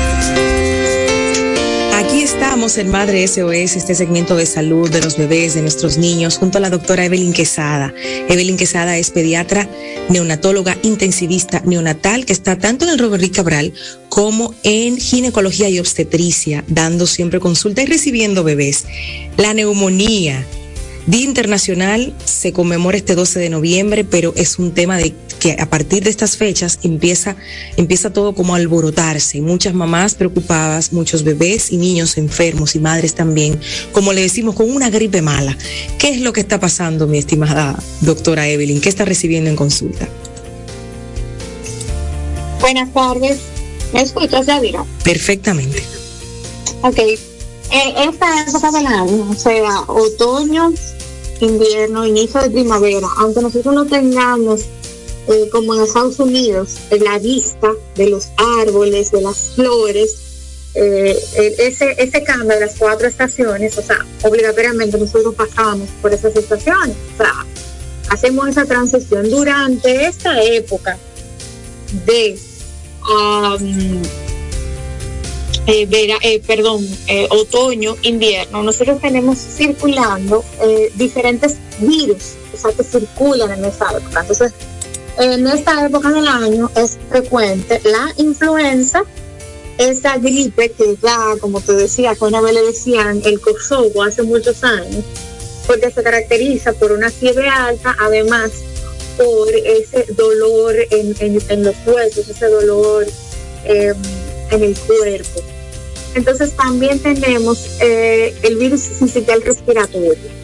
Estamos 2.19 2.79
en 2.79 2.91
Madre 2.91 3.27
SOS, 3.27 3.77
este 3.77 3.95
segmento 3.95 4.35
de 4.35 4.45
salud 4.45 4.91
de 4.91 5.01
los 5.01 5.17
bebés, 5.17 5.55
de 5.55 5.63
nuestros 5.63 5.99
niños, 5.99 6.37
junto 6.37 6.59
a 6.59 6.61
la 6.61 6.69
doctora 6.69 7.05
Evelyn 7.05 7.33
Quesada. 7.33 7.95
Evelyn 8.29 8.57
Quesada 8.57 8.99
es 8.99 9.11
pediatra, 9.11 9.69
neonatóloga, 10.09 10.77
intensivista 10.83 11.63
neonatal, 11.65 12.27
que 12.27 12.33
está 12.33 12.59
tanto 12.59 12.85
en 12.85 12.91
el 12.91 12.99
Robert 12.99 13.33
Cabral 13.33 13.73
como 14.09 14.53
en 14.65 14.99
ginecología 14.99 15.69
y 15.69 15.79
obstetricia, 15.79 16.65
dando 16.67 17.07
siempre 17.07 17.39
consulta 17.39 17.83
y 17.83 17.87
recibiendo 17.87 18.43
bebés. 18.43 18.87
La 19.37 19.55
neumonía, 19.55 20.45
Día 21.07 21.25
Internacional 21.25 22.13
se 22.25 22.53
conmemora 22.53 22.97
este 22.97 23.15
12 23.15 23.39
de 23.39 23.49
noviembre, 23.49 24.05
pero 24.05 24.35
es 24.37 24.59
un 24.59 24.75
tema 24.75 24.97
de 24.97 25.15
que 25.39 25.57
a 25.59 25.69
partir 25.71 26.05
de 26.05 26.11
estas 26.11 26.37
fechas 26.37 26.81
empieza, 26.83 27.37
empieza 27.77 28.13
todo 28.13 28.35
como 28.35 28.55
a 28.55 28.59
alborotarse. 28.59 29.41
Muchas 29.41 29.75
mamás 29.75 30.15
preocupadas, 30.15 30.93
muchos 30.93 31.23
bebés 31.23 31.73
y 31.73 31.77
niños 31.77 32.19
enfermos 32.19 32.75
y 32.75 32.81
madres 32.81 33.15
también, 33.15 33.59
como 33.93 34.13
le 34.13 34.23
decimos, 34.23 34.55
con 34.55 34.71
una 34.71 34.91
gripe 34.91 35.23
mala. 35.23 35.57
¿Qué 35.99 36.11
es 36.11 36.21
lo 36.21 36.33
que 36.33 36.41
está 36.41 36.61
pasando, 36.61 37.07
mi 37.07 37.19
estimada 37.19 37.79
doctora 38.01 38.49
Evelyn? 38.49 38.81
¿Qué 38.81 38.89
está 38.89 39.05
recibiendo 39.05 39.51
en 39.51 39.57
consulta? 39.57 40.09
Buenas 42.61 42.93
tardes. 42.93 43.39
¿Me 43.93 44.03
escuchas, 44.03 44.47
Yadira? 44.47 44.85
Perfectamente. 45.05 45.83
Ok. 46.83 46.99
En 47.71 48.09
esta 48.09 48.45
época 48.47 48.71
del 48.71 48.87
año, 48.87 49.29
o 49.31 49.35
sea, 49.35 49.83
otoño, 49.87 50.73
invierno, 51.41 52.07
inicio 52.07 52.41
de 52.41 52.51
primavera, 52.51 53.07
aunque 53.19 53.43
nosotros 53.43 53.75
no 53.75 53.87
tengamos, 53.87 54.63
eh, 55.29 55.49
como 55.51 55.75
en 55.75 55.83
Estados 55.83 56.19
Unidos, 56.19 56.77
la 56.91 57.19
vista 57.19 57.73
de 57.97 58.11
los 58.11 58.29
árboles, 58.61 59.11
de 59.11 59.21
las 59.21 59.53
flores, 59.55 60.17
eh, 60.75 61.19
ese, 61.59 61.95
ese 61.99 62.23
cambio 62.23 62.49
de 62.49 62.61
las 62.61 62.77
cuatro 62.77 63.09
estaciones, 63.09 63.77
o 63.79 63.83
sea, 63.83 64.05
obligatoriamente 64.23 64.99
nosotros 64.99 65.35
pasamos 65.35 65.89
por 66.03 66.13
esas 66.13 66.35
estaciones, 66.37 66.97
o 67.15 67.17
sea, 67.17 67.47
hacemos 68.11 68.49
esa 68.49 68.65
transición 68.65 69.29
durante 69.31 70.07
esta 70.07 70.43
época 70.43 70.99
de 72.07 72.39
um, 73.11 74.03
eh, 75.67 75.87
vera, 75.87 76.17
eh, 76.23 76.41
perdón, 76.47 76.87
eh, 77.07 77.27
otoño, 77.31 77.97
invierno, 78.03 78.63
nosotros 78.63 79.01
tenemos 79.01 79.39
circulando 79.39 80.45
eh, 80.63 80.91
diferentes 80.95 81.57
virus, 81.79 82.35
o 82.55 82.57
sea, 82.57 82.73
que 82.73 82.83
circulan 82.83 83.53
en 83.53 83.65
esta 83.67 83.91
época. 83.91 84.21
Entonces, 84.21 84.53
en 85.19 85.47
esta 85.47 85.85
época 85.85 86.11
del 86.11 86.27
año 86.29 86.71
es 86.77 86.99
frecuente 87.09 87.81
la 87.85 88.13
influenza, 88.17 89.03
esa 89.77 90.17
gripe 90.19 90.71
que 90.71 90.97
ya, 91.03 91.37
como 91.41 91.61
te 91.61 91.73
decía, 91.73 92.17
una 92.21 92.41
vez 92.41 92.55
le 92.55 92.63
decían 92.63 93.21
el 93.25 93.41
Kosovo 93.41 94.03
hace 94.03 94.23
muchos 94.23 94.63
años, 94.65 95.05
porque 95.67 95.91
se 95.91 96.03
caracteriza 96.03 96.73
por 96.73 96.93
una 96.93 97.11
fiebre 97.11 97.49
alta, 97.49 97.97
además 98.01 98.51
por 99.17 99.49
ese 99.53 100.07
dolor 100.15 100.75
en, 100.91 101.15
en, 101.49 101.65
los 101.65 101.75
huesos, 101.85 102.29
ese 102.29 102.47
dolor 102.47 103.07
eh, 103.65 103.93
en 104.51 104.63
el 104.63 104.79
cuerpo. 104.79 105.41
Entonces 106.15 106.57
también 106.57 107.01
tenemos 107.01 107.77
eh, 107.81 108.35
el 108.43 108.57
virus 108.57 108.81
sincitial 108.81 109.43
respiratorio. 109.43 110.38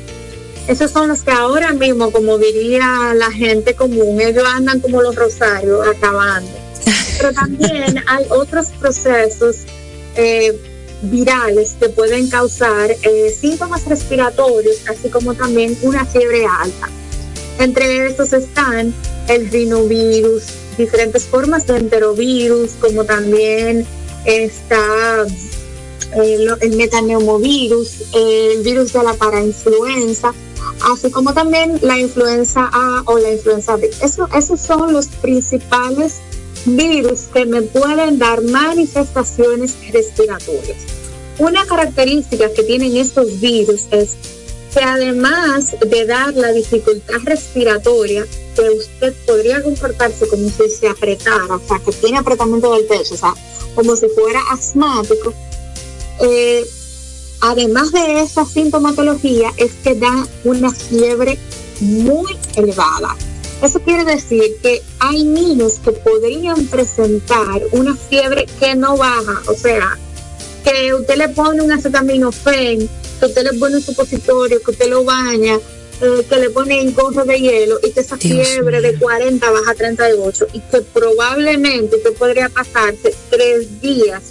Esos 0.67 0.91
son 0.91 1.09
los 1.09 1.23
que 1.23 1.31
ahora 1.31 1.73
mismo, 1.73 2.11
como 2.11 2.39
diría 2.39 3.13
la 3.15 3.31
gente 3.31 3.75
común, 3.75 4.21
ellos 4.21 4.45
andan 4.47 4.81
como 4.81 5.03
los 5.03 5.15
rosarios 5.15 5.87
acabando. 5.87 6.51
Pero 7.19 7.33
también 7.33 8.03
hay 8.07 8.25
otros 8.31 8.69
procesos 8.81 9.57
eh, 10.17 10.59
virales 11.03 11.75
que 11.79 11.91
pueden 11.91 12.29
causar 12.31 12.91
eh, 12.91 13.35
síntomas 13.39 13.85
respiratorios, 13.87 14.77
así 14.89 15.11
como 15.11 15.35
también 15.35 15.77
una 15.83 16.05
fiebre 16.07 16.47
alta. 16.47 16.89
Entre 17.59 18.07
estos 18.07 18.33
están 18.33 18.93
el 19.29 19.51
rinovirus, 19.51 20.45
diferentes 20.79 21.25
formas 21.25 21.67
de 21.67 21.77
enterovirus, 21.77 22.71
como 22.81 23.05
también 23.05 23.87
está 24.25 25.27
eh, 26.17 26.37
lo- 26.41 26.57
el 26.61 26.77
metaneumovirus, 26.77 27.97
el 28.15 28.63
virus 28.63 28.93
de 28.95 29.03
la 29.03 29.13
parainfluenza. 29.15 30.33
Así 30.83 31.11
como 31.11 31.33
también 31.35 31.79
la 31.83 31.99
influenza 31.99 32.69
A 32.73 33.03
o 33.07 33.19
la 33.19 33.33
influenza 33.33 33.77
B. 33.77 33.91
Eso, 34.03 34.29
esos 34.35 34.61
son 34.61 34.93
los 34.93 35.07
principales 35.07 36.21
virus 36.67 37.23
que 37.33 37.45
me 37.47 37.63
pueden 37.63 38.19
dar 38.19 38.43
manifestaciones 38.43 39.77
respiratorias. 39.93 40.79
Una 41.39 41.67
característica 41.67 42.53
que 42.53 42.63
tienen 42.63 42.97
estos 42.97 43.41
virus 43.41 43.83
es 43.91 44.17
que 44.73 44.81
además 44.81 45.75
de 45.87 46.07
dar 46.07 46.35
la 46.35 46.53
dificultad 46.53 47.19
respiratoria, 47.25 48.27
que 48.57 48.71
usted 48.71 49.15
podría 49.27 49.63
comportarse 49.63 50.27
como 50.29 50.49
si 50.49 50.71
se 50.71 50.89
apretara, 50.89 51.55
o 51.55 51.61
sea, 51.67 51.81
que 51.85 51.93
tiene 51.93 52.19
apretamiento 52.19 52.73
del 52.73 52.87
pecho, 52.87 53.15
o 53.15 53.17
sea, 53.17 53.35
como 53.75 53.95
si 53.97 54.09
fuera 54.09 54.41
asmático, 54.53 55.33
eh, 56.21 56.65
además 57.41 57.93
de 57.93 58.21
esa 58.21 58.45
sintomatología, 58.45 59.53
es 59.57 59.73
que 59.83 59.95
da 59.95 60.27
una 60.45 60.71
fiebre 60.71 61.39
muy 61.81 62.37
elevada. 62.57 63.17
Eso 63.63 63.81
quiere 63.81 64.05
decir 64.05 64.57
que 64.63 64.83
hay 64.99 65.25
niños 65.25 65.81
que 65.83 65.93
podrían 65.93 66.67
presentar 66.67 67.63
una 67.73 67.95
fiebre 67.97 68.47
que 68.59 68.75
no 68.75 68.97
baja, 68.97 69.43
o 69.47 69.55
sea, 69.55 69.99
que 70.65 70.95
usted 70.95 71.17
le 71.17 71.29
pone 71.31 71.63
un 71.63 71.73
acetaminofén, 71.73 72.89
que 73.21 73.27
usted 73.27 73.43
le 73.43 73.59
pone 73.59 73.77
un 73.77 73.83
supositorio, 73.83 74.61
que 74.63 74.71
usted 74.71 74.89
lo 74.89 75.05
baña, 75.05 75.59
eh, 76.01 76.27
que 76.29 76.37
le 76.37 76.51
pone 76.51 76.81
en 76.81 76.93
cosas 76.93 77.27
de 77.27 77.39
hielo 77.39 77.79
y 77.83 77.93
que 77.93 78.01
esa 78.01 78.17
fiebre 78.17 78.81
de 78.81 78.99
40 78.99 79.51
baja 79.51 79.71
a 79.71 79.75
38 79.75 80.49
y 80.53 80.61
que 80.61 80.81
probablemente 80.83 81.97
usted 81.97 82.15
podría 82.15 82.49
pasarse 82.49 83.15
tres 83.31 83.81
días 83.81 84.23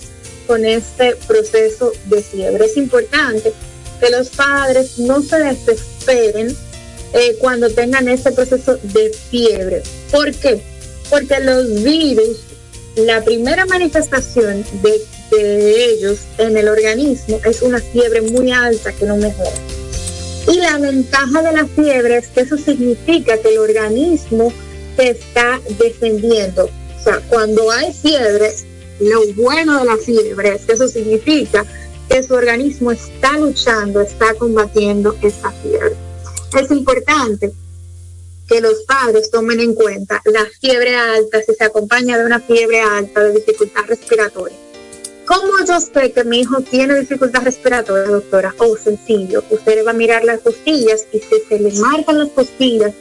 con 0.48 0.66
este 0.66 1.16
proceso 1.28 1.91
de 2.06 2.22
fiebre. 2.22 2.66
Es 2.66 2.78
importante 2.78 3.54
que 4.00 4.10
los 4.10 4.30
padres 4.30 5.00
no 5.00 5.22
se 5.22 5.39
desesperen 5.39 6.56
eh, 7.14 7.36
cuando 7.39 7.70
tengan 7.70 8.08
este 8.08 8.32
proceso 8.32 8.78
de 8.82 9.12
fiebre. 9.30 9.84
¿Por 10.12 10.32
qué? 10.34 10.62
Porque 11.10 11.39
los 11.39 11.84
virus, 11.84 12.39
la 12.96 13.24
primera 13.24 13.66
manifestación 13.66 14.66
de, 14.82 15.02
de 15.32 15.86
ellos 15.86 16.20
en 16.38 16.58
el 16.58 16.68
organismo 16.68 17.39
es 17.46 17.62
una 17.62 17.80
fiebre 17.80 18.22
muy 18.22 18.52
alta 18.52 18.91
que 18.94 19.06
no 19.06 19.18
mejora. 19.18 19.52
Y 20.52 20.58
la 20.58 20.78
ventaja 20.78 21.41
de 21.41 21.54
la 21.54 21.68
fiebre 21.68 22.18
es 22.18 22.28
que 22.28 22.41
eso 22.41 22.58
significa 22.58 23.38
que 23.38 23.50
el 23.50 23.60
organismo 23.60 24.52
se 24.98 25.12
está 25.12 25.60
defendiendo. 25.80 26.66
O 26.66 27.04
sea, 27.04 27.20
cuando 27.30 27.72
hay 27.72 27.94
fiebre, 27.94 28.54
lo 29.10 29.22
bueno 29.34 29.80
de 29.80 29.86
la 29.86 29.97
fiebre 29.97 30.56
es 30.56 30.66
que 30.66 30.74
eso 30.74 30.88
significa 30.88 31.66
que 32.10 32.24
su 32.24 32.34
organismo 32.34 32.91
está 32.91 33.38
luchando, 33.38 34.01
está 34.01 34.34
combatiendo 34.36 35.16
esa 35.22 35.51
fiebre. 35.51 35.95
Es 36.60 36.70
importante 36.72 37.51
que 38.47 38.62
los 38.62 38.84
padres 38.84 39.32
tomen 39.32 39.60
en 39.60 39.74
cuenta 39.74 40.22
la 40.26 40.45
fiebre 40.60 40.95
alta 40.95 41.41
si 41.41 41.54
se 41.54 41.64
acompaña 41.64 42.18
de 42.18 42.26
una 42.26 42.39
fiebre 42.39 42.82
alta 42.82 43.24
de 43.24 43.34
dificultad 43.34 43.84
respiratoria. 43.88 44.58
¿Cómo 45.26 45.54
yo 45.66 45.80
sé 45.80 46.12
que 46.12 46.24
mi 46.26 46.41
hijo 46.41 46.62
tiene 46.62 46.99
dificultad 46.99 47.43
respiratoria, 47.43 48.04
doctora? 48.04 48.54
Oh, 48.58 48.76
sencillo. 48.76 49.43
Usted 49.49 49.86
va 49.86 49.91
a 49.91 49.93
mirar 49.93 50.26
las 50.26 50.41
costillas 50.41 51.08
y 51.14 51.20
si 51.20 51.39
se 51.47 51.60
le 51.60 51.72
marcan 51.80 52.20
las 52.20 52.30
costillas, 52.30 52.93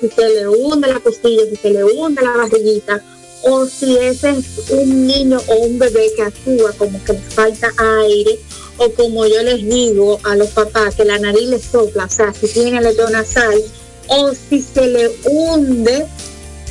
si 0.00 0.08
se 0.08 0.28
le 0.28 0.48
hunde 0.48 0.88
la 0.88 1.00
costilla, 1.00 1.44
si 1.48 1.56
se 1.56 1.70
le 1.70 1.84
hunde 1.84 2.20
la 2.20 2.36
barriguita, 2.36 3.02
o 3.42 3.66
si 3.66 3.96
es 3.98 4.22
un 4.70 5.06
niño 5.06 5.40
o 5.46 5.54
un 5.54 5.78
bebé 5.78 6.12
que 6.16 6.22
actúa 6.22 6.72
como 6.78 7.02
que 7.04 7.12
le 7.14 7.20
falta 7.20 7.68
aire, 8.04 8.38
o 8.78 8.90
como 8.92 9.26
yo 9.26 9.42
les 9.42 9.64
digo 9.64 10.18
a 10.24 10.36
los 10.36 10.48
papás, 10.50 10.94
que 10.94 11.04
la 11.04 11.18
nariz 11.18 11.48
le 11.48 11.60
sopla, 11.60 12.04
o 12.04 12.10
sea, 12.10 12.32
si 12.32 12.48
tiene 12.48 12.80
lecho 12.80 13.08
nasal, 13.10 13.62
o 14.08 14.32
si 14.32 14.60
se 14.62 14.86
le 14.86 15.10
hunde 15.24 16.06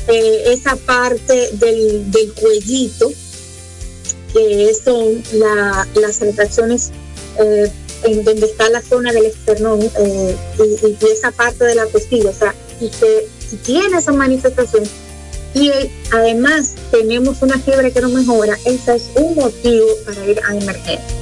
eh, 0.08 0.42
esa 0.46 0.76
parte 0.76 1.50
del, 1.52 2.10
del 2.10 2.32
cuellito, 2.34 3.12
que 4.32 4.74
son 4.82 5.22
la, 5.38 5.86
las 5.94 6.20
retracciones 6.20 6.90
eh, 7.38 7.70
en 8.04 8.24
donde 8.24 8.46
está 8.46 8.68
la 8.70 8.82
zona 8.82 9.12
del 9.12 9.26
esternón 9.26 9.80
eh, 9.80 10.36
y, 10.58 11.06
esa 11.06 11.30
parte 11.30 11.64
de 11.64 11.74
la 11.74 11.86
costilla. 11.86 12.30
O 12.30 12.34
sea, 12.34 12.54
si, 12.78 12.88
se, 12.88 13.28
si 13.48 13.56
tiene 13.56 13.98
esa 13.98 14.12
manifestación 14.12 14.84
y 15.54 15.70
además 16.12 16.74
tenemos 16.90 17.42
una 17.42 17.58
fiebre 17.58 17.92
que 17.92 18.00
no 18.00 18.08
mejora, 18.08 18.58
ese 18.64 18.96
es 18.96 19.10
un 19.16 19.34
motivo 19.34 19.86
para 20.04 20.26
ir 20.26 20.40
a 20.46 20.56
emergencia. 20.56 21.16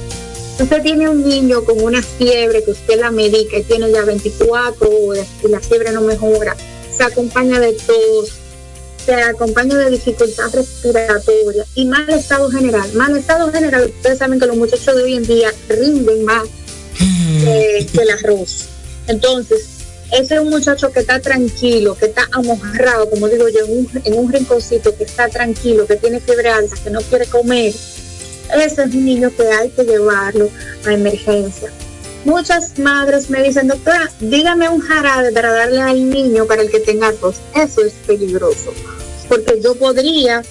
Usted 0.58 0.82
tiene 0.82 1.08
un 1.08 1.26
niño 1.26 1.64
con 1.64 1.82
una 1.82 2.02
fiebre 2.02 2.62
que 2.62 2.72
usted 2.72 3.00
la 3.00 3.10
medica 3.10 3.58
y 3.58 3.62
tiene 3.62 3.90
ya 3.90 4.02
24 4.02 4.90
horas 4.90 5.26
y 5.42 5.48
la 5.48 5.60
fiebre 5.60 5.90
no 5.92 6.02
mejora, 6.02 6.54
se 6.96 7.02
acompaña 7.02 7.58
de 7.58 7.72
tos, 7.72 8.30
se 9.04 9.14
acompaña 9.14 9.76
de 9.76 9.90
dificultad 9.90 10.52
respiratoria 10.52 11.64
y 11.74 11.86
mal 11.86 12.08
estado 12.10 12.50
general. 12.50 12.92
Mal 12.92 13.16
estado 13.16 13.50
general, 13.50 13.90
ustedes 13.96 14.18
saben 14.18 14.38
que 14.38 14.46
los 14.46 14.56
muchachos 14.56 14.94
de 14.94 15.02
hoy 15.02 15.14
en 15.14 15.26
día 15.26 15.50
rinden 15.68 16.24
más 16.24 16.44
que, 16.98 17.86
que 17.90 18.02
el 18.02 18.10
arroz. 18.10 18.66
Entonces, 19.06 19.79
ese 20.12 20.34
es 20.34 20.40
un 20.40 20.50
muchacho 20.50 20.90
que 20.90 21.00
está 21.00 21.20
tranquilo, 21.20 21.96
que 21.96 22.06
está 22.06 22.28
amojarrado, 22.32 23.08
como 23.10 23.28
digo 23.28 23.48
yo, 23.48 23.64
en 23.64 23.78
un, 23.78 24.02
en 24.04 24.18
un 24.18 24.32
rinconcito, 24.32 24.96
que 24.96 25.04
está 25.04 25.28
tranquilo, 25.28 25.86
que 25.86 25.96
tiene 25.96 26.20
fiebre 26.20 26.50
alta, 26.50 26.76
que 26.82 26.90
no 26.90 27.00
quiere 27.02 27.26
comer. 27.26 27.72
Ese 28.54 28.82
es 28.82 28.94
un 28.94 29.04
niño 29.04 29.30
que 29.36 29.46
hay 29.46 29.70
que 29.70 29.84
llevarlo 29.84 30.50
a 30.84 30.92
emergencia. 30.92 31.70
Muchas 32.24 32.78
madres 32.78 33.30
me 33.30 33.42
dicen, 33.42 33.68
doctora, 33.68 34.10
dígame 34.20 34.68
un 34.68 34.80
jarabe 34.80 35.32
para 35.32 35.52
darle 35.52 35.80
al 35.80 36.10
niño 36.10 36.44
para 36.46 36.62
el 36.62 36.70
que 36.70 36.80
tenga 36.80 37.12
tos. 37.12 37.36
Eso 37.54 37.82
es 37.82 37.92
peligroso, 38.06 38.74
porque 39.28 39.60
yo 39.62 39.74
podría 39.76 40.42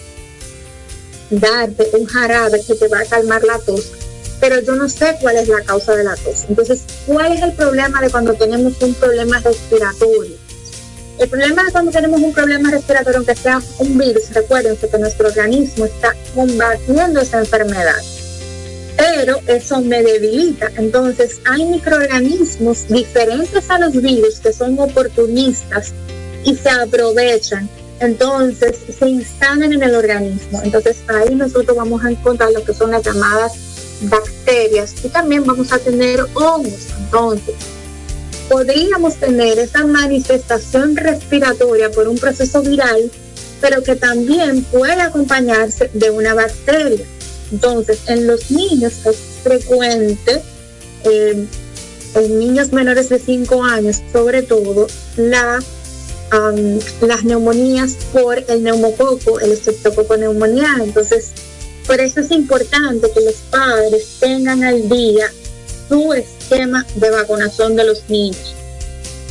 darte 1.29 1.89
un 1.93 2.05
jarabe 2.05 2.61
que 2.65 2.75
te 2.75 2.87
va 2.87 3.01
a 3.01 3.05
calmar 3.05 3.43
la 3.43 3.59
tos, 3.59 3.91
pero 4.39 4.61
yo 4.61 4.75
no 4.75 4.87
sé 4.89 5.17
cuál 5.21 5.37
es 5.37 5.47
la 5.47 5.61
causa 5.61 5.95
de 5.95 6.03
la 6.03 6.15
tos. 6.15 6.45
Entonces, 6.47 6.81
¿cuál 7.05 7.33
es 7.33 7.41
el 7.41 7.53
problema 7.53 8.01
de 8.01 8.09
cuando 8.09 8.33
tenemos 8.33 8.81
un 8.81 8.93
problema 8.95 9.39
respiratorio? 9.39 10.35
El 11.19 11.29
problema 11.29 11.65
de 11.65 11.71
cuando 11.71 11.91
tenemos 11.91 12.21
un 12.21 12.33
problema 12.33 12.71
respiratorio, 12.71 13.17
aunque 13.17 13.35
sea 13.35 13.61
un 13.79 13.97
virus, 13.97 14.33
recuerden 14.33 14.77
que 14.77 14.97
nuestro 14.97 15.27
organismo 15.27 15.85
está 15.85 16.15
combatiendo 16.33 17.19
esa 17.19 17.39
enfermedad 17.39 17.95
pero 18.99 19.39
eso 19.47 19.81
me 19.81 20.03
debilita. 20.03 20.69
Entonces 20.75 21.39
hay 21.45 21.63
microorganismos 21.65 22.87
diferentes 22.89 23.69
a 23.69 23.79
los 23.79 23.93
virus 23.93 24.39
que 24.39 24.51
son 24.51 24.77
oportunistas 24.77 25.93
y 26.43 26.55
se 26.55 26.69
aprovechan. 26.69 27.69
Entonces 28.01 28.75
se 28.97 29.07
instalan 29.07 29.71
en 29.71 29.83
el 29.83 29.95
organismo. 29.95 30.61
Entonces 30.63 30.97
ahí 31.07 31.33
nosotros 31.33 31.77
vamos 31.77 32.03
a 32.03 32.11
encontrar 32.11 32.51
lo 32.51 32.63
que 32.63 32.73
son 32.73 32.91
las 32.91 33.03
llamadas 33.03 33.53
bacterias 34.01 34.93
y 35.03 35.09
también 35.09 35.43
vamos 35.45 35.71
a 35.71 35.79
tener 35.79 36.25
hongos. 36.35 36.87
Entonces 36.99 37.55
podríamos 38.49 39.15
tener 39.15 39.59
esa 39.59 39.85
manifestación 39.85 40.97
respiratoria 40.97 41.91
por 41.91 42.07
un 42.07 42.17
proceso 42.17 42.61
viral, 42.61 43.11
pero 43.61 43.83
que 43.83 43.95
también 43.95 44.63
puede 44.63 45.01
acompañarse 45.01 45.89
de 45.93 46.09
una 46.09 46.33
bacteria. 46.33 47.05
Entonces, 47.51 47.99
en 48.07 48.27
los 48.27 48.51
niños 48.51 49.05
es 49.05 49.17
frecuente, 49.43 50.41
eh, 51.03 51.45
en 52.15 52.39
niños 52.39 52.71
menores 52.73 53.09
de 53.09 53.19
5 53.19 53.63
años, 53.63 54.01
sobre 54.11 54.41
todo, 54.41 54.87
la, 55.15 55.59
las 57.01 57.23
neumonías 57.23 57.97
por 58.11 58.43
el 58.47 58.63
neumococo, 58.63 59.39
el 59.39 59.51
estreptococo 59.51 60.17
neumonial. 60.17 60.81
Entonces, 60.81 61.31
por 61.89 61.99
eso 61.99 62.19
es 62.19 62.29
importante 62.29 63.09
que 63.11 63.21
los 63.21 63.33
padres 63.49 64.17
tengan 64.19 64.63
al 64.63 64.87
día 64.87 65.25
su 65.87 66.13
esquema 66.13 66.85
de 66.93 67.09
vacunación 67.09 67.75
de 67.75 67.83
los 67.83 68.07
niños. 68.07 68.53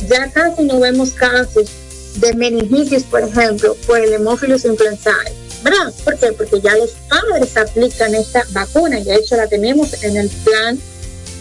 Ya 0.09 0.29
casi 0.29 0.63
no 0.63 0.77
vemos 0.77 1.11
casos 1.11 1.69
de 2.15 2.33
meningitis, 2.33 3.05
por 3.05 3.21
ejemplo, 3.21 3.77
por 3.87 3.97
el 3.97 4.11
hemófilos 4.11 4.65
influenzae 4.65 5.31
¿verdad? 5.63 5.93
¿Por 6.03 6.17
qué? 6.17 6.33
Porque 6.33 6.59
ya 6.59 6.75
los 6.75 6.91
padres 7.07 7.55
aplican 7.55 8.13
esta 8.13 8.43
vacuna, 8.51 8.99
ya 8.99 9.15
hecho 9.15 9.37
la 9.37 9.47
tenemos 9.47 10.03
en 10.03 10.17
el 10.17 10.27
plan 10.27 10.77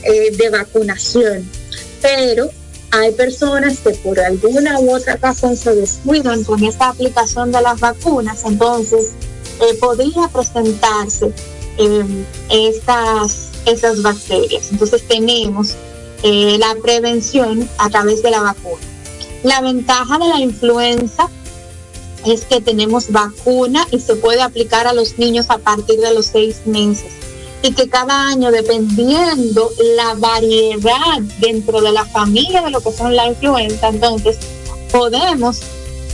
eh, 0.05 0.31
de 0.37 0.51
vacunación. 0.51 1.51
Pero 2.01 2.49
hay 2.93 3.11
personas 3.11 3.79
que 3.79 3.91
por 3.91 4.21
alguna 4.21 4.79
u 4.79 4.95
otra 4.95 5.17
razón 5.17 5.57
se 5.57 5.75
descuidan 5.75 6.45
con 6.45 6.63
esta 6.63 6.91
aplicación 6.91 7.51
de 7.51 7.61
las 7.61 7.81
vacunas, 7.81 8.45
entonces 8.45 9.09
eh, 9.61 9.75
podría 9.81 10.29
presentarse 10.29 11.33
eh, 11.79 12.25
estas, 12.51 13.51
estas 13.67 14.03
bacterias. 14.03 14.71
Entonces 14.71 15.07
tenemos 15.07 15.75
eh, 16.23 16.57
la 16.59 16.75
prevención 16.83 17.69
a 17.79 17.89
través 17.89 18.23
de 18.23 18.31
la 18.31 18.41
vacuna. 18.41 18.83
La 19.45 19.61
ventaja 19.61 20.19
de 20.19 20.29
la 20.29 20.41
influenza 20.41 21.29
es 22.27 22.45
que 22.45 22.61
tenemos 22.61 23.13
vacuna 23.13 23.87
y 23.93 24.01
se 24.01 24.17
puede 24.17 24.43
aplicar 24.43 24.89
a 24.89 24.93
los 24.93 25.19
niños 25.19 25.47
a 25.49 25.59
partir 25.59 26.01
de 26.01 26.13
los 26.13 26.27
seis 26.27 26.63
meses. 26.67 27.13
y 27.61 27.73
que 27.73 27.89
cada 27.89 28.29
año, 28.29 28.53
dependiendo 28.53 29.73
la 29.97 30.15
variedad 30.15 31.21
dentro 31.41 31.81
de 31.81 31.91
la 31.91 32.05
familia 32.05 32.63
de 32.63 32.71
lo 32.71 32.81
que 32.81 32.93
son 32.93 33.17
la 33.17 33.27
influenza, 33.27 33.89
entonces 33.89 34.39
podemos, 34.93 35.63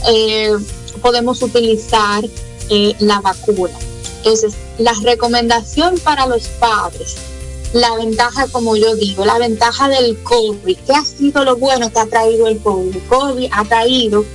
eh, 0.09 0.55
podemos 1.03 1.43
utilizar 1.43 2.23
eh, 2.69 2.95
la 2.99 3.21
vacuna. 3.21 3.77
Entonces, 4.17 4.55
la 4.77 4.93
recomendación 5.03 5.97
para 5.99 6.25
los 6.25 6.47
padres, 6.59 7.15
la 7.73 7.95
ventaja, 7.95 8.47
como 8.51 8.75
yo 8.75 8.95
digo, 8.95 9.25
la 9.25 9.37
ventaja 9.37 9.89
del 9.89 10.17
COVID, 10.23 10.77
¿qué 10.85 10.93
ha 10.93 11.03
sido 11.03 11.43
lo 11.43 11.57
bueno 11.57 11.91
que 11.91 11.99
ha 11.99 12.05
traído 12.05 12.47
el 12.47 12.59
COVID? 12.59 12.95
El 12.95 13.01
COVID 13.03 13.49
ha 13.51 13.63
traído 13.65 14.25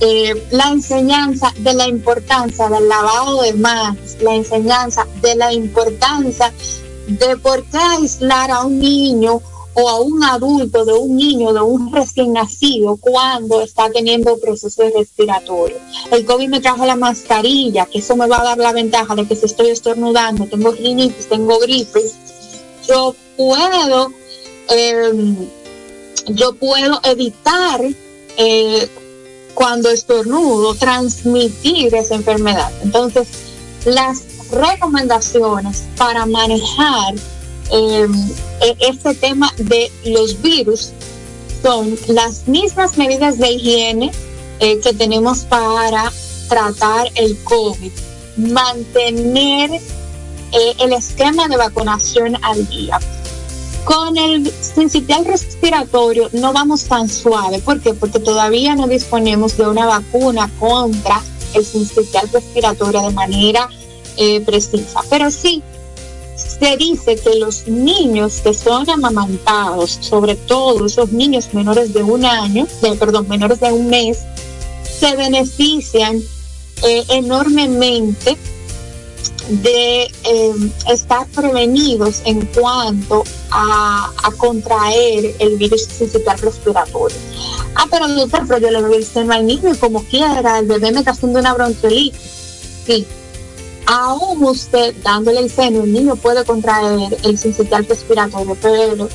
eh, 0.00 0.46
la 0.50 0.68
enseñanza 0.68 1.52
de 1.58 1.74
la 1.74 1.86
importancia 1.86 2.68
del 2.68 2.88
lavado 2.88 3.42
de 3.42 3.54
manos, 3.54 4.16
la 4.20 4.34
enseñanza 4.34 5.06
de 5.20 5.34
la 5.36 5.52
importancia 5.52 6.52
de 7.06 7.36
por 7.36 7.64
qué 7.64 7.78
aislar 7.78 8.50
a 8.50 8.64
un 8.64 8.78
niño 8.78 9.40
o 9.74 9.88
a 9.88 10.00
un 10.00 10.22
adulto 10.22 10.84
de 10.84 10.92
un 10.92 11.16
niño, 11.16 11.52
de 11.52 11.60
un 11.60 11.92
recién 11.92 12.32
nacido, 12.32 12.96
cuando 12.96 13.60
está 13.60 13.90
teniendo 13.90 14.38
procesos 14.38 14.92
respiratorios. 14.94 15.80
El 16.10 16.24
COVID 16.24 16.48
me 16.48 16.60
trajo 16.60 16.86
la 16.86 16.96
mascarilla, 16.96 17.86
que 17.86 17.98
eso 17.98 18.16
me 18.16 18.26
va 18.26 18.40
a 18.40 18.44
dar 18.44 18.58
la 18.58 18.72
ventaja 18.72 19.14
de 19.14 19.26
que 19.26 19.36
si 19.36 19.46
estoy 19.46 19.70
estornudando, 19.70 20.46
tengo 20.46 20.72
rinitis, 20.72 21.28
tengo 21.28 21.58
gripe, 21.58 22.00
yo 22.88 23.14
puedo, 23.36 24.12
eh, 24.70 25.34
yo 26.28 26.54
puedo 26.54 27.00
evitar 27.04 27.80
eh, 28.36 28.88
cuando 29.54 29.90
estornudo, 29.90 30.74
transmitir 30.74 31.94
esa 31.94 32.16
enfermedad. 32.16 32.70
Entonces, 32.82 33.28
las 33.84 34.24
recomendaciones 34.50 35.84
para 35.96 36.26
manejar 36.26 37.14
eh, 37.72 38.08
este 38.78 39.14
tema 39.14 39.52
de 39.56 39.90
los 40.04 40.40
virus 40.40 40.92
son 41.62 41.96
las 42.08 42.46
mismas 42.46 42.96
medidas 42.98 43.38
de 43.38 43.52
higiene 43.52 44.12
eh, 44.60 44.80
que 44.80 44.92
tenemos 44.92 45.40
para 45.40 46.12
tratar 46.48 47.08
el 47.14 47.36
COVID. 47.44 47.92
Mantener 48.36 49.70
eh, 49.72 50.74
el 50.80 50.92
esquema 50.92 51.48
de 51.48 51.56
vacunación 51.56 52.36
al 52.42 52.66
día. 52.68 52.98
Con 53.84 54.16
el 54.16 54.50
sincitial 54.50 55.24
respiratorio 55.24 56.30
no 56.32 56.52
vamos 56.52 56.84
tan 56.84 57.08
suave. 57.08 57.58
¿Por 57.58 57.80
qué? 57.80 57.92
Porque 57.92 58.18
todavía 58.18 58.74
no 58.74 58.86
disponemos 58.86 59.56
de 59.56 59.66
una 59.66 59.86
vacuna 59.86 60.50
contra 60.58 61.20
el 61.54 61.64
sincitial 61.64 62.28
respiratorio 62.32 63.02
de 63.02 63.10
manera 63.10 63.68
eh, 64.16 64.40
precisa. 64.40 65.00
Pero 65.10 65.30
sí, 65.30 65.62
se 66.36 66.76
dice 66.76 67.16
que 67.16 67.36
los 67.36 67.66
niños 67.68 68.40
que 68.42 68.54
son 68.54 68.88
amamantados, 68.90 69.98
sobre 70.00 70.34
todo 70.34 70.86
esos 70.86 71.12
niños 71.12 71.52
menores 71.52 71.92
de 71.94 72.02
un 72.02 72.24
año, 72.24 72.66
de, 72.82 72.94
perdón, 72.94 73.28
menores 73.28 73.60
de 73.60 73.72
un 73.72 73.88
mes, 73.88 74.18
se 74.82 75.16
benefician 75.16 76.20
eh, 76.82 77.04
enormemente 77.10 78.36
de 79.48 80.02
eh, 80.02 80.54
estar 80.90 81.26
prevenidos 81.28 82.22
en 82.24 82.46
cuanto 82.46 83.24
a, 83.50 84.10
contraer 84.38 85.34
el 85.38 85.56
virus 85.56 85.84
sincitial 85.84 86.38
respiratorio. 86.38 87.16
Ah, 87.76 87.86
pero 87.90 88.08
doctor, 88.08 88.44
pero 88.48 88.58
yo 88.58 88.70
le 88.70 88.82
doy 88.82 88.96
el 88.96 89.04
seno 89.04 89.32
al 89.32 89.46
niño 89.46 89.72
y 89.72 89.76
como 89.76 90.02
quiera, 90.04 90.58
el 90.58 90.66
bebé 90.66 90.90
me 90.92 91.00
está 91.00 91.12
haciendo 91.12 91.38
una 91.38 91.54
bronquiolitis. 91.54 92.18
Sí. 92.86 93.06
Aún 93.86 94.42
usted 94.44 94.94
dándole 95.02 95.40
el 95.40 95.50
seno, 95.50 95.84
el 95.84 95.92
niño 95.92 96.16
puede 96.16 96.44
contraer 96.44 97.16
el 97.22 97.38
sincitial 97.38 97.84
respiratorio, 97.86 98.56
pero 98.60 99.08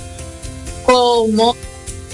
como 0.86 1.55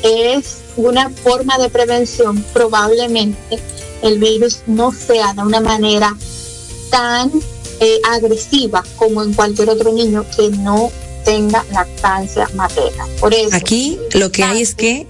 es 0.03 0.57
una 0.77 1.09
forma 1.09 1.57
de 1.57 1.69
prevención, 1.69 2.43
probablemente 2.53 3.59
el 4.01 4.19
virus 4.19 4.59
no 4.67 4.91
sea 4.91 5.33
de 5.33 5.41
una 5.41 5.59
manera 5.59 6.15
tan 6.89 7.31
eh, 7.79 7.99
agresiva 8.09 8.83
como 8.95 9.23
en 9.23 9.33
cualquier 9.33 9.69
otro 9.69 9.91
niño 9.91 10.25
que 10.35 10.49
no 10.49 10.91
tenga 11.25 11.65
lactancia 11.71 12.47
materna. 12.53 13.05
Por 13.19 13.33
eso, 13.33 13.55
Aquí 13.55 13.99
lo 14.13 14.31
que 14.31 14.43
hay 14.43 14.61
es 14.61 14.75
que 14.75 15.07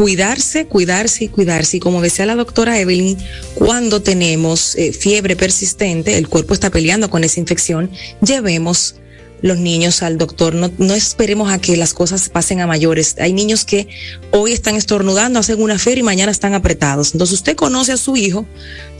cuidarse, 0.00 0.64
cuidarse 0.64 1.24
y 1.24 1.28
cuidarse. 1.28 1.76
Y 1.76 1.80
como 1.80 2.00
decía 2.00 2.24
la 2.24 2.34
doctora 2.34 2.80
Evelyn, 2.80 3.18
cuando 3.54 4.00
tenemos 4.00 4.74
eh, 4.76 4.94
fiebre 4.94 5.36
persistente, 5.36 6.16
el 6.16 6.26
cuerpo 6.26 6.54
está 6.54 6.70
peleando 6.70 7.10
con 7.10 7.22
esa 7.22 7.38
infección, 7.38 7.90
llevemos 8.22 8.94
los 9.42 9.58
niños 9.58 10.02
al 10.02 10.16
doctor. 10.16 10.54
No, 10.54 10.94
esperemos 10.94 11.52
a 11.52 11.58
que 11.58 11.76
las 11.76 11.92
cosas 11.92 12.30
pasen 12.30 12.62
a 12.62 12.66
mayores. 12.66 13.16
Hay 13.18 13.34
niños 13.34 13.66
que 13.66 13.88
hoy 14.30 14.52
están 14.52 14.74
estornudando, 14.74 15.38
hacen 15.38 15.60
una 15.60 15.78
feria 15.78 16.00
y 16.00 16.04
mañana 16.04 16.32
están 16.32 16.54
apretados. 16.54 17.12
Entonces 17.12 17.34
usted 17.34 17.54
conoce 17.54 17.92
a 17.92 17.98
su 17.98 18.16
hijo, 18.16 18.46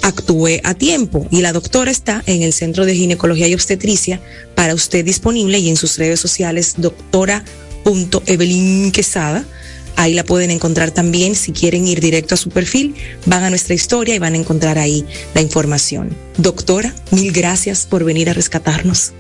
actúe 0.03 0.61
a 0.65 0.75
tiempo. 0.75 1.27
Y 1.31 1.41
la 1.41 1.55
doctora 1.55 1.91
está 1.91 2.23
en 2.27 2.43
el 2.43 2.53
Centro 2.53 2.85
de 2.85 2.95
Ginecología 2.95 3.49
y 3.49 3.55
Obstetricia 3.55 4.21
para 4.55 4.75
usted 4.75 5.03
disponible 5.03 5.59
y 5.61 5.71
en 5.71 5.77
sus 5.77 5.97
redes 5.97 6.21
sociales 6.21 6.77
Quesada. 8.93 9.47
Ahí 9.97 10.15
la 10.15 10.25
pueden 10.25 10.51
encontrar 10.51 10.91
también. 10.91 11.35
Si 11.35 11.53
quieren 11.53 11.87
ir 11.87 12.01
directo 12.01 12.35
a 12.35 12.39
su 12.39 12.51
perfil, 12.51 12.95
van 13.27 13.45
a 13.45 13.51
nuestra 13.51 13.75
historia 13.75 14.15
y 14.15 14.19
van 14.19 14.35
a 14.35 14.39
encontrar 14.39 14.79
ahí 14.79 15.05
la 15.35 15.41
información. 15.41 16.17
Doctora, 16.39 16.95
mil 17.11 17.33
gracias 17.33 17.87
por 17.87 18.05
venir 18.05 18.31
a 18.31 18.33
rescatarnos. 18.33 19.13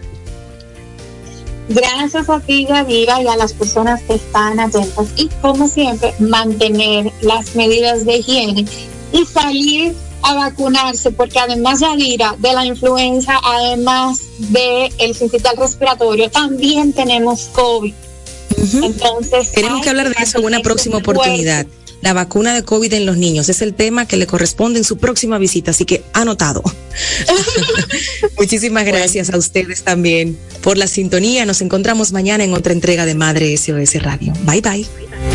Gracias 1.68 2.28
a 2.28 2.40
ti, 2.40 2.66
Yadira, 2.66 3.22
y 3.22 3.28
a 3.28 3.36
las 3.36 3.52
personas 3.52 4.02
que 4.02 4.14
están 4.14 4.58
atentas. 4.58 5.06
Y 5.16 5.28
como 5.40 5.68
siempre, 5.68 6.12
mantener 6.18 7.12
las 7.20 7.54
medidas 7.54 8.04
de 8.04 8.16
higiene 8.16 8.64
y 9.12 9.24
salir 9.24 9.94
a 10.22 10.34
vacunarse, 10.34 11.12
porque 11.12 11.38
además, 11.38 11.80
Yadira, 11.80 12.34
de 12.38 12.52
la 12.52 12.66
influenza, 12.66 13.38
además 13.44 14.20
del 14.38 14.92
el 14.98 15.14
sincitial 15.14 15.56
respiratorio, 15.56 16.28
también 16.30 16.92
tenemos 16.92 17.48
COVID. 17.52 17.94
Uh 18.60 18.64
-huh. 18.64 18.84
Entonces, 18.84 19.52
tenemos 19.52 19.82
que 19.82 19.90
hablar 19.90 20.08
de 20.08 20.22
eso 20.22 20.38
en 20.38 20.44
una 20.44 20.60
próxima 20.60 20.98
oportunidad. 20.98 21.66
La 22.02 22.14
vacuna 22.14 22.54
de 22.54 22.62
COVID 22.62 22.92
en 22.94 23.04
los 23.04 23.18
niños 23.18 23.48
es 23.50 23.60
el 23.60 23.74
tema 23.74 24.06
que 24.06 24.16
le 24.16 24.26
corresponde 24.26 24.78
en 24.78 24.84
su 24.84 24.96
próxima 24.96 25.36
visita, 25.38 25.72
así 25.72 25.84
que 25.84 26.02
anotado. 26.14 26.62
Muchísimas 28.38 28.86
gracias 28.86 29.30
a 29.30 29.36
ustedes 29.36 29.82
también 29.82 30.38
por 30.62 30.78
la 30.78 30.86
sintonía. 30.86 31.44
Nos 31.44 31.60
encontramos 31.60 32.12
mañana 32.12 32.44
en 32.44 32.54
otra 32.54 32.72
entrega 32.72 33.04
de 33.04 33.14
Madre 33.14 33.54
SOS 33.56 34.02
Radio. 34.02 34.32
Bye 34.44 34.62
bye. 34.62 35.29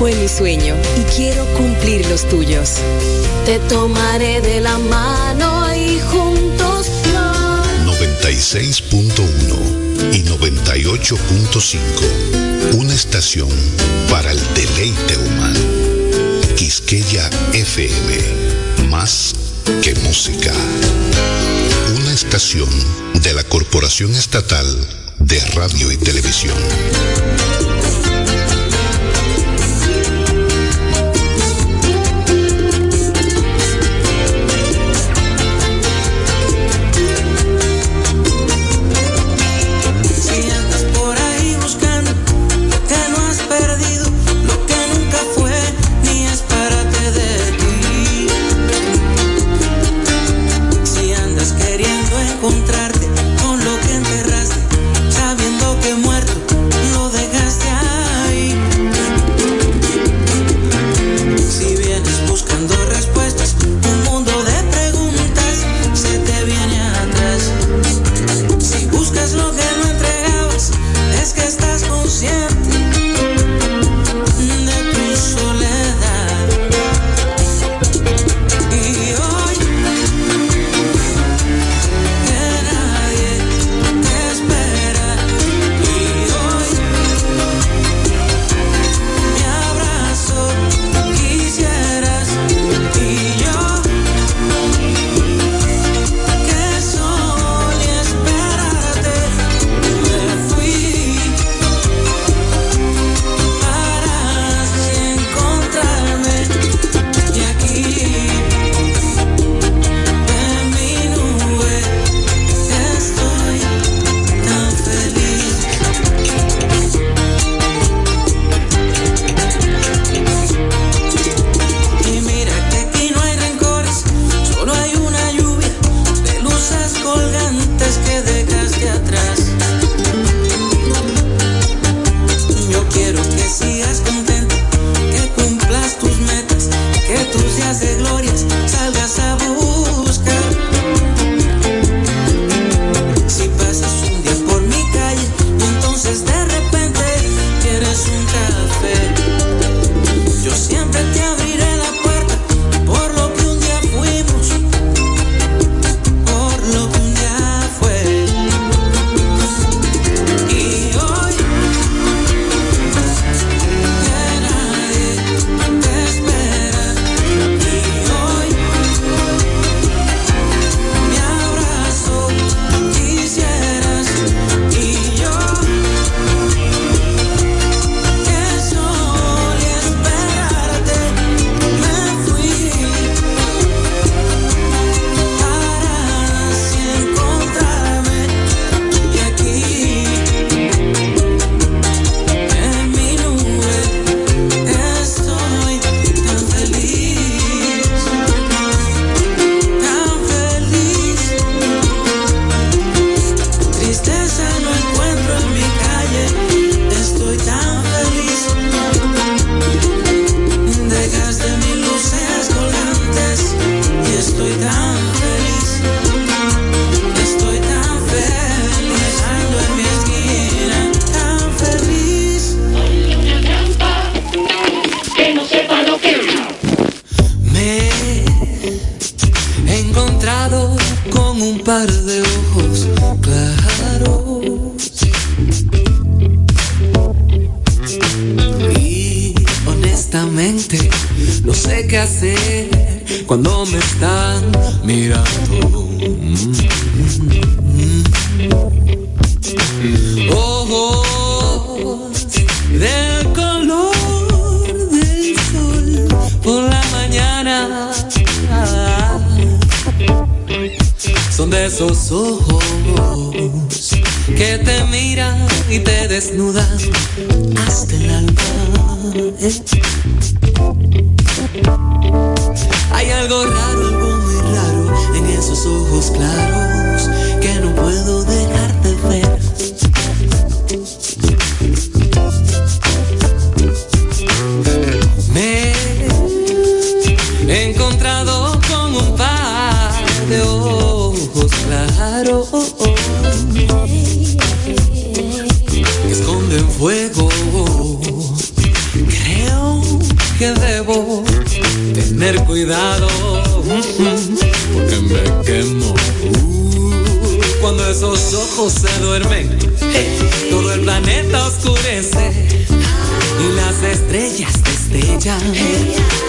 Fue 0.00 0.14
mi 0.14 0.28
sueño 0.28 0.76
y 0.96 1.02
quiero 1.14 1.44
cumplir 1.58 2.08
los 2.08 2.26
tuyos. 2.26 2.76
Te 3.44 3.58
tomaré 3.68 4.40
de 4.40 4.62
la 4.62 4.78
mano 4.78 5.76
y 5.76 6.00
juntos. 6.00 6.86
96.1 7.84 10.14
y 10.14 10.22
98.5 10.22 12.78
una 12.78 12.94
estación 12.94 13.50
para 14.08 14.32
el 14.32 14.40
deleite 14.54 15.18
humano. 15.18 15.60
Quisqueya 16.56 17.28
FM, 17.52 18.88
más 18.88 19.34
que 19.82 19.94
música. 19.96 20.54
Una 21.94 22.14
estación 22.14 22.70
de 23.22 23.34
la 23.34 23.44
Corporación 23.44 24.14
Estatal 24.14 24.66
de 25.18 25.40
Radio 25.50 25.92
y 25.92 25.98
Televisión. 25.98 26.56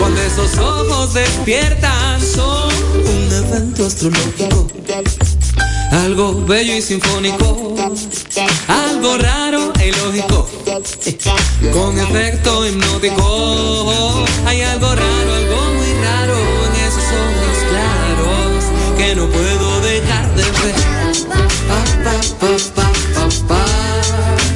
Cuando 0.01 0.19
esos 0.19 0.57
ojos 0.57 1.13
despiertan, 1.13 2.19
son 2.19 2.73
un 2.95 3.31
evento 3.31 3.85
astrológico. 3.85 4.67
Algo 5.91 6.43
bello 6.43 6.75
y 6.75 6.81
sinfónico, 6.81 7.75
algo 8.67 9.17
raro 9.19 9.71
e 9.79 9.89
ilógico, 9.89 10.49
con 11.71 11.99
efecto 11.99 12.65
hipnótico. 12.65 14.25
Hay 14.47 14.63
algo 14.63 14.87
raro, 14.87 15.35
algo 15.35 15.61
muy 15.75 15.93
raro 16.03 16.35
en 16.65 16.75
esos 16.81 17.03
ojos 17.03 17.57
claros 17.69 18.63
que 18.97 19.13
no 19.15 19.27
puedo 19.27 19.81
dejar 19.81 20.33
de 20.33 20.43
ver. 20.43 20.75
Pa, 21.67 21.83
pa, 22.03 22.15
pa, 22.39 22.49
pa, 22.73 22.87
pa, 23.13 23.29
pa, 23.47 23.63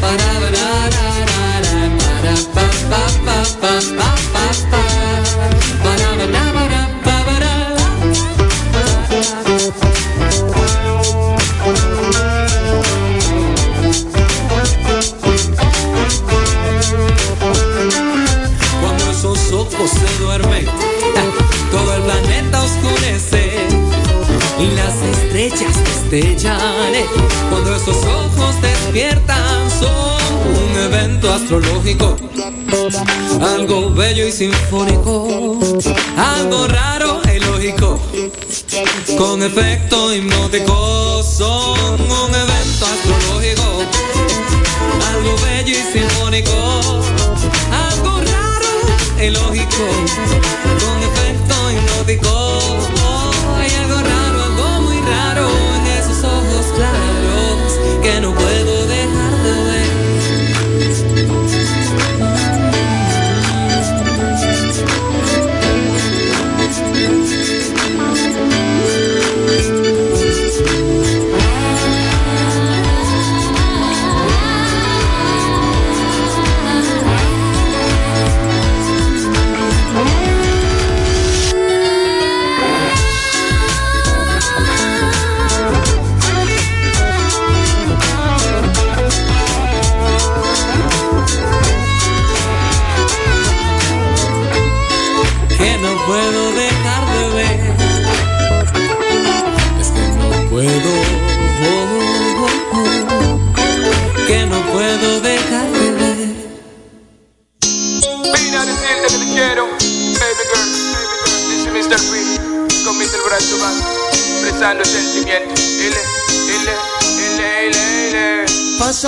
para, 0.02 0.30
ra, 0.40 0.90
ra, 0.90 1.08
ra, 1.30 1.48
ra, 1.62 1.76
para, 2.00 2.34
pa, 2.52 2.66
pa, 2.90 3.06
pa, 3.26 3.26
pa, 3.26 3.38
pa, 3.62 3.76
pa, 3.92 3.96
pa, 3.96 4.10
para, 4.32 4.35
Cuando 27.50 27.76
esos 27.76 27.98
ojos 28.06 28.62
despiertan, 28.62 29.70
son 29.70 30.72
un 30.72 30.80
evento 30.80 31.34
astrológico, 31.34 32.16
algo 33.42 33.90
bello 33.90 34.26
y 34.26 34.32
sinfónico, 34.32 35.60
algo 36.16 36.68
raro 36.68 37.22
e 37.28 37.36
ilógico, 37.36 38.00
con 39.18 39.44
efecto 39.44 40.14
hipnótico, 40.14 41.22
son 41.22 42.00
un 42.00 42.34
evento 42.34 42.86
astrológico, 42.86 43.64
algo 45.12 45.36
bello 45.44 45.78
y 45.78 46.00
sinfónico, 46.00 47.02
algo 47.90 48.22
raro 48.22 49.20
e 49.20 49.26
ilógico, 49.28 49.84
con 50.80 51.04
efecto 51.04 51.72
hipnótico. 51.72 53.05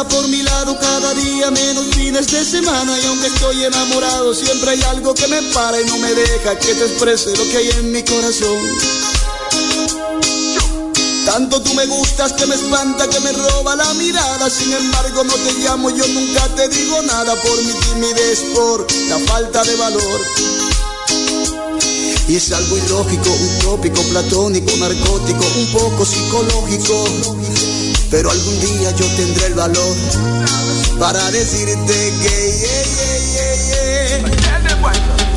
Por 0.04 0.28
mi 0.28 0.44
lado 0.44 0.78
cada 0.80 1.12
día 1.16 1.50
menos 1.50 1.88
fines 1.96 2.28
de 2.28 2.46
semana 2.46 3.00
y 3.00 3.06
aunque 3.08 3.28
estoy 3.28 3.64
enamorado 3.64 4.32
siempre 4.32 4.70
hay 4.70 4.82
algo 4.84 5.16
que 5.16 5.28
me 5.28 5.42
para 5.54 5.82
y 5.82 5.86
no 5.86 5.98
me 5.98 6.14
deja 6.14 6.56
que 6.60 6.76
te 6.76 6.86
exprese 6.86 7.36
lo 7.36 7.44
que 7.50 7.58
hay 7.58 7.70
en 7.72 7.92
mi 7.92 8.04
corazón. 8.04 8.60
Tanto 11.26 11.64
tú 11.64 11.74
me 11.74 11.88
gustas 11.88 12.34
que 12.34 12.46
me 12.46 12.54
espanta, 12.54 13.10
que 13.10 13.20
me 13.22 13.32
roba 13.32 13.76
la 13.76 13.92
mirada. 13.96 14.48
Sin 14.52 14.72
embargo, 14.72 15.24
no 15.24 15.34
te 15.34 15.54
llamo, 15.64 15.90
yo 15.90 16.08
nunca 16.10 16.48
te 16.56 16.70
digo 16.70 17.02
nada 17.02 17.36
por 17.36 17.64
mi 17.64 17.74
timidez, 17.74 18.46
por 18.54 18.86
la 19.10 19.18
falta 19.20 19.64
de 19.64 19.76
valor. 19.78 20.22
Y 22.28 22.36
es 22.36 22.52
algo 22.52 22.78
ilógico, 22.78 23.30
utópico, 23.32 24.02
platónico, 24.04 24.78
narcótico, 24.78 25.44
un 25.58 25.68
poco 25.74 26.06
psicológico. 26.06 27.04
Pero 28.10 28.32
algún 28.32 28.60
día 28.62 28.92
yo 28.92 29.06
tendré 29.18 29.48
el 29.48 29.54
valor 29.54 29.96
para 30.98 31.30
decirte 31.32 32.14
que 32.22 32.58
yeah, 32.58 32.84
yeah, 33.36 34.22
yeah, 34.22 34.78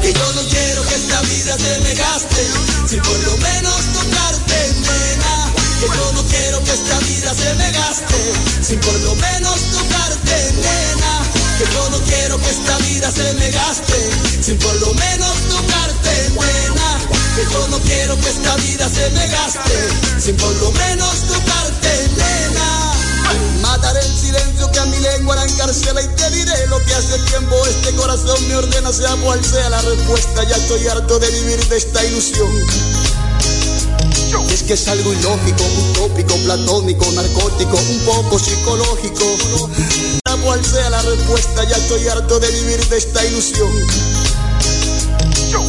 que 0.00 0.12
yo 0.12 0.32
no 0.32 0.42
quiero 0.48 0.82
que 0.86 0.94
esta 0.94 1.20
vida 1.22 1.56
se 1.58 1.80
me 1.80 1.94
gaste 1.94 2.46
sin 2.86 3.00
por 3.02 3.18
lo 3.26 3.36
menos 3.38 3.76
tocarte, 3.92 4.72
nena. 4.82 5.52
Que 5.80 5.86
yo 5.86 6.12
no 6.12 6.22
quiero 6.24 6.62
que 6.62 6.70
esta 6.70 6.98
vida 7.00 7.34
se 7.34 7.54
me 7.54 7.70
gaste 7.72 8.16
sin 8.62 8.78
por 8.80 8.94
lo 9.00 9.14
menos 9.16 9.60
tocarte, 9.72 10.52
nena. 10.62 11.22
Que 11.58 11.64
yo 11.74 11.90
no 11.90 11.98
quiero 12.04 12.38
que 12.38 12.50
esta 12.50 12.78
vida 12.78 13.10
se 13.10 13.32
me 13.34 13.50
gaste 13.50 14.10
sin 14.42 14.58
por 14.58 14.74
lo 14.76 14.94
menos 14.94 15.34
tocarte, 15.48 16.30
nena. 16.38 16.98
Que 17.34 17.44
yo 17.52 17.68
no 17.68 17.78
quiero 17.80 18.16
que 18.20 18.28
esta 18.28 18.56
vida 18.56 18.88
se 18.88 19.10
me 19.10 19.26
gaste 19.28 20.20
sin 20.20 20.36
por 20.36 20.54
lo 20.56 20.70
menos 20.72 21.14
tocarte, 21.28 22.08
nena. 22.16 22.19
Mataré 23.70 24.00
el 24.00 24.18
silencio 24.18 24.68
que 24.72 24.80
a 24.80 24.86
mi 24.86 24.98
lengua 24.98 25.36
la 25.36 25.44
encarcela 25.44 26.02
y 26.02 26.08
te 26.16 26.28
diré 26.30 26.66
lo 26.66 26.84
que 26.84 26.92
hace 26.92 27.16
tiempo 27.30 27.54
este 27.66 27.94
corazón 27.94 28.48
me 28.48 28.56
ordena, 28.56 28.92
sea 28.92 29.14
cual 29.22 29.44
sea 29.44 29.70
la 29.70 29.80
respuesta. 29.80 30.42
Ya 30.42 30.56
estoy 30.56 30.88
harto 30.88 31.20
de 31.20 31.30
vivir 31.30 31.64
de 31.68 31.76
esta 31.76 32.04
ilusión. 32.04 32.50
Es 34.50 34.64
que 34.64 34.72
es 34.72 34.88
algo 34.88 35.12
ilógico, 35.12 35.62
utópico, 35.92 36.34
platónico, 36.38 37.12
narcótico, 37.12 37.76
un 37.76 37.98
poco 38.00 38.40
psicológico. 38.40 39.38
Sea 40.26 40.36
cual 40.42 40.64
sea 40.64 40.90
la 40.90 41.02
respuesta, 41.02 41.62
ya 41.62 41.76
estoy 41.76 42.08
harto 42.08 42.40
de 42.40 42.50
vivir 42.50 42.84
de 42.88 42.98
esta 42.98 43.24
ilusión. 43.24 43.70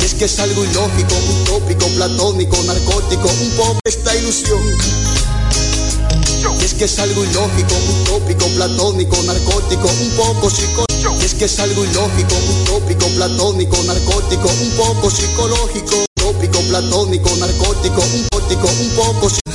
Es 0.02 0.16
que 0.16 0.26
es 0.26 0.40
algo 0.40 0.66
ilógico, 0.66 1.16
utópico, 1.44 1.86
platónico, 1.90 2.58
narcótico, 2.64 3.30
un 3.30 3.52
poco 3.52 3.80
esta 3.86 4.16
ilusión. 4.16 4.60
Y 6.62 6.64
es 6.64 6.76
que 6.76 6.86
es 6.86 7.00
algo 7.00 7.26
ilógico, 7.26 7.74
utópico, 8.04 8.46
platónico, 8.50 9.18
narcótico, 9.24 9.88
un 9.88 10.10
poco 10.12 10.48
psicológico. 10.48 11.18
Y 11.20 11.26
es 11.26 11.34
que 11.34 11.46
es 11.46 11.60
algo 11.60 11.84
ilógico, 11.84 12.36
utópico, 12.62 13.08
platónico, 13.16 13.84
narcótico, 13.84 14.48
un 14.48 14.70
poco 14.78 15.10
psicológico. 15.10 16.06
Utópico, 16.20 16.60
platónico, 16.70 17.36
narcótico, 17.38 18.02
un 18.02 18.28
un 18.70 18.90
poco 18.96 19.30
psicológico. 19.30 19.51